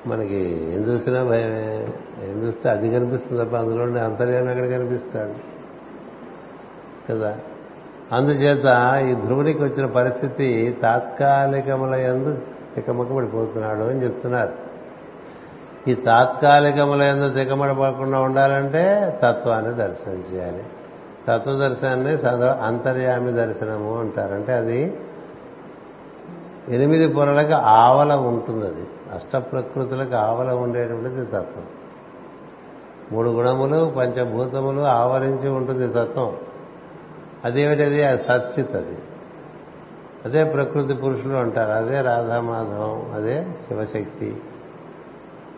మనకి 0.07 0.37
ఏం 0.45 0.81
చూసినా 0.89 1.23
భయమే. 1.23 1.89
ఏం 2.29 2.47
చూస్తే 2.47 2.69
అది 2.69 2.93
కనిపిస్తుంది 2.93 3.45
తప్ప 3.45 3.57
అందులో 3.57 4.05
అంతర్యామి 4.05 4.51
ఎక్కడ 4.51 4.71
కనిపిస్తాడు? 4.71 5.53
కదా? 7.13 7.39
అందుచేత 8.13 8.65
ఈ 9.09 9.27
ధ్రువునికి 9.27 9.63
వచ్చిన 9.63 9.87
పరిస్థితి 9.87 10.77
తాత్కాలికముల 10.83 11.95
ఎందు 11.95 12.43
తికమకబడిపోతున్నాడు 12.75 13.83
అని 13.83 14.05
చెప్తున్నారు. 14.05 14.53
ఈ 15.91 15.95
తాత్కాలికముల 15.95 17.03
ఎందు 17.03 17.29
తికమడపడకుండా 17.29 18.21
ఉండాలంటే 18.21 19.19
తత్వాన్ని 19.23 19.75
దర్శనం 19.75 20.25
చేయాలి. 20.35 20.63
తత్వ 21.29 21.53
దర్శనాన్ని 21.53 22.19
సద 22.19 22.45
అంతర్యామి 22.45 23.33
దర్శనము 23.33 24.01
అంటారు. 24.01 24.35
అంటే 24.35 24.53
అది 24.53 24.97
ఎనిమిది 26.69 27.09
పొరలకు 27.09 27.55
ఆవల 27.55 28.13
ఉంటుంది 28.13 28.67
అది 28.67 28.87
అష్ట 29.15 29.37
ప్రకృతులకు 29.37 30.15
ఆవల 30.15 30.51
ఉండేటువంటిది 30.51 31.27
తత్వం. 31.27 31.67
మూడు 33.13 33.31
గుణములు 33.31 33.93
పంచభూతములు 33.97 34.81
ఆవరించి 34.81 35.49
ఉంటుంది 35.49 35.89
తత్వం. 35.89 36.37
అదేమిటది? 37.45 38.05
అది 38.05 38.23
సత్చిత్ 38.23 38.77
అది 38.77 38.99
అదే 40.25 40.45
ప్రకృతి 40.45 40.95
పురుషులు 40.95 41.35
అంటారు. 41.35 41.71
అదే 41.71 42.01
రాధామాధవం 42.01 43.13
అదే 43.15 43.47
శివశక్తి. 43.69 44.37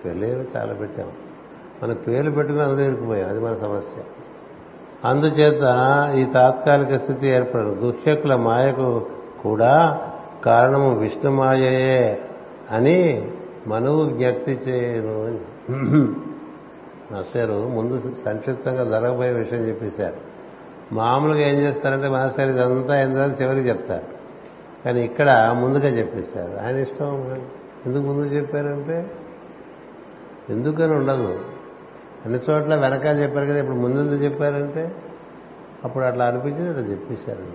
పేర్లేవి 0.04 0.48
చాలా 0.56 0.74
పెట్టాం. 0.74 1.12
మన 1.82 1.92
పేర్లు 1.92 2.30
పెట్టుకుని 2.30 2.64
అందులో 2.64 2.86
ఇరుకుపోయాం 2.86 3.28
అది 3.28 3.40
మన 3.40 3.54
సమస్య. 3.54 4.02
అందుచేత 5.04 5.62
ఈ 6.16 6.24
తాత్కాలిక 6.24 6.96
స్థితి 6.96 7.28
ఏర్పడదు. 7.28 7.68
గుహ్యకుల 7.68 8.34
మాయకు 8.34 9.06
కూడా 9.42 10.00
కారణము 10.44 10.98
విష్ణుమాయయే 10.98 12.20
అని 12.70 13.32
మనువు 13.66 14.10
జ్ఞప్తి 14.10 14.52
చేయను 14.52 15.26
అని. 15.26 15.40
మాస్టారు 17.12 17.68
ముందు 17.68 18.14
సంక్షిప్తంగా 18.24 18.84
జరగబోయే 18.84 19.30
విషయం 19.30 19.68
చెప్పేశారు. 19.68 20.16
మామూలుగా 20.94 21.38
ఏం 21.38 21.58
చేస్తారంటే 21.60 22.08
మాస్టర్ 22.08 22.50
ఇదంతా 22.50 22.94
అయిన 22.94 23.12
తర్వాత 23.12 23.42
చివరికి 23.42 23.68
చెప్తారు. 23.68 24.04
కానీ 24.84 25.00
ఇక్కడ 25.00 25.56
ముందుగా 25.60 25.88
చెప్పేశారు. 25.88 26.66
ఆయన 26.66 26.76
ఇష్టం 26.76 27.36
ఎందుకు 27.86 28.02
ముందు 28.02 28.26
చెప్పారంటే 28.26 29.10
ఎందుకని 30.50 30.94
ఉండదు. 30.94 31.38
అన్ని 32.24 32.38
చోట్ల 32.50 32.74
వెనకాల 32.74 33.16
చెప్పారు 33.16 33.46
కదా 33.46 33.58
ఇప్పుడు 33.58 33.76
ముందు 33.76 33.98
చెప్పారంటే 33.98 34.94
అప్పుడు 35.84 36.04
అట్లా 36.04 36.24
అనిపించింది 36.24 36.68
అట్లా 36.68 36.82
చెప్పేశారు 36.82 37.46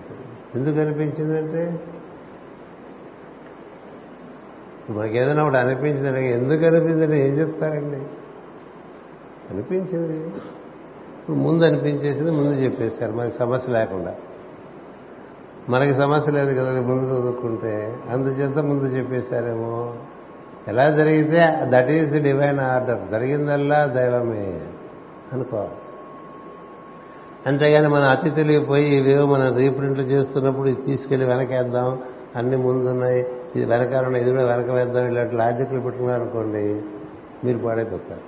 ఎందుకు 0.54 0.80
అనిపించిందంటే 0.80 1.80
మనకేదైనా 4.90 5.44
ఒకటి 5.44 5.56
అనిపించింది 5.56 6.30
ఎందుకు 6.30 6.66
అనిపించింది 6.66 7.28
ఏం 7.28 7.34
చెప్తారండి? 7.34 7.96
అనిపించింది. 9.50 10.26
ఇప్పుడు 10.26 11.36
ముందు 11.36 11.64
అనిపించేసింది 11.64 12.30
ముందు 12.30 12.50
చెప్పేశారు. 12.50 13.12
మనకి 13.12 13.36
సమస్య 13.36 13.72
లేకుండా. 13.72 14.14
మనకి 15.68 15.94
సమస్య 15.94 16.32
లేదు 16.32 16.60
కదా 16.60 16.72
ముందు 16.72 17.20
చదువుకుంటే. 17.20 17.96
అందుచేత 18.10 18.58
ముందు 18.58 18.84
చెప్పేశారేమో. 18.84 19.94
ఎలా 20.68 20.90
జరిగితే 20.90 21.56
that 21.62 21.90
is 21.90 22.10
the 22.10 22.18
divine 22.18 22.58
order 22.58 23.10
జరిగిందల్లా 23.10 23.86
దైవమే 23.86 24.60
అనుకో 25.32 25.68
అంతేగాని 27.46 27.88
మన 27.88 28.02
అతి 28.02 28.58
పోయి 28.58 28.96
ఇవేవో 28.96 29.26
మనం 29.26 29.56
రీప్రింట్లు 29.56 30.02
చేస్తున్నప్పుడు 30.02 30.68
ఇది 30.68 30.82
తీసుకెళ్ళి 30.82 31.26
వెనకేద్దాం. 31.26 31.98
అన్ని 32.36 32.56
ముందున్నాయి. 32.56 33.26
ఇది 33.56 33.64
వెనకాల 33.64 34.16
ఇది 34.16 34.30
కూడా 34.30 34.44
వెనక 34.44 34.70
వేద్దాం 34.70 35.06
ఇలాంటి 35.06 35.36
లాజిక్లు 35.36 35.80
పెట్టుకున్నారు 35.80 36.22
అనుకోండి 36.22 36.64
మీరు 37.44 37.58
పాడైపోతారు. 37.58 38.24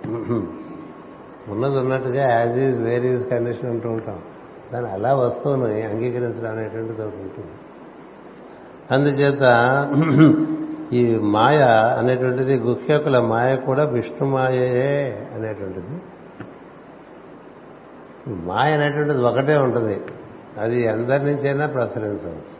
ఉన్నది 1.53 1.77
ఉన్నట్టుగా 1.79 2.25
as 2.31 2.57
is 2.59 2.79
where 2.79 3.05
is 3.05 3.25
condition 3.31 3.70
అంటూ 3.70 3.89
ఉంటాం. 3.91 4.18
దాన్ని 4.73 4.91
అలా 4.91 5.14
వస్తువును 5.14 5.64
అంగీకరించడం 5.64 6.51
అనేటువంటిది 6.51 7.03
ఒకటి 7.03 7.23
ఉంటుంది. 7.23 7.55
అందుచేత 8.91 9.45
ఈ 10.93 11.03
మాయ 11.35 11.61
అనేటువంటిది 11.99 12.55
గుహ్యకుల 12.59 13.20
మాయ 13.20 13.57
కూడా 13.57 13.85
విష్ణుమాయయే 13.85 15.29
అనేటువంటిది. 15.35 15.95
మాయ 18.51 18.73
అనేటువంటిది 18.73 19.23
ఒకటే 19.23 19.57
ఉంటుంది. 19.57 20.01
అది 20.61 20.89
అందరి 20.89 21.25
నుంచైనా 21.25 21.66
ప్రసరించవచ్చు. 21.66 22.57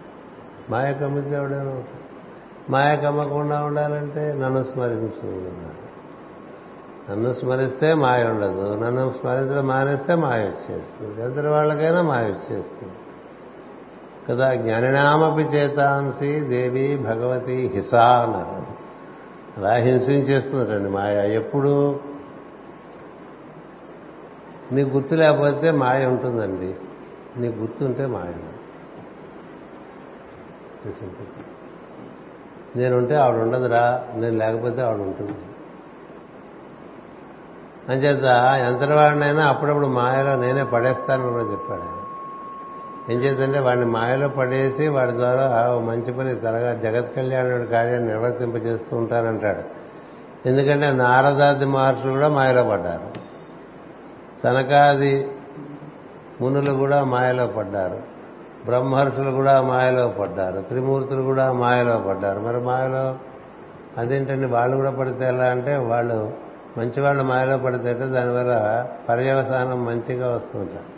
మాయ 0.71 0.93
కమ్మితే 0.93 1.35
ఎవడైనా 1.35 1.73
ఉంటుంది 1.81 2.02
మాయ 2.71 2.97
కమ్మకుండా 2.97 3.65
ఉండాలంటే 3.65 4.33
నన్ను 4.33 4.63
స్మరించు 4.63 5.53
నన్ను 7.11 7.33
స్మరిస్తే 7.33 7.95
మాయ 7.95 8.25
ఉండదు. 8.25 8.75
నన్ను 8.85 9.15
స్మరించడం 9.21 9.67
మానేస్తే 9.67 10.15
మాయ 10.15 10.45
వచ్చేస్తుంది. 10.45 11.23
ఎంతటి 11.23 11.47
వాళ్ళకైనా 11.47 12.03
మాయ 12.03 12.25
వచ్చేస్తుంది. 12.25 12.93
కదా 14.29 14.55
జ్ఞానినామపి 14.55 15.43
చేతాంసి 15.43 16.41
దేవి 16.41 16.97
భగవతి 16.97 17.71
హిసా 17.75 18.23
అన్నారు. 18.23 18.67
అలా 19.57 19.75
హింసించేస్తుందండి 19.75 20.91
మాయ. 20.91 21.35
ఎప్పుడు? 21.35 22.01
నీకు 24.73 24.89
గుర్తు 24.89 25.15
లేకపోతే 25.15 25.71
మాయ 25.71 26.07
ఉంటుందండి. 26.07 26.75
నీకు 27.41 27.59
గుర్తుంటే 27.59 28.07
మాయ. 28.07 28.33
ఉండదు 30.87 31.53
నేనుంటే 32.77 33.15
ఆవిడ 33.15 33.43
ఉండదురా 33.43 34.05
నేను 34.15 34.37
లేకపోతే 34.37 34.83
ఆవిడ 34.83 35.01
ఉంటుంది 35.01 35.33
అంచేత 37.89 38.25
ఎంతవాడినైనా 38.69 39.47
అప్పుడప్పుడు 39.47 39.87
మాయలో 39.87 40.37
నేనే 40.37 40.65
పడేస్తానని 40.65 41.31
కూడా 41.31 41.45
చెప్పాడు 41.45 42.03
ఏం 43.13 43.19
చేద్దంటే 43.19 43.59
వాడిని 43.59 43.87
మాయలో 43.87 44.29
పడేసి 44.29 44.89
వాడి 44.89 45.13
ద్వారా 45.13 45.79
మంచి 45.79 46.13
పని 46.13 46.35
త్వరగా 46.35 46.75
జగత్ 46.75 47.17
కళ్యాణుడి 47.17 47.67
కార్యాన్ని 47.67 48.09
నిర్వర్తింపజేస్తూ 48.09 48.97
ఉంటానంటాడు. 48.97 49.83
ఎందుకంటే 50.49 50.91
నారదాది 50.93 51.65
మహర్షులు 51.65 52.13
కూడా 52.13 52.29
మాయలో 52.29 52.65
పడ్డారు. 52.65 53.11
సనకాది 54.43 55.31
మునులు 56.41 56.73
కూడా 56.73 57.05
మాయలో 57.05 57.47
పడ్డారు. 57.47 58.12
బ్రహ్మర్షులు 58.67 59.31
కూడా 59.31 59.63
మాయలో 59.63 60.09
పడ్డారు 60.09 60.61
త్రిమూర్తులు 60.61 61.23
కూడా 61.23 61.53
మాయలో 61.53 61.99
పడ్డారు. 61.99 62.41
మరి 62.41 62.61
మాయలో 62.61 63.05
అదేంటండి? 63.99 64.47
వాళ్ళు 64.47 64.77
కూడా 64.77 64.91
పడితే 64.91 65.25
ఎలా 65.25 65.45
అంటే 65.45 65.77
వాళ్ళు 65.77 66.33
మంచి 66.79 67.01
వాళ్ళు 67.01 67.23
మాయలో 67.23 67.57
పడితే 67.59 67.93
దానివల్ల 67.93 68.87
పర్యవసానం 69.09 69.85
మంచిగా 69.85 70.35
వస్తుంటారు 70.37 70.91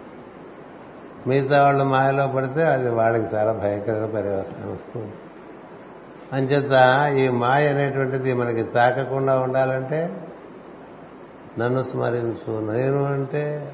మిగతా 1.29 1.62
వాళ్ళు 1.62 1.85
మాయలో 1.85 2.27
పడితే 2.29 2.62
అది 2.65 2.91
వాళ్ళకి 2.91 3.37
చాలా 3.37 3.53
భయంకరంగా 3.53 4.07
పర్యవసానం 4.07 4.73
వస్తుంది 4.73 5.12
అంచేత 6.33 6.75
ఈ 7.17 7.29
మాయ 7.29 7.69
అనేటువంటిది 7.69 8.35
మనకి 8.35 8.62
తాకకుండా 8.62 9.39
ఉండాలంటే 9.39 10.23
నన్ను 11.59 11.83
స్మరించు 11.83 12.73
నేను 12.73 13.05
అంటే 13.05 13.73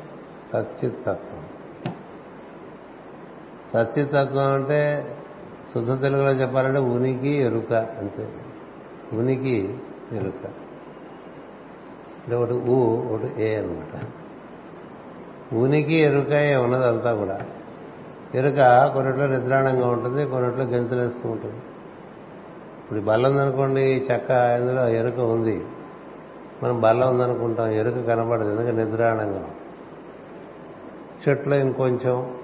సచ్చిత్తత్వం. 0.53 1.43
సత్యతత్వం 3.73 4.53
అంటే 4.53 5.15
శుద్ధ 5.75 6.03
తెలుగులో 6.03 6.31
చెప్పాలంటే 6.31 6.79
ఉనికి 6.79 7.29
ఎరుక 7.29 7.73
అంతే. 7.73 8.29
ఉనికి 9.13 9.79
ఎరుక. 10.13 10.47
అంటే 12.21 12.37
ఒకటి 12.37 12.53
ఊ 12.53 12.97
ఒకటి 13.15 13.43
ఏ 13.43 13.57
అనమాట 13.57 14.01
ఉనికి 15.55 15.95
ఎరుక 15.95 16.63
ఉన్నదంతా 16.65 17.15
కూడా. 17.15 17.41
ఎరుక 18.35 18.91
కొన్నిట్లో 18.95 19.27
నిద్రాణంగా 19.27 19.89
ఉంటుంది 19.89 20.27
కొన్నిట్లో 20.27 20.65
గెంతులేస్తూ 20.65 21.29
ఉంటుంది. 21.29 21.57
ఇప్పుడు 22.83 23.01
బల్ల 23.01 23.29
ఉందనుకోండి 23.29 24.07
చెక్క 24.13 24.31
ఇందులో 24.31 24.89
ఎరుక 24.89 25.19
ఉంది. 25.19 25.65
మనం 26.63 26.81
బల్ల 26.81 27.05
ఉందనుకుంటాం 27.05 27.69
ఎరుక 27.69 28.07
కనబడదు 28.07 28.51
ఎందుకంటే 28.51 28.85
నిద్రాణంగా. 28.85 29.51
చెట్లో 31.29 31.57
ఇంకొంచెం 31.57 32.40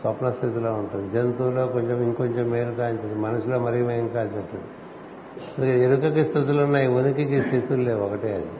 స్వప్న 0.00 0.30
స్థితిలో 0.30 0.72
ఉంటుంది. 0.72 1.10
జంతువులో 1.10 1.66
కొంచెం 1.66 2.02
ఇంకొంచెం 2.02 2.50
మేలు 2.50 2.74
కాంచుతుంది 2.74 3.14
మనసులో 3.14 3.58
మరీ 3.58 3.82
మేం 3.82 4.08
కాంచుంటుంది 4.08 5.80
ఎరుకకి 5.80 6.24
స్థితులు 6.24 6.62
ఉన్నాయి 6.62 6.86
ఉనికికి 6.88 7.42
స్థితులు 7.42 7.82
లేవు. 7.82 8.00
ఒకటే 8.00 8.34
అది. 8.34 8.50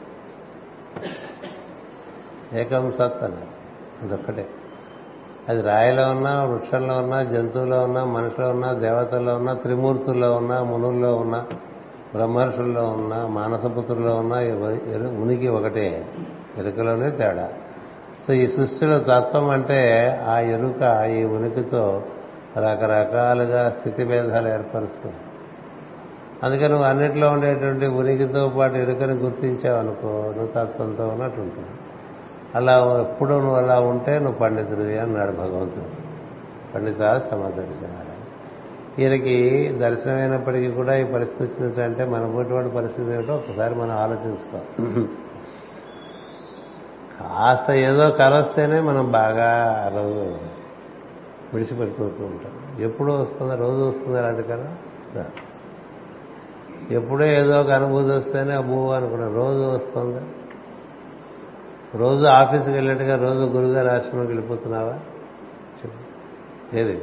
ఏకం 2.61 2.91
సత్ 2.91 3.23
అని 3.23 3.35
అదొక్కటే. 4.05 4.47
అది 5.49 5.61
రాయిలో 5.61 6.09
ఉన్నా 6.09 6.43
వృక్షంలో 6.43 6.97
ఉన్నా 6.97 7.23
జంతువులో 7.23 7.83
ఉన్నా 7.83 8.05
మనుషులో 8.05 8.49
ఉన్నా 8.49 8.73
దేవతల్లో 8.73 9.35
ఉన్నా 9.35 9.53
త్రిమూర్తుల్లో 9.53 10.35
ఉన్నా 10.35 10.63
మునుల్లో 10.63 11.15
ఉన్నా 11.15 11.47
బ్రహ్మర్షుల్లో 12.15 12.83
ఉన్నా 12.83 13.27
మానసపుత్రుల్లో 13.27 14.15
ఉన్నా 14.15 14.37
ఉనికి 15.19 15.47
ఒకటే. 15.47 16.05
ఎరుకలోనే 16.57 17.09
తేడా. 17.09 17.51
సో 18.27 18.33
ఈ 18.33 18.47
సృష్టిలో 18.47 18.99
తత్వం 18.99 19.49
అంటే 19.49 20.07
ఆ 20.27 20.39
ఎరుక 20.39 21.07
ఈ 21.11 21.23
ఉనికితో 21.23 22.03
రకరకాలుగా 22.57 23.69
స్థితి 23.69 24.05
భేదాలు 24.05 24.47
ఏర్పరుస్తుంది 24.47 25.15
అందుకని 26.43 26.69
నువ్వు 26.69 26.85
అన్నిట్లో 26.85 27.29
ఉండేటువంటి 27.29 27.85
ఉనికితో 27.85 28.49
పాటు 28.57 28.75
ఎరుకని 28.75 29.13
గుర్తించావనుకో 29.13 30.33
నువ్వు 30.37 30.47
తత్వంతో 30.47 31.07
ఉన్నట్టు 31.07 31.41
ఉంటుంది 31.41 31.67
అలా 32.55 32.97
ఎప్పుడు 33.01 33.29
నువ్వు 33.29 33.55
అలా 33.55 33.79
ఉంటే 33.79 34.19
నువ్వు 34.19 34.39
పండితుడివి 34.39 34.97
అన్నాడు 34.97 35.31
భగవంతుడు. 35.31 36.11
పండిత 36.75 36.97
సమదర్శనాలు 37.31 38.11
ఈయనకి 39.01 39.67
దర్శనమైనప్పటికీ 39.79 40.71
కూడా 40.71 40.95
ఈ 40.95 41.03
పరిస్థితి 41.03 41.63
వచ్చిందంటే 41.63 42.05
మన 42.05 42.31
పోటీ 42.35 42.69
పరిస్థితి 42.75 43.11
ఏమిటో 43.11 43.33
ఒకసారి 43.33 43.75
మనం 43.75 43.91
ఆలోచించుకోవాలి. 43.91 45.05
కాస్త 47.21 47.71
ఏదో 47.71 48.09
కలస్తేనే 48.09 48.79
మనం 48.79 49.11
బాగా 49.11 49.51
రోజు 49.95 50.37
విడిచిపెట్టుకుంటూ 51.53 52.25
ఉంటాం. 52.25 52.77
ఎప్పుడు 52.79 53.11
వస్తుందా 53.11 53.55
రోజు 53.55 53.83
వస్తుంది 53.83 54.19
అలాంటి 54.19 54.43
కళ? 54.43 54.65
ఎప్పుడో 56.91 57.25
ఏదో 57.25 57.61
ఒక 57.61 57.71
అనుభూతి 57.71 58.07
వస్తేనే 58.07 58.53
అబ్బో 58.53 58.91
అనుకున్నా 58.91 59.27
రోజు 59.27 59.63
వస్తుంది. 59.63 60.21
రోజు 61.95 62.25
ఆఫీస్కి 62.25 62.71
వెళ్ళేట్టుగా 62.71 63.15
రోజు 63.15 63.43
గురుగారు 63.43 63.87
ఆశ్రమంకి 63.87 64.31
వెళ్ళిపోతున్నావా? 64.31 64.99
ఏది? 66.73 67.01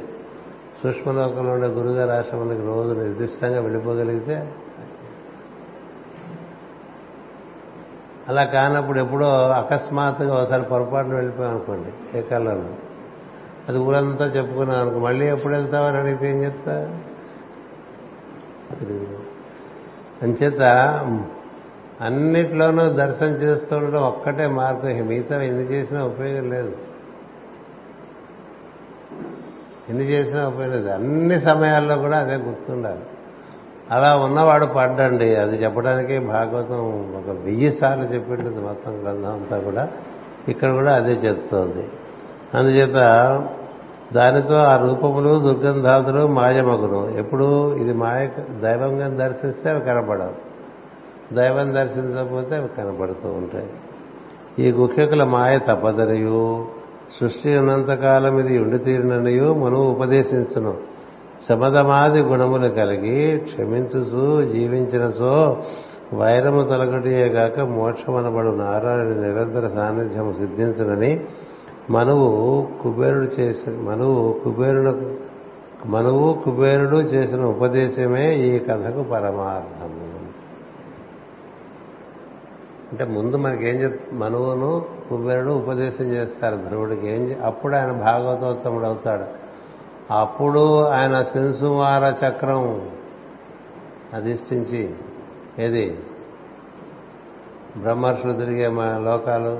సూక్ష్మలోకంలో 0.83 1.51
ఉండే 1.51 1.67
గురుగారి 1.67 2.11
ఆశ్రమానికి 2.11 2.65
రోజు 2.65 2.93
నిర్దిష్టంగా 2.93 3.61
వెళ్ళిపోగలిగితే 3.61 4.53
అలా 8.29 8.43
కానప్పుడు 8.43 8.99
ఎప్పుడో 8.99 9.25
అకస్మాత్తుగా 9.49 10.41
ఒకసారి 10.41 10.63
పొరపాటున 10.63 11.13
వెళ్ళిపోయాం 11.13 11.51
అనుకోండి 11.51 12.17
ఏ 12.17 12.21
కాలంలో. 12.21 12.73
అది 13.69 13.77
ఊరంతా 13.77 14.25
చెప్పుకున్నాం 14.25 14.81
అనుకో 14.81 14.99
మళ్ళీ 14.99 15.27
ఎప్పుడు 15.27 15.53
వెళ్తావని 15.53 15.97
అడిగితే 15.97 16.29
ఏం 16.29 16.43
చెప్తా? 16.43 16.99
అంచేత 20.21 20.61
అన్నిట్లోనూ 22.01 22.89
దర్శనం 22.89 23.29
చేస్తూ 23.29 23.77
ఉండడం 23.77 24.01
ఒక్కటే 24.01 24.47
మార్గం. 24.47 25.07
మిగతా 25.07 25.41
ఎన్ని 25.41 25.63
చేసినా 25.63 26.03
ఉపయోగం 26.03 26.49
లేదు. 26.49 26.77
ఎన్ని 29.89 30.03
చేసినా 30.03 30.47
ఉపయోగం 30.47 30.71
లేదు. 30.71 30.89
అన్ని 30.89 31.41
సమయాల్లో 31.41 31.97
కూడా 31.97 32.17
అదే 32.17 32.35
గుర్తుండాలి. 32.35 32.99
అలా 33.91 34.15
ఉన్నవాడు 34.15 34.65
పడ్డండి. 34.65 35.35
అది 35.35 35.63
చెప్పడానికి 35.63 36.19
భాగవతం 36.19 36.77
ఒక 37.17 37.37
వెయ్యి 37.43 37.71
సార్లు 37.71 38.03
చెప్పింటుంది 38.03 38.61
మొత్తం 38.61 39.03
గ్రంథం 39.03 39.33
అంతా 39.33 39.59
కూడా. 39.59 39.87
ఇక్కడ 40.47 40.71
కూడా 40.71 40.95
అదే 40.95 41.11
చెప్తోంది. 41.11 41.89
అందుచేత 42.53 42.95
దానితో 44.13 44.55
ఆ 44.55 44.77
రూపములు 44.77 45.39
దుర్గంధాతులు 45.39 46.27
మాయమగును. 46.27 47.17
ఎప్పుడు 47.17 47.75
ఇది 47.75 47.93
మాయ 47.93 48.27
దైవంగా 48.63 49.09
దర్శిస్తే 49.09 49.69
అవి 49.69 49.79
కనపడవు. 49.79 50.49
దైవం 51.35 51.75
దర్శించకపోతే 51.75 52.55
అవి 52.55 52.67
కనపడుతూ 52.67 53.29
ఉంటాయి. 53.29 53.69
ఈ 54.59 54.71
గుహ్యకుల 54.71 55.23
మాయ 55.23 55.57
తప్పదనియు. 55.57 56.67
సృష్టి 57.19 57.57
ఉన్నంతకాలం 57.57 58.39
ఇది 58.39 58.59
ఉండి 58.59 58.77
తీరిననియు. 58.77 59.53
మనం 59.53 59.75
ఉపదేశించును. 59.75 60.98
శమదమాది 61.47 62.21
గుణములు 62.21 62.67
కలిగి 62.67 63.39
క్షమించుచు 63.39 64.51
జీవించిన 64.51 65.11
సో 65.11 65.63
వైరము 66.13 66.63
తొలగటియే 66.63 67.29
కాక 67.29 67.59
మోక్షమనబడు 67.59 68.47
నారాయణ 68.47 69.03
నిరంతర 69.03 69.67
సాన్నిధ్యము 69.67 70.33
సిద్ధించునని 70.33 71.25
మనువు 71.89 72.67
కుబేరుడు 72.83 73.41
చేసిన 73.41 73.79
మనువు 73.81 74.39
కుబేరుడు 74.43 75.13
మనువు 75.85 76.33
కుబేరుడు 76.33 76.97
చేసిన 76.97 77.41
ఉపదేశమే 77.41 78.35
ఈ 78.35 78.59
కథకు 78.59 79.03
పరమార్థము 79.03 80.19
అంటే 82.91 83.05
ముందు 83.05 83.37
మనకేం 83.37 83.75
చెప్ 83.75 84.13
మనువును 84.13 84.85
కుబేరుడు 85.09 85.51
ఉపదేశం 85.51 86.05
చేస్తారు. 86.05 86.55
ధ్రువుడికి 86.55 87.07
ఏం 87.07 87.35
అప్పుడు 87.43 87.75
ఆయన 87.75 87.91
భాగవతోత్తముడు 87.91 88.85
అవుతాడు. 88.85 89.38
అప్పుడు 90.11 90.83
ఆయన 90.83 91.21
శింసుమార 91.21 92.15
చక్రం 92.25 92.91
అధిష్ఠించి 94.13 94.95
ఏది? 95.59 95.99
బ్రహ్మర్షులు 97.77 98.33
తిరిగే 98.33 98.67
మా 98.67 98.97
లోకాలు 98.97 99.59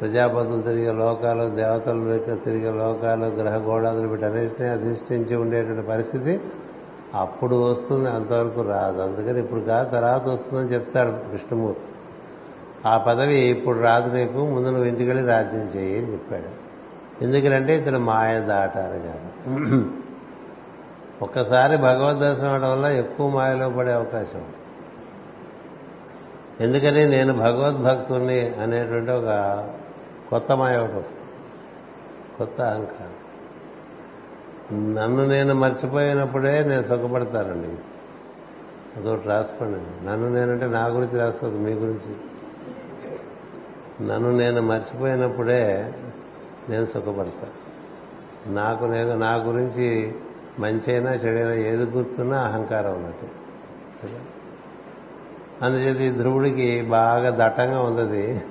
ప్రజాపతులు 0.00 0.62
తిరిగే 0.62 0.92
లోకాలు 0.92 1.48
దేవతలు 1.48 2.34
తిరిగే 2.34 2.70
లోకాలు 2.70 3.24
గ్రహ 3.24 3.56
గోడాదులు 3.56 4.08
వీటన్నిటినీ 4.08 4.68
అధిష్ఠించి 4.68 5.36
ఉండేటువంటి 5.36 5.86
పరిస్థితి 5.86 6.40
అప్పుడు 7.14 7.72
వస్తుంది. 7.72 8.10
అంతవరకు 8.10 8.62
రాదు. 8.62 9.02
అందుకని 9.02 9.38
ఇప్పుడు 9.38 9.60
కాదు 9.60 9.90
తర్వాత 9.90 10.28
వస్తుందని 10.28 10.74
చెప్తాడు 10.74 11.30
విష్ణుమూర్తి. 11.30 11.82
ఆ 12.88 12.98
పదవి 12.98 13.34
ఇప్పుడు 13.34 13.78
రాదు 13.78 14.14
నీకు 14.14 14.38
ముందు 14.38 14.68
నువ్వు 14.68 14.84
ఇంటికి 14.84 15.10
వెళ్ళి 15.10 15.26
రాజ్యం 15.26 15.70
చేయి 15.76 15.98
అని 15.98 16.12
చెప్పాడు. 16.12 16.61
ఎందుకంటే 17.22 17.78
ఇతడు 17.78 17.98
మాయ 17.98 18.40
దాటారు 18.40 18.98
కాదు. 18.98 19.90
ఒక్కసారి 21.22 21.76
భగవద్ 21.76 22.18
దర్శనం 22.18 22.50
అవడం 22.50 22.72
వల్ల 22.72 22.86
ఎక్కువ 22.86 23.28
మాయలో 23.28 23.70
పడే 23.70 23.92
అవకాశం 23.92 24.44
ఎందుకని 26.60 27.04
నేను 27.04 27.32
భగవద్భక్తుని 27.32 28.40
అనేటువంటి 28.48 29.10
ఒక 29.10 29.28
కొత్త 30.30 30.52
మాయ 30.52 30.76
ఒకటి 30.76 30.96
వస్తుంది. 30.96 31.20
కొత్త 32.38 32.60
అహంకారం. 32.60 33.12
నన్ను 34.94 35.26
నేను 35.26 35.54
మర్చిపోయినప్పుడే 35.54 36.64
నేను 36.64 36.82
సుఖపడతానండి. 36.82 37.68
అదొకటి 38.96 39.28
రాసుకోండి. 39.28 40.06
నన్ను 40.06 40.28
నేనంటే 40.28 40.66
నా 40.66 40.86
గురించి 40.86 41.18
రాసుకోదు 41.18 41.58
మీ 41.58 41.72
గురించి. 41.72 42.14
నన్ను 44.08 44.30
నేను 44.30 44.62
మర్చిపోయినప్పుడే 44.62 45.92
నేను 46.68 46.84
సుఖపడతా. 46.84 47.48
నాకు 48.46 48.84
నేను 48.84 49.16
నా 49.16 49.34
గురించి 49.34 50.14
మంచైనా 50.58 51.10
చెడైనా 51.10 51.54
ఏది 51.54 51.84
గుర్తున్నా 51.84 52.38
అహంకారం 52.38 52.94
ఉన్నట్టు. 52.94 53.26
కదా? 54.02 54.18
అందుచేత 55.62 56.14
ఈ 56.14 56.18
ధ్రువుడికి 56.18 56.82
బాగా 56.82 57.46
దట్టంగా 57.46 57.80
ఉన్నది. 57.80 58.42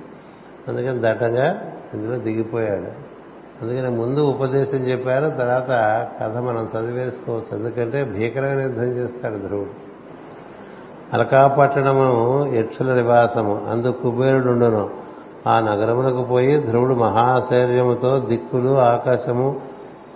అందుకని 0.68 1.02
దట్టంగా 1.02 1.72
ఇందులో 1.94 2.16
దిగిపోయాడు. 2.16 3.12
అందుకని 3.64 3.90
ముందు 3.90 4.20
ఉపదేశం 4.20 4.78
చెప్పారు 4.78 5.30
తర్వాత 5.30 6.08
కథ 6.22 6.36
మనం 6.36 6.70
చదివేసుకోవచ్చు. 6.76 7.58
ఎందుకంటే 7.58 8.04
భీకరమైన 8.04 8.60
యుద్ధం 8.60 8.84
చేస్తాడు 8.84 9.36
ధ్రువుడు. 9.36 9.70
అలకాపట్టణము 11.12 12.46
యక్షుల 12.54 12.94
నివాసము 12.94 13.66
అందు 13.70 13.88
కుబేరుడుండును. 13.88 15.01
ఆ 15.46 15.60
నగరమునకు 15.60 16.22
పోయి 16.22 16.58
ధ్రువుడు 16.58 16.94
మహాశైర్యముతో 16.94 18.18
దిక్కులు 18.18 18.78
ఆకాశము 18.78 19.60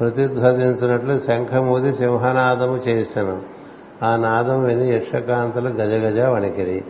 ప్రతిధ్వనించినట్లు 0.01 1.21
శంఖమూది 1.21 1.95
సింహనాదము 1.95 2.77
చేశాను 2.77 3.43
ఆ 4.03 4.17
నాదం 4.17 4.65
విని 4.65 4.89
యక్షకాంతలు 4.89 5.69
గజగజ 5.69 6.21
వణికిరి. 6.21 6.85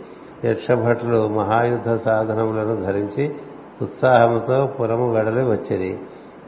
యక్షభటులు 0.44 1.28
మహాయుద్ధ 1.28 1.94
సాధనములను 1.94 2.82
ధరించి 2.82 3.34
ఉత్సాహముతో 3.82 4.66
పురము 4.66 5.12
గడలి 5.12 5.44
వచ్చిరి. 5.44 5.98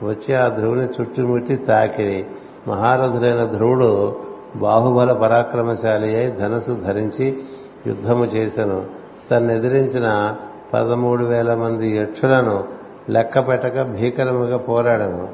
వచ్చి 0.03 0.35
ఆ 0.35 0.49
ధ్రువుని 0.49 0.87
చుట్టుముట్టి 1.01 1.57
తాకిరి. 1.57 2.27
మహారథుడైన 2.69 3.45
ధ్రువుడు 3.45 4.17
బాహుబల 4.57 5.13
పరాక్రమశాలి 5.13 6.17
అయి 6.17 6.31
ధనసు 6.31 6.73
ధరించి 6.87 7.39
యుద్ధము 7.87 8.25
చేశాను 8.25 8.85
తన్నెదిరించిన 9.31 10.37
పదమూడు 10.75 11.25
వేల 11.25 11.55
మంది 11.55 11.97
యక్షులను 11.97 12.65
లెక్క 13.11 13.49
పెట్టక 13.49 13.83
భీకరముగా 13.83 14.57
పోరాడను. 14.57 15.29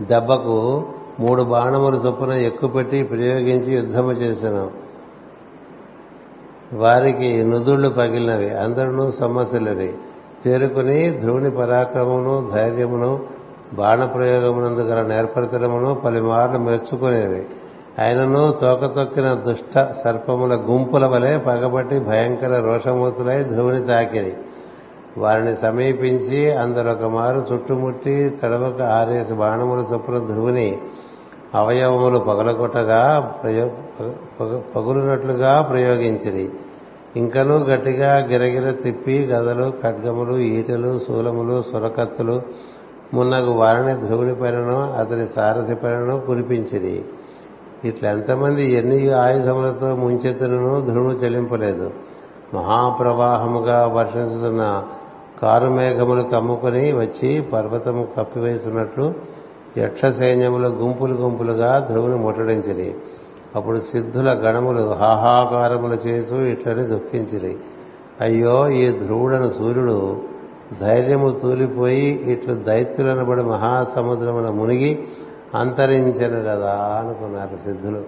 దెబ్బకు 0.00 0.84
మూడు 1.20 1.42
బాణములు 1.42 1.96
చొప్పున 1.96 2.32
ఎక్కుపెట్టి 2.32 3.02
ప్రయోగించి 3.02 3.74
యుద్ధము 3.74 4.12
చేశాను 4.12 4.70
వారికి 6.72 7.42
నుదుళ్ళు 7.42 7.88
పగిలినవి 7.88 8.50
అందరూ 8.50 9.10
సమస్యలవి. 9.10 9.94
చేరుకుని 10.46 11.10
ధ్రువుని 11.10 11.50
పరాక్రమమును 11.50 12.50
ధైర్యమును 12.54 13.20
బాణప్రయోగమునందు 13.74 14.80
గల 14.80 15.06
నేర్పరితనమును 15.06 15.94
పలుమార్లు 15.94 16.58
మెచ్చుకునేవి. 16.58 17.46
ఆయనను 17.98 18.54
తోకతొక్కిన 18.60 19.34
దుష్ట 19.34 19.92
సర్పముల 20.04 20.54
గుంపుల 20.54 21.06
వలె 21.06 21.38
పగబట్టి 21.38 21.98
భయంకర 21.98 22.60
రోషమూతులై 22.60 23.44
ధ్రువుని 23.44 23.80
తాకిరి. 23.86 24.32
వారిని 25.18 25.56
సమీపించి 25.56 26.52
అందరొక 26.52 27.02
మారు 27.02 27.46
చుట్టుముట్టి 27.52 28.30
తడవక 28.42 28.82
ఆరేసి 28.82 29.34
బాణముల 29.34 29.84
చొప్పున 29.92 30.18
ధ్రువుని 30.18 30.78
అవయవములు 31.54 32.18
పగలగొట్టగా 32.18 33.32
ప్రయో 33.42 33.70
పగులునట్లుగా 34.76 35.62
ప్రయోగించిరి. 35.62 36.50
ఇంకనూ 37.16 37.58
గట్టిగా 37.58 38.16
గిరగిర 38.16 38.70
తిప్పి 38.70 39.26
గదలు 39.26 39.72
ఖడ్గములు 39.82 40.38
ఈటలు 40.38 40.98
శూలములు 40.98 41.62
సురకత్తులు 41.72 42.42
మున్నగు 43.14 43.52
వారిని 43.52 44.06
ధ్రువుని 44.06 44.34
పైనను 44.34 44.92
అతని 44.92 45.26
సారథి 45.36 45.74
పైనను 45.74 46.20
కురిపించిరి. 46.20 47.04
ఇట్లా 47.84 48.10
ఎంతమంది 48.10 48.72
ఎన్ని 48.72 49.10
ఆయుధములతో 49.10 49.96
ముంచెత్తునను 49.96 50.80
ధ్రువుడు 50.80 51.12
చెల్లింపలేదు 51.12 51.90
మహాప్రవాహముగా 52.54 53.86
వర్షించుతున్న 53.86 54.82
కారుమేఘములు 55.42 56.22
కమ్ముకొని 56.22 56.92
వచ్చి 56.92 57.40
పర్వతము 57.40 58.08
కప్పివేస్తున్నట్లు 58.18 59.14
యక్ష 59.78 60.04
సైన్యములు 60.04 60.68
గుంపులు 60.68 61.14
గుంపులుగా 61.14 61.88
ధ్రువుని 61.90 62.16
ముట్టడించిరి. 62.16 62.94
అప్పుడు 63.56 63.78
సిద్ధుల 63.78 64.30
గణములు 64.32 64.82
హాహాకారములు 64.94 65.94
చేస్తూ 65.94 66.36
ఇట్లని 66.36 66.84
దుఃఖించిరి. 66.86 67.56
అయ్యో 68.20 68.68
ఈ 68.68 68.92
ధ్రువుడను 68.92 69.48
సూర్యుడు 69.58 70.16
ధైర్యము 70.80 71.30
తూలిపోయి 71.30 72.06
ఇట్లు 72.32 72.54
దైత్యులనబడి 72.54 73.42
మహాసముద్రమున 73.42 74.50
మునిగి 74.50 75.04
అంతరించను 75.54 76.42
కదా 76.42 76.74
అనుకున్నారు 76.74 77.56
సిద్ధులు. 77.56 78.04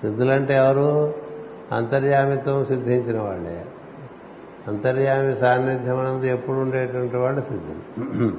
సిద్ధులంటే 0.00 0.54
ఎవరు? 0.54 1.14
అంతర్యామిత్వం 1.72 2.64
సిద్ధించిన 2.64 3.20
వాళ్ళే. 3.20 3.64
అంతర్యామి 4.68 5.36
సాన్నిధ్యం 5.36 5.98
అనేది 5.98 6.30
ఎప్పుడు 6.30 6.56
ఉండేటువంటి 6.56 7.16
వాళ్ళు 7.16 7.40
సిద్ధులు. 7.40 8.32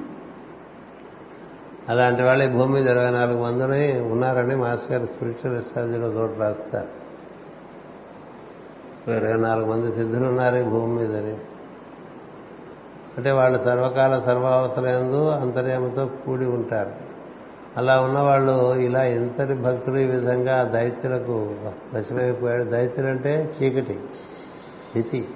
అలాంటి 1.88 2.22
వాళ్ళు 2.22 2.44
ఈ 2.44 2.48
భూమి 2.48 2.72
మీద 2.72 2.88
ఇరవై 2.88 3.10
నాలుగు 3.10 3.42
మందిని 3.42 4.00
ఉన్నారని 4.00 4.56
మాస్టర్ 4.56 4.92
గారు 4.92 5.06
స్పిరిచువల్ 5.06 5.58
ఎస్ట్రాలజీలో 5.58 6.06
చోటు 6.06 6.40
రాస్తారు. 6.40 6.98
ఇరవై 9.10 9.36
నాలుగు 9.36 9.66
మంది 9.66 9.96
సిద్ధులు 9.96 10.24
ఉన్నారు 10.24 10.56
ఈ 10.56 10.62
భూమి 10.62 10.94
మీదని. 10.94 11.36
అంటే 13.18 13.30
వాళ్ళు 13.30 13.58
సర్వకాల 13.58 14.20
సర్వావసరందు 14.20 15.28
అంతర్యామితో 15.28 16.10
కూడి 16.26 16.46
ఉంటారు. 16.46 17.07
అలా 17.78 18.00
ఉన్నవాళ్ళు 18.00 18.74
ఇలా 18.74 19.04
ఎంతటి 19.04 19.54
భక్తులు 19.54 19.98
ఈ 19.98 20.04
విధంగా 20.04 20.62
దైత్యులకు 20.62 21.50
వశమైపోయాడు? 21.94 22.64
దైత్యులు 22.64 23.08
అంటే 23.08 23.52
చీకటి 23.62 23.98
స్థితి. 24.88 25.28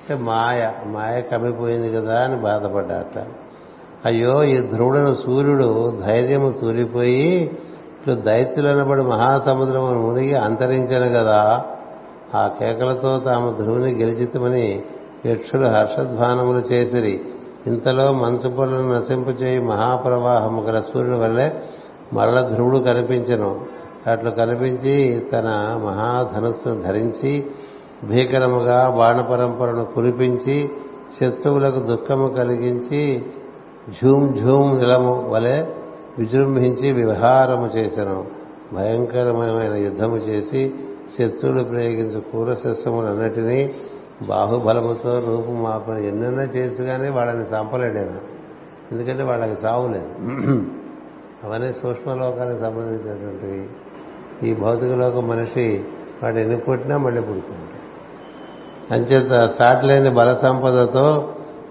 అంటే 0.00 0.24
మాయ 0.24 0.72
మాయ 0.86 1.20
కమ్మిపోయింది 1.20 1.92
కదా 1.92 2.20
అని 2.20 2.36
బాధపడ్డాట 2.36 3.26
అయ్యో 4.04 4.44
ఈ 4.44 4.60
ధ్రువుడను 4.60 5.16
సూర్యుడు 5.26 5.98
ధైర్యము 6.06 6.50
తూలిపోయి 6.50 7.42
ఇట్లు 7.42 8.14
దైత్యులనబడి 8.14 9.02
మహాసముద్రమును 9.02 10.00
మునిగి 10.00 10.34
అంతరించను 10.34 11.08
కదా. 11.08 11.64
ఆ 12.34 12.50
కేకలతో 12.60 13.18
తాము 13.18 13.56
ధ్రువుని 13.62 13.94
గెలిచితమని 13.94 14.82
యక్షులు 15.26 15.66
హర్షధ్వానములు 15.66 16.58
చేసిరి. 16.58 17.20
ఇంతలో 17.68 18.06
మంచు 18.12 18.48
పొలను 18.48 18.94
నశింపచేయి 18.94 19.60
మహాప్రవాహము 19.62 20.60
గల 20.62 20.78
సూర్యుని 20.80 21.18
వల్లే 21.18 21.46
మరల 22.12 22.38
ధ్రువుడు 22.48 22.78
కనిపించను. 22.78 23.50
అట్లు 24.06 24.30
కనిపించి 24.30 24.94
తన 25.32 25.48
మహాధనుస్సును 25.86 26.80
ధరించి 26.80 27.32
భీకరముగా 28.04 28.78
బాణపరంపరను 28.98 29.84
కురిపించి 29.84 30.56
శత్రువులకు 31.20 31.80
దుఃఖము 31.80 32.28
కలిగించి 32.28 33.02
ఝూమ్ 34.02 34.26
ఝూమ్ 34.38 34.70
నిలము 34.78 35.14
వలె 35.28 35.56
విజృంభించి 36.18 36.92
విహారము 36.92 37.66
చేశాను 37.76 38.18
భయంకరమైన 38.72 39.74
యుద్ధము 39.74 40.16
చేసి 40.16 40.62
శత్రువులు 41.18 41.64
ప్రయోగించు 41.64 42.20
క్రూరశస్త్రములన్నిటినీ 42.20 43.60
బాహుబలముతో 44.26 45.12
రూపు 45.18 45.50
మాపన 45.50 45.96
ఎన్నెన్నో 45.96 46.42
చేసి 46.42 46.82
కానీ 46.84 47.08
వాళ్ళని 47.08 47.44
చంపలేడాను 47.44 48.20
ఎందుకంటే 48.92 49.22
వాళ్ళకి 49.22 49.56
సావులేదు 49.62 50.10
అవన్నీ 51.44 51.72
సూక్ష్మలోకానికి 51.72 52.60
సంబంధించినటువంటివి 52.60 53.62
ఈ 54.48 54.54
భౌతిక 54.54 54.92
లోకం 54.92 55.28
మనిషి 55.28 55.66
వాడు 56.22 56.38
ఎన్ని 56.38 56.56
పుట్టినా 56.56 56.96
మళ్ళీ 56.98 57.20
పుడుతుంది 57.20 57.66
అంచేత 58.94 59.32
సాటిలేని 59.58 60.10
బల 60.10 60.30
సంపదతో 60.34 61.06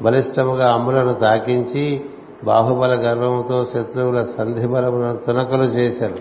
బలిష్టముగా 0.02 0.68
అమ్ములను 0.72 1.14
తాకించి 1.14 2.02
బాహుబల 2.44 2.94
గర్వముతో 2.96 3.66
శత్రువుల 3.66 4.24
సంధి 4.24 4.68
బలములను 4.68 5.18
తునకలు 5.18 5.64
చేశారు 5.64 6.20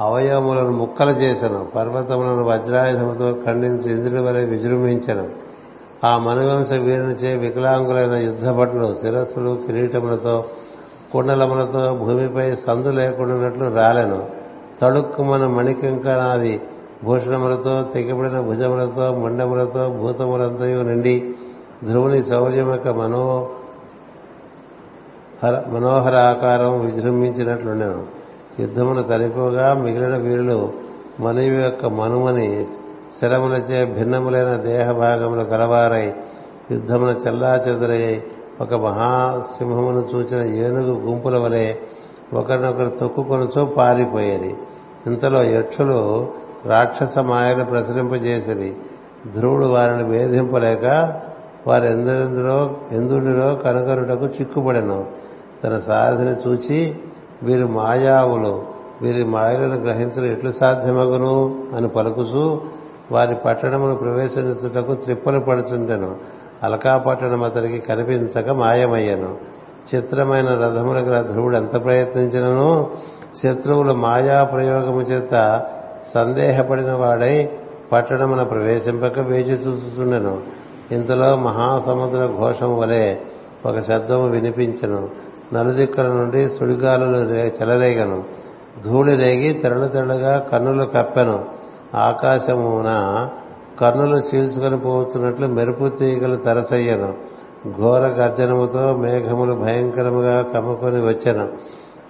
అవయవములను 0.00 0.70
ముక్కలు 0.70 1.10
చేశాను 1.10 1.66
పర్వతములను 1.76 2.44
వజ్రాయుధముతో 2.44 3.38
ఖండించి 3.46 3.92
ఇంద్రుడి 3.92 4.22
వలె 4.22 4.44
విజృంభించను. 4.44 5.28
ఆ 6.04 6.18
మనువంశ 6.18 6.72
వీరునిచే 6.72 7.36
వికలాంగులైన 7.36 8.14
యుద్ధభటులు 8.14 8.94
శిరస్సులు 8.94 9.58
కిరీటములతో 9.66 10.44
కుండలములతో 11.12 11.94
భూమిపై 11.94 12.56
సందు 12.56 12.88
లేకుండానట్లు 12.88 13.74
రాలెను. 13.74 14.26
తడుక్కుమన 14.80 15.46
మణికంకణాది 15.46 16.60
భూషణములతో 17.04 17.82
తెగిపడిన 17.94 18.40
భుజములతో 18.40 19.14
ముండములతో 19.14 19.88
భూతములంతయు 19.88 20.82
నిండి 20.82 21.34
ధ్రువుని 21.84 22.24
శౌర్యం 22.24 22.70
యొక్క 22.70 22.88
మనో 22.88 23.50
మనోహర 25.44 26.14
ఆకారం 26.14 26.86
విజృంభించినట్లుండెను. 26.86 28.25
యుద్ధమును 28.60 29.02
కలిపోగా 29.02 29.74
మిగిలిన 29.74 30.16
వీరులు 30.16 30.72
మనువు 31.20 31.44
యొక్క 31.44 31.86
మనుమని 31.86 32.66
శరములచే 33.22 33.84
భిన్నములైన 33.84 34.56
దేహ 34.56 34.92
భాగములు 34.92 35.44
కలవారై 35.44 36.12
యుద్ధమున 36.70 37.14
చెల్లా 37.26 37.62
ఒక 38.60 38.74
మహాసింహమును 38.74 40.08
చూచిన 40.14 40.54
ఏనుగు 40.54 41.10
గుంపుల 41.10 41.38
వలె 41.38 41.74
ఒకరినొకరు 42.32 42.88
తొక్కుకొనుచో 42.88 43.64
పారిపోయేది. 43.64 44.54
ఇంతలో 45.06 45.42
యక్షులు 45.42 46.28
రాక్షస 46.66 47.18
మాయలు 47.18 47.64
ప్రసరింపజేసిరి. 47.64 48.74
ధ్రువుడు 49.34 49.66
వారిని 49.66 50.04
వేధింపలేక 50.04 51.14
వారెందరెందులో 51.66 52.76
ఎందుడిలో 52.92 53.54
కనుకరుటకు 53.54 54.26
చిక్కుపడెను. 54.26 55.06
తన 55.64 55.82
సారథిని 55.86 56.48
చూచి 56.48 56.98
వీరు 57.46 57.66
మాయావులు 57.66 58.62
వీరి 59.02 59.24
మాయలను 59.24 59.76
గ్రహించడం 59.76 60.32
ఎట్లు 60.32 60.52
సాధ్యమగును 60.52 61.58
అని 61.76 61.88
పలుకుచూ 61.88 62.60
వారి 63.12 63.34
పట్టణమును 63.34 63.94
ప్రవేశించుటకు 63.94 64.94
త్రిప్పలు 64.94 65.38
పడుచుండెను. 65.38 66.16
అలకా 66.62 66.98
పట్టణం 66.98 67.42
అతనికి 67.42 67.78
కనిపించక 67.78 68.50
మాయమయ్యను. 68.50 69.34
చిత్రమైన 69.94 70.46
రథముల 70.46 70.98
గల 70.98 71.22
ధ్రువుడు 71.22 71.56
ఎంత 71.56 71.84
ప్రయత్నించినను? 71.84 72.90
శత్రువులు 73.42 73.92
మాయా 73.92 74.44
ప్రయోగము 74.44 75.00
చేత 75.00 75.62
సందేహపడిన 76.14 76.92
వాడై 76.92 77.50
పట్టణమున 77.92 78.42
ప్రవేశింపక 78.42 79.18
వేచి 79.18 79.52
చూస్తుండెను 79.52 80.40
ఇంతలో 80.92 81.36
మహాసముద్ర 81.36 82.26
ఘోషం 82.26 82.78
వలె 82.78 83.16
ఒక 83.66 83.80
శబ్దము 83.80 84.28
వినిపించను. 84.28 85.25
నలుదిక్కుల 85.54 86.06
నుండి 86.06 86.48
సుడిగాలులు 86.48 87.16
చెలరేగను. 87.16 88.24
ధూళి 88.84 89.16
రేగి 89.16 89.52
తెరలు 89.52 89.88
తెరలుగా 89.88 90.38
కన్నులు 90.38 90.84
కప్పెను. 90.84 91.44
ఆకాశమున 91.94 93.28
కన్నులు 93.80 94.16
చీల్చుకొని 94.16 94.78
పోతున్నట్లు 94.78 95.46
మెరుపు 95.46 95.88
తీగలు 95.88 96.36
తరసయ్యను. 96.36 97.14
ఘోర 97.80 98.00
గర్జనముతో 98.00 98.96
మేఘములు 98.96 99.54
భయంకరముగా 99.54 100.42
కమ్ముకొని 100.42 101.02
వచ్చెను. 101.02 101.48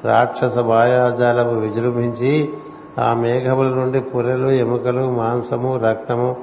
రాక్షస 0.05 0.59
మాయాజాలము 0.59 1.61
విజృంభించి 1.61 2.51
ఆ 2.99 3.15
మేఘముల 3.15 3.67
నుండి 3.67 4.01
పురెలు 4.01 4.49
ఎముకలు 4.49 5.11
మాంసము 5.11 5.79
రక్తము 5.79 6.37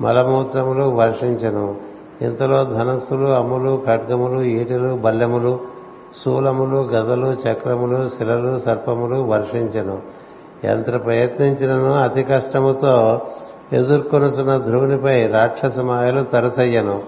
మలమూత్రములు 0.00 0.82
వర్షించెను. 0.82 1.76
ఇంతలో 2.22 2.64
ధనస్సులు 2.64 3.26
అమ్ములు 3.26 3.82
ఖడ్గములు 3.86 4.42
ఈటెలు 4.42 4.94
బల్లెములు 4.94 5.71
శూలములు 6.24 6.76
గదలు 6.76 7.26
చక్రములు 7.26 8.08
శిలలు 8.08 8.58
సర్పములు 8.58 9.16
వర్షించను. 9.16 9.98
ఎంత 10.64 11.04
ప్రయత్నించినను 11.04 11.92
అతి 11.92 12.22
కష్టముతో 12.22 13.20
ఎదుర్కొనుతున్న 13.72 14.56
ధ్రువునిపై 14.56 15.26
రాక్షస 15.26 15.78
మాయలు 15.78 16.22
తరచయ్యను 16.22 17.02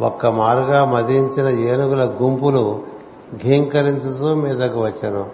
ఒక్క 0.00 0.26
మారుగా 0.26 0.84
మదించిన 0.84 1.48
ఏనుగుల 1.48 2.04
గుంపులు 2.22 2.80
ఘీంకరించుతూ 3.42 4.34
మీదకు 4.34 4.80
వచ్చను. 4.84 5.26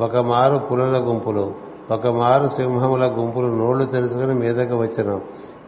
ఒక 0.00 0.16
మారు 0.16 0.58
పులుల 0.58 0.98
గుంపులు 1.08 1.52
ఒక 1.90 2.06
మారు 2.06 2.48
సింహముల 2.48 3.06
గుంపులు 3.06 3.46
నోళ్ళు 3.46 3.84
తెరుచుకుని 3.84 4.34
మీదకు 4.34 4.76
వచ్చను. 4.76 5.20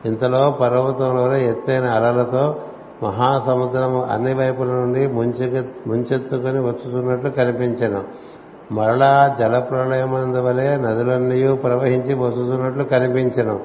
ఇంతలో 0.05 0.51
పర్వతంలో 0.51 1.37
ఎత్తైన 1.37 1.85
అలలతో 1.85 2.57
మహాసముద్రము 3.03 4.05
అన్ని 4.05 4.35
వైపుల 4.35 4.67
నుండి 4.67 5.07
ముంచె 5.07 5.65
ముంచెత్తుకొని 5.87 6.61
వచ్చుతున్నట్లు 6.61 7.31
కనిపించను. 7.31 8.05
మరలా 8.73 9.37
జలప్రళయమందువలే 9.39 10.77
నదులన్నీ 10.77 11.57
ప్రవహించి 11.57 12.15
వస్తున్నట్లు 12.15 12.85
కనిపించను. 12.85 13.61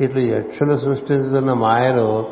ఇట్లు 0.00 0.20
యక్షులు 0.20 0.78
సృష్టిస్తున్న 0.78 1.52
మాయలు 1.52 2.26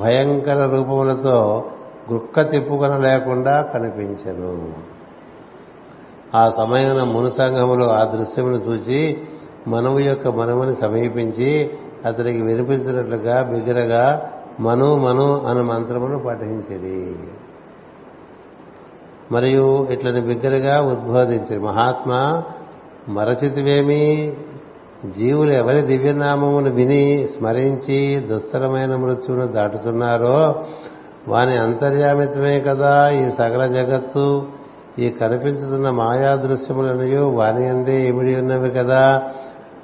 భయంకర 0.00 0.66
రూపములతో 0.66 1.64
గుక్క 2.12 2.50
తిప్పుకొన 2.50 2.96
లేకుండా 2.96 3.62
కనిపించను. 3.62 4.72
ఆ 6.34 6.50
సమయమున 6.50 7.02
మునుసంఘములు 7.02 7.84
ఆ 7.84 8.04
దృశ్యమును 8.04 8.56
చూచి 8.56 9.18
మనవు 9.68 9.98
యొక్క 9.98 10.28
మనముని 10.28 10.76
సమీపించి 10.76 11.70
అతనికి 12.06 12.42
వినిపించినట్లుగా 12.42 13.42
బిగరగా 13.42 14.32
మను 14.60 14.96
మను 14.96 15.44
అను 15.44 15.62
మంత్రమును 15.64 16.18
పఠించిది 16.18 17.16
మరియు 19.32 19.88
ఇట్లని 19.90 20.20
బిగ్గరగా 20.20 20.82
ఉద్బోధించింది 20.82 21.58
మహాత్మా 21.58 22.42
మరచితివేమి 23.08 24.32
జీవులు 25.10 25.52
ఎవరి 25.52 25.80
దివ్యనామమును 25.80 26.70
విని 26.70 27.28
స్మరించి 27.38 28.20
దుస్తరమైన 28.20 28.96
మృత్యువును 28.96 29.46
దాటుతున్నారో 29.46 30.64
వాని 31.28 31.58
అంతర్యామితమే 31.58 32.60
కదా 32.60 33.10
ఈ 33.10 33.30
సకల 33.30 33.66
జగత్తు. 33.66 34.42
ఈ 34.98 35.10
కనిపించుతున్న 35.10 35.90
మాయా 35.90 36.34
దృశ్యములనయు 36.34 37.20
వాని 37.20 37.68
అందే 37.68 38.06
ఇమిడి 38.06 38.36
ఉన్నవి 38.36 38.70
కదా. 38.70 39.22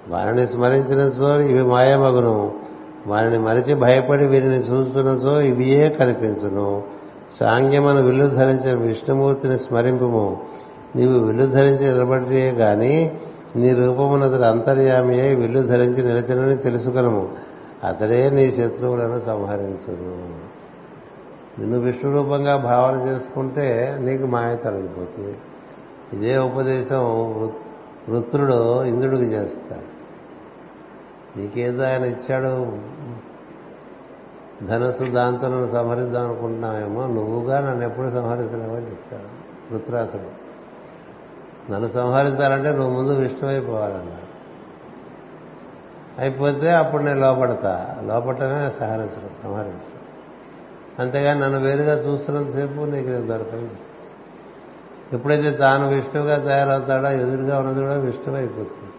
వారిని 0.08 0.46
స్మరించినచో 0.46 1.40
ఇవి 1.40 1.62
మాయమగును. 1.62 2.63
వారిని 3.06 3.38
మరిచి 3.38 3.74
భయపడి 3.74 4.26
వీరిని 4.26 4.56
చూస్తున్నచో 4.56 5.40
ఇవియే 5.40 5.88
కనిపించును. 5.88 6.82
సాంగ్యమను 7.32 8.02
విల్లు 8.02 8.26
ధరించిన 8.26 8.78
విష్ణుమూర్తిని 8.78 9.58
స్మరింపుము. 9.58 10.42
నీవు 10.96 11.18
విల్లు 11.18 11.46
ధరించి 11.46 11.92
నిలబడితే 11.92 12.50
గాని 12.50 13.18
నీ 13.56 13.72
రూపమునతడు 13.72 14.42
అంతర్యామియే 14.42 15.34
విల్లు 15.34 15.60
ధరించి 15.60 16.02
నిలచనని 16.02 16.56
తెలుసుకునము. 16.56 17.28
అతడే 17.84 18.30
నీ 18.30 18.52
శత్రువులను 18.52 19.20
సంహరించును. 19.20 20.34
నిన్ను 21.60 21.80
విష్ణు 21.80 22.12
రూపంగా 22.12 22.56
భావన 22.56 23.08
చేసుకుంటే 23.08 23.96
నీకు 24.00 24.26
మాయ 24.26 24.56
తొలగిపోతుంది. 24.56 25.36
ఇదే 26.12 26.38
ఉపదేశం 26.38 27.04
వృత్రుడు 28.08 28.84
ఇంద్రుడికి 28.84 29.24
చేస్తాడు. 29.24 29.93
నీకేదో 31.36 31.84
ఆయన 31.84 32.04
ఇచ్చాడు. 32.04 32.78
ధనస్సు 34.66 35.04
దాంతో 35.04 35.48
నన్ను 35.48 35.66
సంహరిద్దాం 35.72 36.24
అనుకుంటున్నావేమో. 36.24 37.06
నువ్వుగా 37.06 37.60
నన్ను 37.60 37.84
ఎప్పుడు 37.84 38.10
సంహరించలేమని 38.10 38.90
చెప్తాడు 38.90 39.44
రుత్రాసుడు 39.72 40.44
నన్ను 41.72 41.88
సంహరించాలంటే 41.88 42.72
నువ్వు 42.72 42.90
ముందు 42.90 43.12
విష్ణు 43.12 43.48
అయిపోవాలన్నాడు 43.48 44.24
అయిపోతే 46.18 46.70
అప్పుడు 46.70 47.02
నేను 47.02 47.20
లోపడతా. 47.20 47.96
లోపడమే 48.06 48.70
సహరించడం 48.80 49.30
సంహరించడం. 49.42 49.94
అంతేగాని 50.98 51.40
నన్ను 51.40 51.60
వేరుగా 51.60 51.94
చూస్తున్నంతసేపు 51.94 52.72
నీకు 52.72 53.08
నేను 53.08 53.26
దొరకదు 53.26 53.68
ఎప్పుడైతే 55.12 55.50
తాను 55.50 55.88
విష్ణువుగా 55.88 56.38
తయారవుతాడో 56.38 57.08
ఎదురుగా 57.08 57.58
ఉన్నది 57.58 57.80
కూడా 57.80 57.94
విష్ణువు 57.94 58.38
అయిపోతుంది 58.38 58.93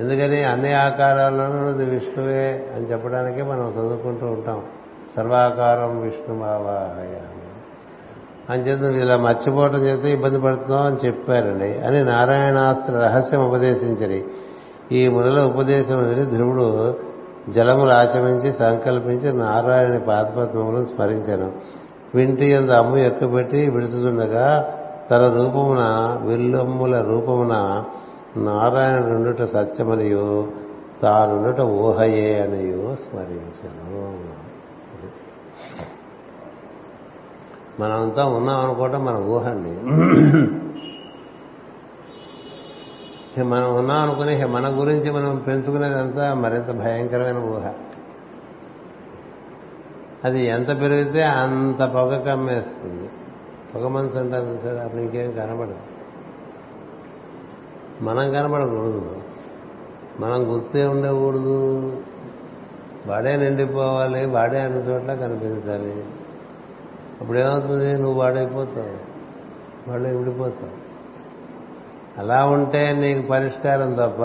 ఎందుకని 0.00 0.44
అన్ని 0.44 0.74
ఆకారాల్లోనూ 0.74 1.70
ఇది 1.70 1.84
విష్ణువే 1.84 2.72
అని 2.76 2.92
చెప్పడానికే 2.92 3.42
మనం 3.42 3.72
చదువుకుంటూ 3.78 4.26
ఉంటాం. 4.26 4.62
సర్వాకారం 5.16 6.00
విష్ణుమావాహయ 6.00 7.20
అంచేత 8.50 8.78
నువ్వు 8.78 8.98
ఇలా 8.98 9.16
మర్చిపోవటం 9.16 9.82
చేస్తే 9.82 10.10
ఇబ్బంది 10.10 10.40
పడుతున్నావు 10.40 10.86
అని 10.86 10.96
చెప్పారండి. 11.06 11.78
అని 11.78 12.04
నారాయణాస్త్ర 12.04 12.94
రహస్యం 12.94 13.48
ఉపదేశించని 13.48 14.24
ఈ 14.92 15.08
మునుల 15.08 15.40
ఉపదేశం 15.42 16.08
విని 16.08 16.26
ధ్రువుడు 16.26 16.96
జలములు 17.48 17.90
ఆచమించి 17.90 18.52
సంకల్పించి 18.52 19.32
నారాయణ 19.32 19.98
పాదపద్మములను 19.98 20.84
స్మరించాను. 20.84 21.52
వింటి 22.14 22.46
ఎందు 22.46 22.72
అమ్ము 22.72 22.96
ఎక్కుపెట్టి 22.96 23.70
విడుచుతుండగా 23.70 24.74
తన 25.10 25.32
రూపమున 25.36 26.18
విల్లమ్ముల 26.24 27.00
రూపమున 27.00 27.84
నారాయణుండుట 28.36 29.42
సత్యమనియు 29.42 30.52
తానుండుట 31.02 31.60
ఊహయే 31.60 32.40
అనియు 32.40 32.96
స్మరించను. 32.96 34.38
మనమంతా 37.80 38.24
ఉన్నాం 38.24 38.64
అనుకోవటం 38.64 39.04
మన 39.04 39.14
ఊహ 39.14 39.48
అండి. 39.48 39.70
మనం 43.44 43.76
ఉన్నాం 43.76 44.02
అనుకునే 44.02 44.44
మన 44.44 44.80
గురించి 44.80 45.10
మనం 45.10 45.36
పెంచుకునేదంతా 45.36 46.34
మరింత 46.34 46.70
భయంకరమైన 46.70 47.36
ఊహ. 47.36 47.72
అది 50.24 50.46
ఎంత 50.46 50.68
పెరిగితే 50.68 51.22
అంత 51.22 51.84
పొగ 51.84 52.18
కమ్మేస్తుంది. 52.18 53.10
పొగ 53.74 53.88
మనసు 53.88 54.18
అంటారు 54.18 54.46
చూసారు? 54.46 54.76
అప్పుడు 54.76 55.02
ఇంకేం 55.02 55.30
కనబడదు. 55.32 55.97
మనం 58.00 58.32
కనబడకూడదు 58.32 59.16
మనం 60.20 60.54
గుర్తే 60.54 60.86
ఉండకూడదు. 60.86 61.82
వాడే 63.06 63.36
నిండిపోవాలి 63.36 64.26
వాడే 64.26 64.60
అన్ని 64.60 64.78
చోట్ల 64.78 65.14
కనిపించాలి. 65.14 66.04
అప్పుడు 67.20 67.38
ఏమవుతుంది 67.38 67.92
నువ్వు 67.92 68.20
వాడైపోతావు. 68.20 69.08
వాళ్ళు 69.90 70.08
విడిపోతావు. 70.08 70.88
అలా 72.20 72.44
ఉంటే 72.44 72.92
నీకు 72.92 73.28
పరిష్కారం 73.28 73.94
తప్ప 73.94 74.22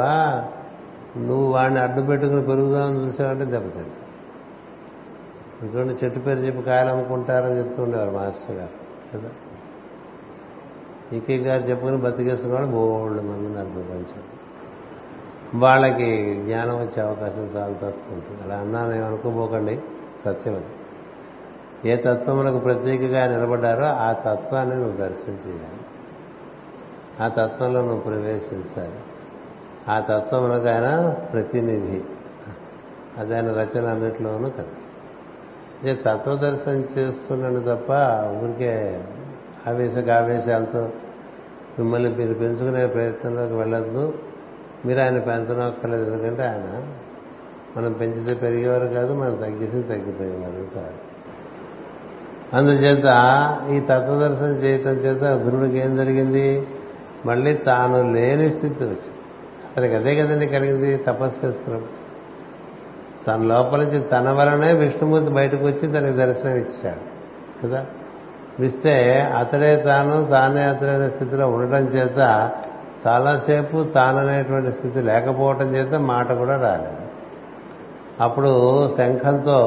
నువ్వు 1.19 1.51
వాడిని 1.51 1.79
అడ్డు 1.79 2.01
పెట్టుకుని 2.01 2.45
పెరుగుదామని 2.45 3.07
చూసావంటే 3.07 3.45
దెబ్బతింటా 3.45 3.89
ఎందుకంటే 5.61 6.05
చెట్టు 6.05 6.19
పేరు 6.19 6.39
చెప్పి 6.39 6.61
కాయలు 6.61 6.89
అమ్ముకుంటారని 6.89 7.57
చెప్తుండేవారు 7.57 8.11
మాస్టర్ 8.11 8.55
గారు 8.55 9.17
కదా? 9.17 9.29
ఈకే 11.13 11.37
గారు 11.37 11.61
చెప్పుకుని 11.61 11.97
బతికేస్తున్న 11.97 12.65
బోల్డ్ 12.65 13.17
మంది 13.17 13.47
ఉన్నారు 13.47 13.69
ప్రపంచం 13.69 14.21
వాళ్ళకి 15.55 16.35
జ్ఞానం 16.45 16.75
వచ్చే 16.75 17.01
అవకాశం 17.01 17.41
చాలా 17.55 17.73
తక్కువ 17.73 18.13
ఉంటుంది. 18.13 18.43
అలా 18.43 18.55
అన్నాను 18.55 18.93
ఏమనుకోబోకండి. 18.93 19.81
సత్యం 20.25 20.55
అది. 20.55 20.65
ఏ 21.89 21.95
తత్వములకు 21.95 22.59
ప్రత్యేకగా 22.59 23.27
నిలబడ్డారో 23.27 23.85
ఆ 23.85 24.11
తత్వాన్ని 24.13 24.75
నువ్వు 24.75 24.97
దర్శనం 24.97 25.39
చేయాలి. 25.47 25.85
ఆ 27.23 27.27
తత్వంలో 27.27 27.81
నువ్వు 27.81 27.99
ప్రవేశించాలి. 27.99 28.93
ఆ 29.89 29.99
తత్వములకు 29.99 30.67
ఆయన 30.67 31.09
ప్రతినిధి. 31.09 32.03
అది 33.17 33.35
ఆయన 33.35 33.51
రచన 33.51 33.87
అన్నింటిలోనూ 33.87 34.49
కలిసి 34.49 35.95
తత్వ 35.95 36.17
తత్వదర్శనం 36.17 36.87
చేస్తున్నాను 36.97 37.59
తప్ప 37.59 37.91
ఊరికే 38.43 39.03
ఆవేశ 39.67 40.09
ఆవేశాలతో 40.09 40.89
మిమ్మల్ని 41.79 42.15
మీరు 42.15 42.33
పెంచుకునే 42.33 42.85
ప్రయత్నంలోకి 42.85 43.53
వెళ్ళద్దు. 43.53 44.13
మీరు 44.85 44.99
ఆయన 44.99 45.19
పెంచడం 45.19 45.61
అక్కర్లేదు 45.61 46.11
ఎందుకంటే 46.11 46.43
ఆయన 46.43 46.93
మనం 47.77 47.91
పెంచితే 47.91 48.33
పెరిగేవారు 48.33 48.87
కాదు 48.87 49.13
మనం 49.13 49.35
తగ్గిస్తే 49.35 49.81
తగ్గిపోయేవారు 49.81 50.75
కాదు. 50.75 51.13
అందుచేత 52.53 53.03
ఈ 53.71 53.79
తత్వదర్శనం 53.79 54.55
చేయటం 54.55 54.89
చేత 54.89 55.45
ధ్రువుడికి 55.45 55.77
ఏం 55.77 55.95
జరిగింది? 55.95 56.67
మళ్ళీ 57.25 57.53
తాను 57.53 58.13
లేని 58.13 58.49
స్థితి 58.49 58.83
వచ్చింది. 58.83 59.13
అతనికి 59.77 59.95
అదే 59.95 60.15
కదండి 60.15 60.47
కలిగింది 60.47 60.97
తపస్సు 60.97 61.81
తన 63.27 63.41
లోపల 63.41 63.83
నుంచి 63.83 63.99
తన 63.99 64.31
వలనే 64.31 64.73
విష్ణుమూర్తి 64.73 65.29
బయటకు 65.29 65.65
వచ్చి 65.65 65.93
తనకి 65.93 66.17
దర్శనం 66.17 66.55
ఇచ్చాడు 66.55 67.13
కదా? 67.67 67.85
ఇస్తే 68.59 69.21
అతడే 69.21 69.75
తాను 69.75 70.25
తానే 70.25 70.61
అతడైన 70.61 71.09
స్థితిలో 71.09 71.47
ఉండటం 71.47 71.77
చేత 71.77 72.51
చాలాసేపు 73.07 73.83
తాననేటువంటి 73.83 74.71
స్థితి 74.71 75.01
లేకపోవటం 75.01 75.75
చేత 75.75 75.93
మాట 75.93 76.31
కూడా 76.31 76.57
రాలేదు. 76.57 77.03
అప్పుడు 78.19 78.51
శంఖంతో 78.97 79.57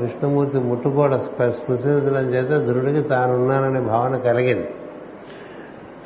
విష్ణుమూర్తి 0.00 0.58
ముట్టుకోవడం 0.58 1.20
స్పృశించడం 1.50 2.24
చేత 2.28 2.66
ధృడికి 2.66 3.02
తానున్నాననే 3.02 3.80
భావన 3.80 4.16
కలిగింది. 4.16 4.74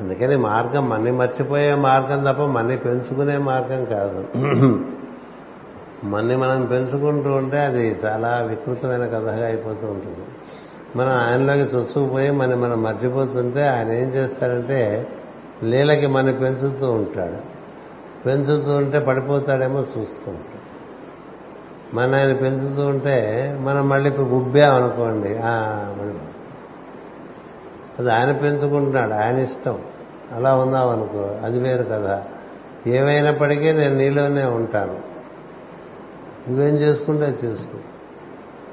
అందుకని 0.00 0.36
మార్గం 0.36 0.88
మన్ని 0.88 1.10
మర్చిపోయే 1.10 1.74
మార్గం 1.74 2.32
తప్ప 2.32 2.42
మన్ని 2.42 2.76
పెంచుకునే 2.76 3.36
మార్గం 3.36 3.84
కాదు. 3.84 4.24
మన్ని 6.04 6.36
మనం 6.36 6.64
పెంచుకుంటూ 6.64 7.30
ఉంటే 7.32 7.58
అది 7.58 7.96
చాలా 8.06 8.28
వికృతమైన 8.28 9.06
కథగా 9.06 9.46
అయిపోతూ 9.46 9.86
ఉంటుంది. 9.86 10.26
మనం 10.96 11.12
ఆయనలోకి 11.12 11.76
చొచ్చుకుపోయి 11.76 12.30
మన 12.30 12.54
మనం 12.54 12.82
మర్చిపోతుంటే 12.82 13.68
ఆయన 13.68 13.92
ఏం 13.92 14.08
చేస్తాడంటే 14.08 15.08
లీలకి 15.62 16.06
మన 16.06 16.30
పెంచుతూ 16.30 16.90
ఉంటాడు. 16.92 17.56
పెంచుతూ 18.26 18.76
ఉంటే 18.76 18.98
పడిపోతాడేమో 18.98 19.78
చూస్తూ 19.80 20.30
ఉంటాడు. 20.30 20.66
మన 21.96 22.14
ఆయన 22.14 22.32
పెంచుతూ 22.32 22.86
ఉంటే 22.86 23.56
మనం 23.60 23.88
మళ్ళీ 23.88 24.10
ఇప్పుడు 24.10 24.26
గుబ్బామనుకోండి 24.26 25.28
అనుకోండి. 25.28 26.18
అది 27.98 28.12
ఆయన 28.12 28.32
పెంచుకుంటున్నాడు 28.32 29.12
ఆయన 29.12 29.38
ఇష్టం. 29.38 29.78
అలా 30.32 30.54
ఉన్నాం 30.54 30.88
అనుకో 30.88 31.38
అది 31.44 31.60
వేరు 31.60 31.84
కదా. 31.84 32.24
ఏమైనప్పటికీ 32.86 33.72
నేను 33.72 33.94
నీలోనే 33.94 34.44
ఉంటాను. 34.44 34.98
నువ్వేం 36.48 36.74
చేసుకుంటే 36.74 37.26
చేసుకో. 37.26 37.78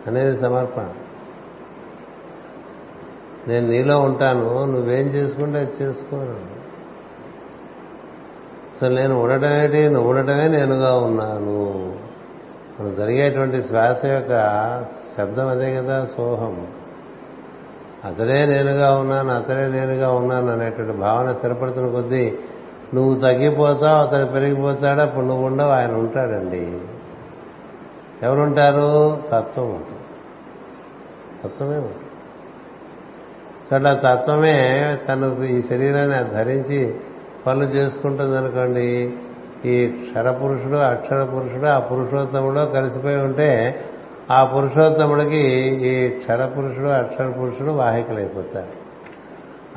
అనేది 0.07 0.38
సమర్పణ. 0.38 0.89
నేను 3.47 3.67
నీలో 3.67 3.99
ఉంటాను 3.99 4.65
నువ్వేం 4.65 5.07
చేసుకుంటే 5.07 5.59
అది 5.59 5.71
చేసుకోను. 5.81 6.63
అసలు 8.73 8.95
నేను 8.95 9.21
ఉండటమేటి 9.21 9.89
నువ్వు 9.89 10.09
ఉండటమే 10.09 10.47
నేనుగా 10.47 10.95
ఉన్నాను. 10.95 11.95
మనం 12.79 12.95
జరిగేటువంటి 12.95 13.63
శ్వాస 13.63 14.05
యొక్క 14.05 14.31
శబ్దం 15.17 15.47
అదే 15.47 15.75
కదా 15.75 16.05
సోహం. 16.17 16.67
అతడే 18.05 18.45
నేనుగా 18.45 18.95
ఉన్నాను 18.95 19.29
అతడే 19.29 19.67
నేనుగా 19.67 20.11
ఉన్నాను 20.11 20.47
అనేటువంటి 20.47 20.97
భావన 20.97 21.33
స్థిరపడుతున్న 21.33 21.91
కొద్దీ 21.91 22.37
నువ్వు 22.93 23.21
తగ్గిపోతావు 23.21 24.07
అతను 24.07 24.25
పెరిగిపోతాడు 24.25 24.99
అప్పుడు 24.99 25.25
నువ్వు 25.25 25.45
ఉండవు 25.45 25.69
ఆయన 25.69 25.91
ఉంటాడండి. 25.91 26.79
ఎవరుంటారు? 28.23 29.21
తత్వం 29.31 29.65
ఉంటుంది. 29.65 29.99
తత్వమే 31.43 31.75
ఉంటుంది. 31.75 31.97
అట్లా 33.76 33.93
తత్వమే 33.93 34.97
తన 35.07 35.43
ఈ 35.43 35.61
శరీరాన్ని 35.61 36.34
ధరించి 36.34 36.95
పనులు 37.47 37.65
చేసుకుంటుంది 37.65 38.38
అనుకోండి. 38.38 39.13
ఈ 39.65 39.88
క్షరపురుషుడు 39.88 40.76
అక్షర 40.76 41.24
పురుషుడు 41.24 41.65
ఆ 41.65 41.80
పురుషోత్తముడు 41.80 42.65
కలిసిపోయి 42.65 43.17
ఉంటే 43.17 43.82
ఆ 44.32 44.43
పురుషోత్తముడికి 44.45 45.41
ఈ 45.88 46.09
క్షరపురుషుడు 46.09 46.88
అక్షర 46.88 47.30
పురుషుడు 47.30 47.71
వాహికలైపోతారు. 47.71 48.84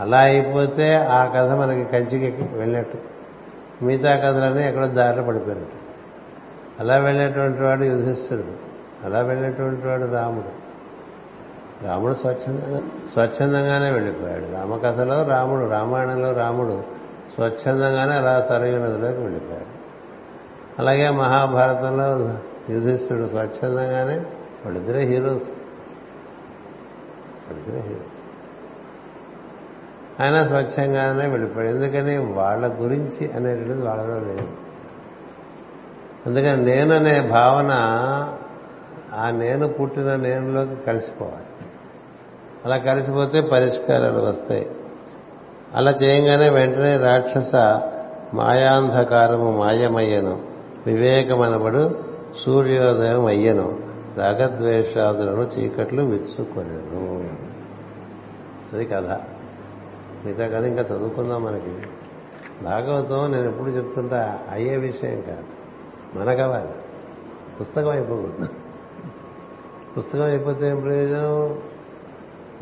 అలా 0.03 0.19
అయిపోతే 0.19 0.95
ఆ 0.95 1.25
కథ 1.25 1.51
మనకి 1.51 1.85
కంచికి 1.85 2.57
వెళ్ళినట్టు. 2.59 2.99
మిగతా 3.85 4.17
కథలన్నీ 4.17 4.69
ఎక్కడో 4.69 4.87
దారిలో 4.87 5.23
పడిపోయినట్టు. 5.23 5.87
అలా 6.81 6.97
వెళ్ళేటువంటి 6.97 7.63
వాడు 7.63 7.85
యుధిష్ఠుడు 7.85 8.45
అలా 9.05 9.21
వెళ్ళేటువంటి 9.21 9.87
వాడు 9.87 10.13
రాముడు. 10.13 10.66
రాముడు 11.83 12.15
స్వచ్ఛందంగా 12.15 12.81
స్వచ్ఛందంగానే 13.13 13.91
వెళ్ళిపోయాడు. 13.91 14.55
రామకథలో 14.55 15.29
రాముడు 15.29 15.71
రామాయణంలో 15.71 16.33
రాముడు 16.33 16.83
స్వచ్ఛందంగానే 17.35 18.15
అలా 18.15 18.47
సరయు 18.49 18.77
నదిలోకి 18.77 19.19
వెళ్ళిపోయాడు. 19.19 19.77
అలాగే 20.79 21.11
మహాభారతంలో 21.11 22.39
యుధిష్ఠుడు 22.75 23.27
స్వచ్ఛందంగానే 23.27 24.17
వాళ్ళిద్దరే 24.65 25.01
హీరోస్. 25.01 25.45
వాళ్ళిద్దరే 27.49 27.81
హీరో 27.81 28.01
ఆయన 30.21 30.47
స్వచ్ఛంగానే 30.47 31.27
వెళ్ళిపోయాడు. 31.27 31.77
ఎందుకని? 31.77 32.33
వాళ్ళ 32.33 32.81
గురించి 32.81 33.33
అనేటువంటిది 33.33 33.83
వాళ్ళలో 33.83 34.19
లేదు. 34.19 34.49
అందుకని 36.27 36.65
నేననే 36.65 37.29
భావన 37.29 37.71
ఆ 39.15 39.31
నేను 39.31 39.69
పుట్టిన 39.69 40.17
నేనులోకి 40.17 40.77
కలిసిపోవాలి. 40.77 41.46
అలా 42.67 42.77
కలిసిపోతే 42.77 43.41
పరిష్కారాలు 43.41 44.21
వస్తాయి. 44.21 44.71
అలా 45.75 45.91
చేయంగానే 45.91 46.51
వెంటనే 46.51 46.97
రాక్షస 46.97 47.55
మాయాంధకారము 48.35 49.59
మాయమయ్యను. 49.59 50.41
వివేకమనబడు 50.87 51.99
సూర్యోదయం 52.45 53.25
అయ్యను. 53.25 53.79
రాగద్వేషాదులను 54.17 55.43
చీకట్లు 55.43 56.03
విచ్చుకొనను. 56.03 57.31
అది 58.73 58.85
కథ. 58.85 59.19
మిగతా 60.25 60.59
కథ 60.59 60.65
ఇంకా 60.65 60.83
చదువుకుందాం 60.83 61.45
మనకి. 61.45 61.75
భాగవతం 62.65 63.33
నేను 63.33 63.49
ఎప్పుడు 63.49 63.71
చెప్తుంటా 63.71 64.39
అయ్యే 64.53 64.77
విషయం 64.77 65.21
కాదు. 65.21 65.45
మనకవాలి 66.19 66.73
పుస్తకం 67.61 67.89
అయిపోకూడదు. 67.89 68.49
పుస్తకం 69.99 70.23
అయిపోతే 70.23 70.69
ఏం 70.69 70.81
ప్రయోజనం? 70.81 71.59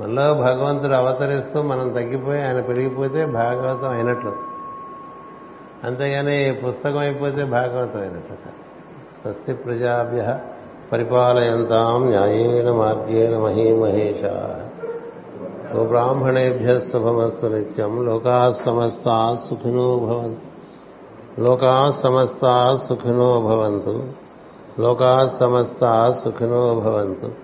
మనలో 0.00 0.34
భగవంతుడు 0.34 0.92
అవతరిస్తూ 0.92 1.62
మనం 1.62 1.88
తగ్గిపోయి 1.88 2.42
ఆయన 2.42 2.60
పెరిగిపోతే 2.60 3.24
భాగవతం 3.24 3.90
అయినట్లు. 3.90 4.32
అంతేగాని 5.84 6.60
పుస్తకం 6.68 6.98
అయిపోతే 6.98 7.44
భాగవతం 7.44 8.00
అయినట్లు 8.00 8.36
స్వస్తి 9.22 9.52
ప్రజాభ్య 9.52 10.38
పరిపాలయంతాం 10.92 12.06
న్యాయేన 12.06 12.70
మార్గేణ 12.72 13.38
మహీమహేష. 13.38 14.24
గోబ్రాహ్మణేభ్య 15.76 16.80
శుభమస్తు 16.80 17.46
నిత్యం. 17.46 18.04
లోకా 18.04 18.54
సమస్తా 18.66 19.38
సుఖినో 19.48 19.98
భవంతు. 19.98 20.40
లోకా 21.40 21.94
సమస్తా 22.04 22.78
సుఖినో 22.88 23.40
భవంతు. 23.40 24.04
లోకా 24.80 25.36
సమస్తా 25.40 26.20
సుఖినో 26.24 26.74
భవంతు. 26.74 27.43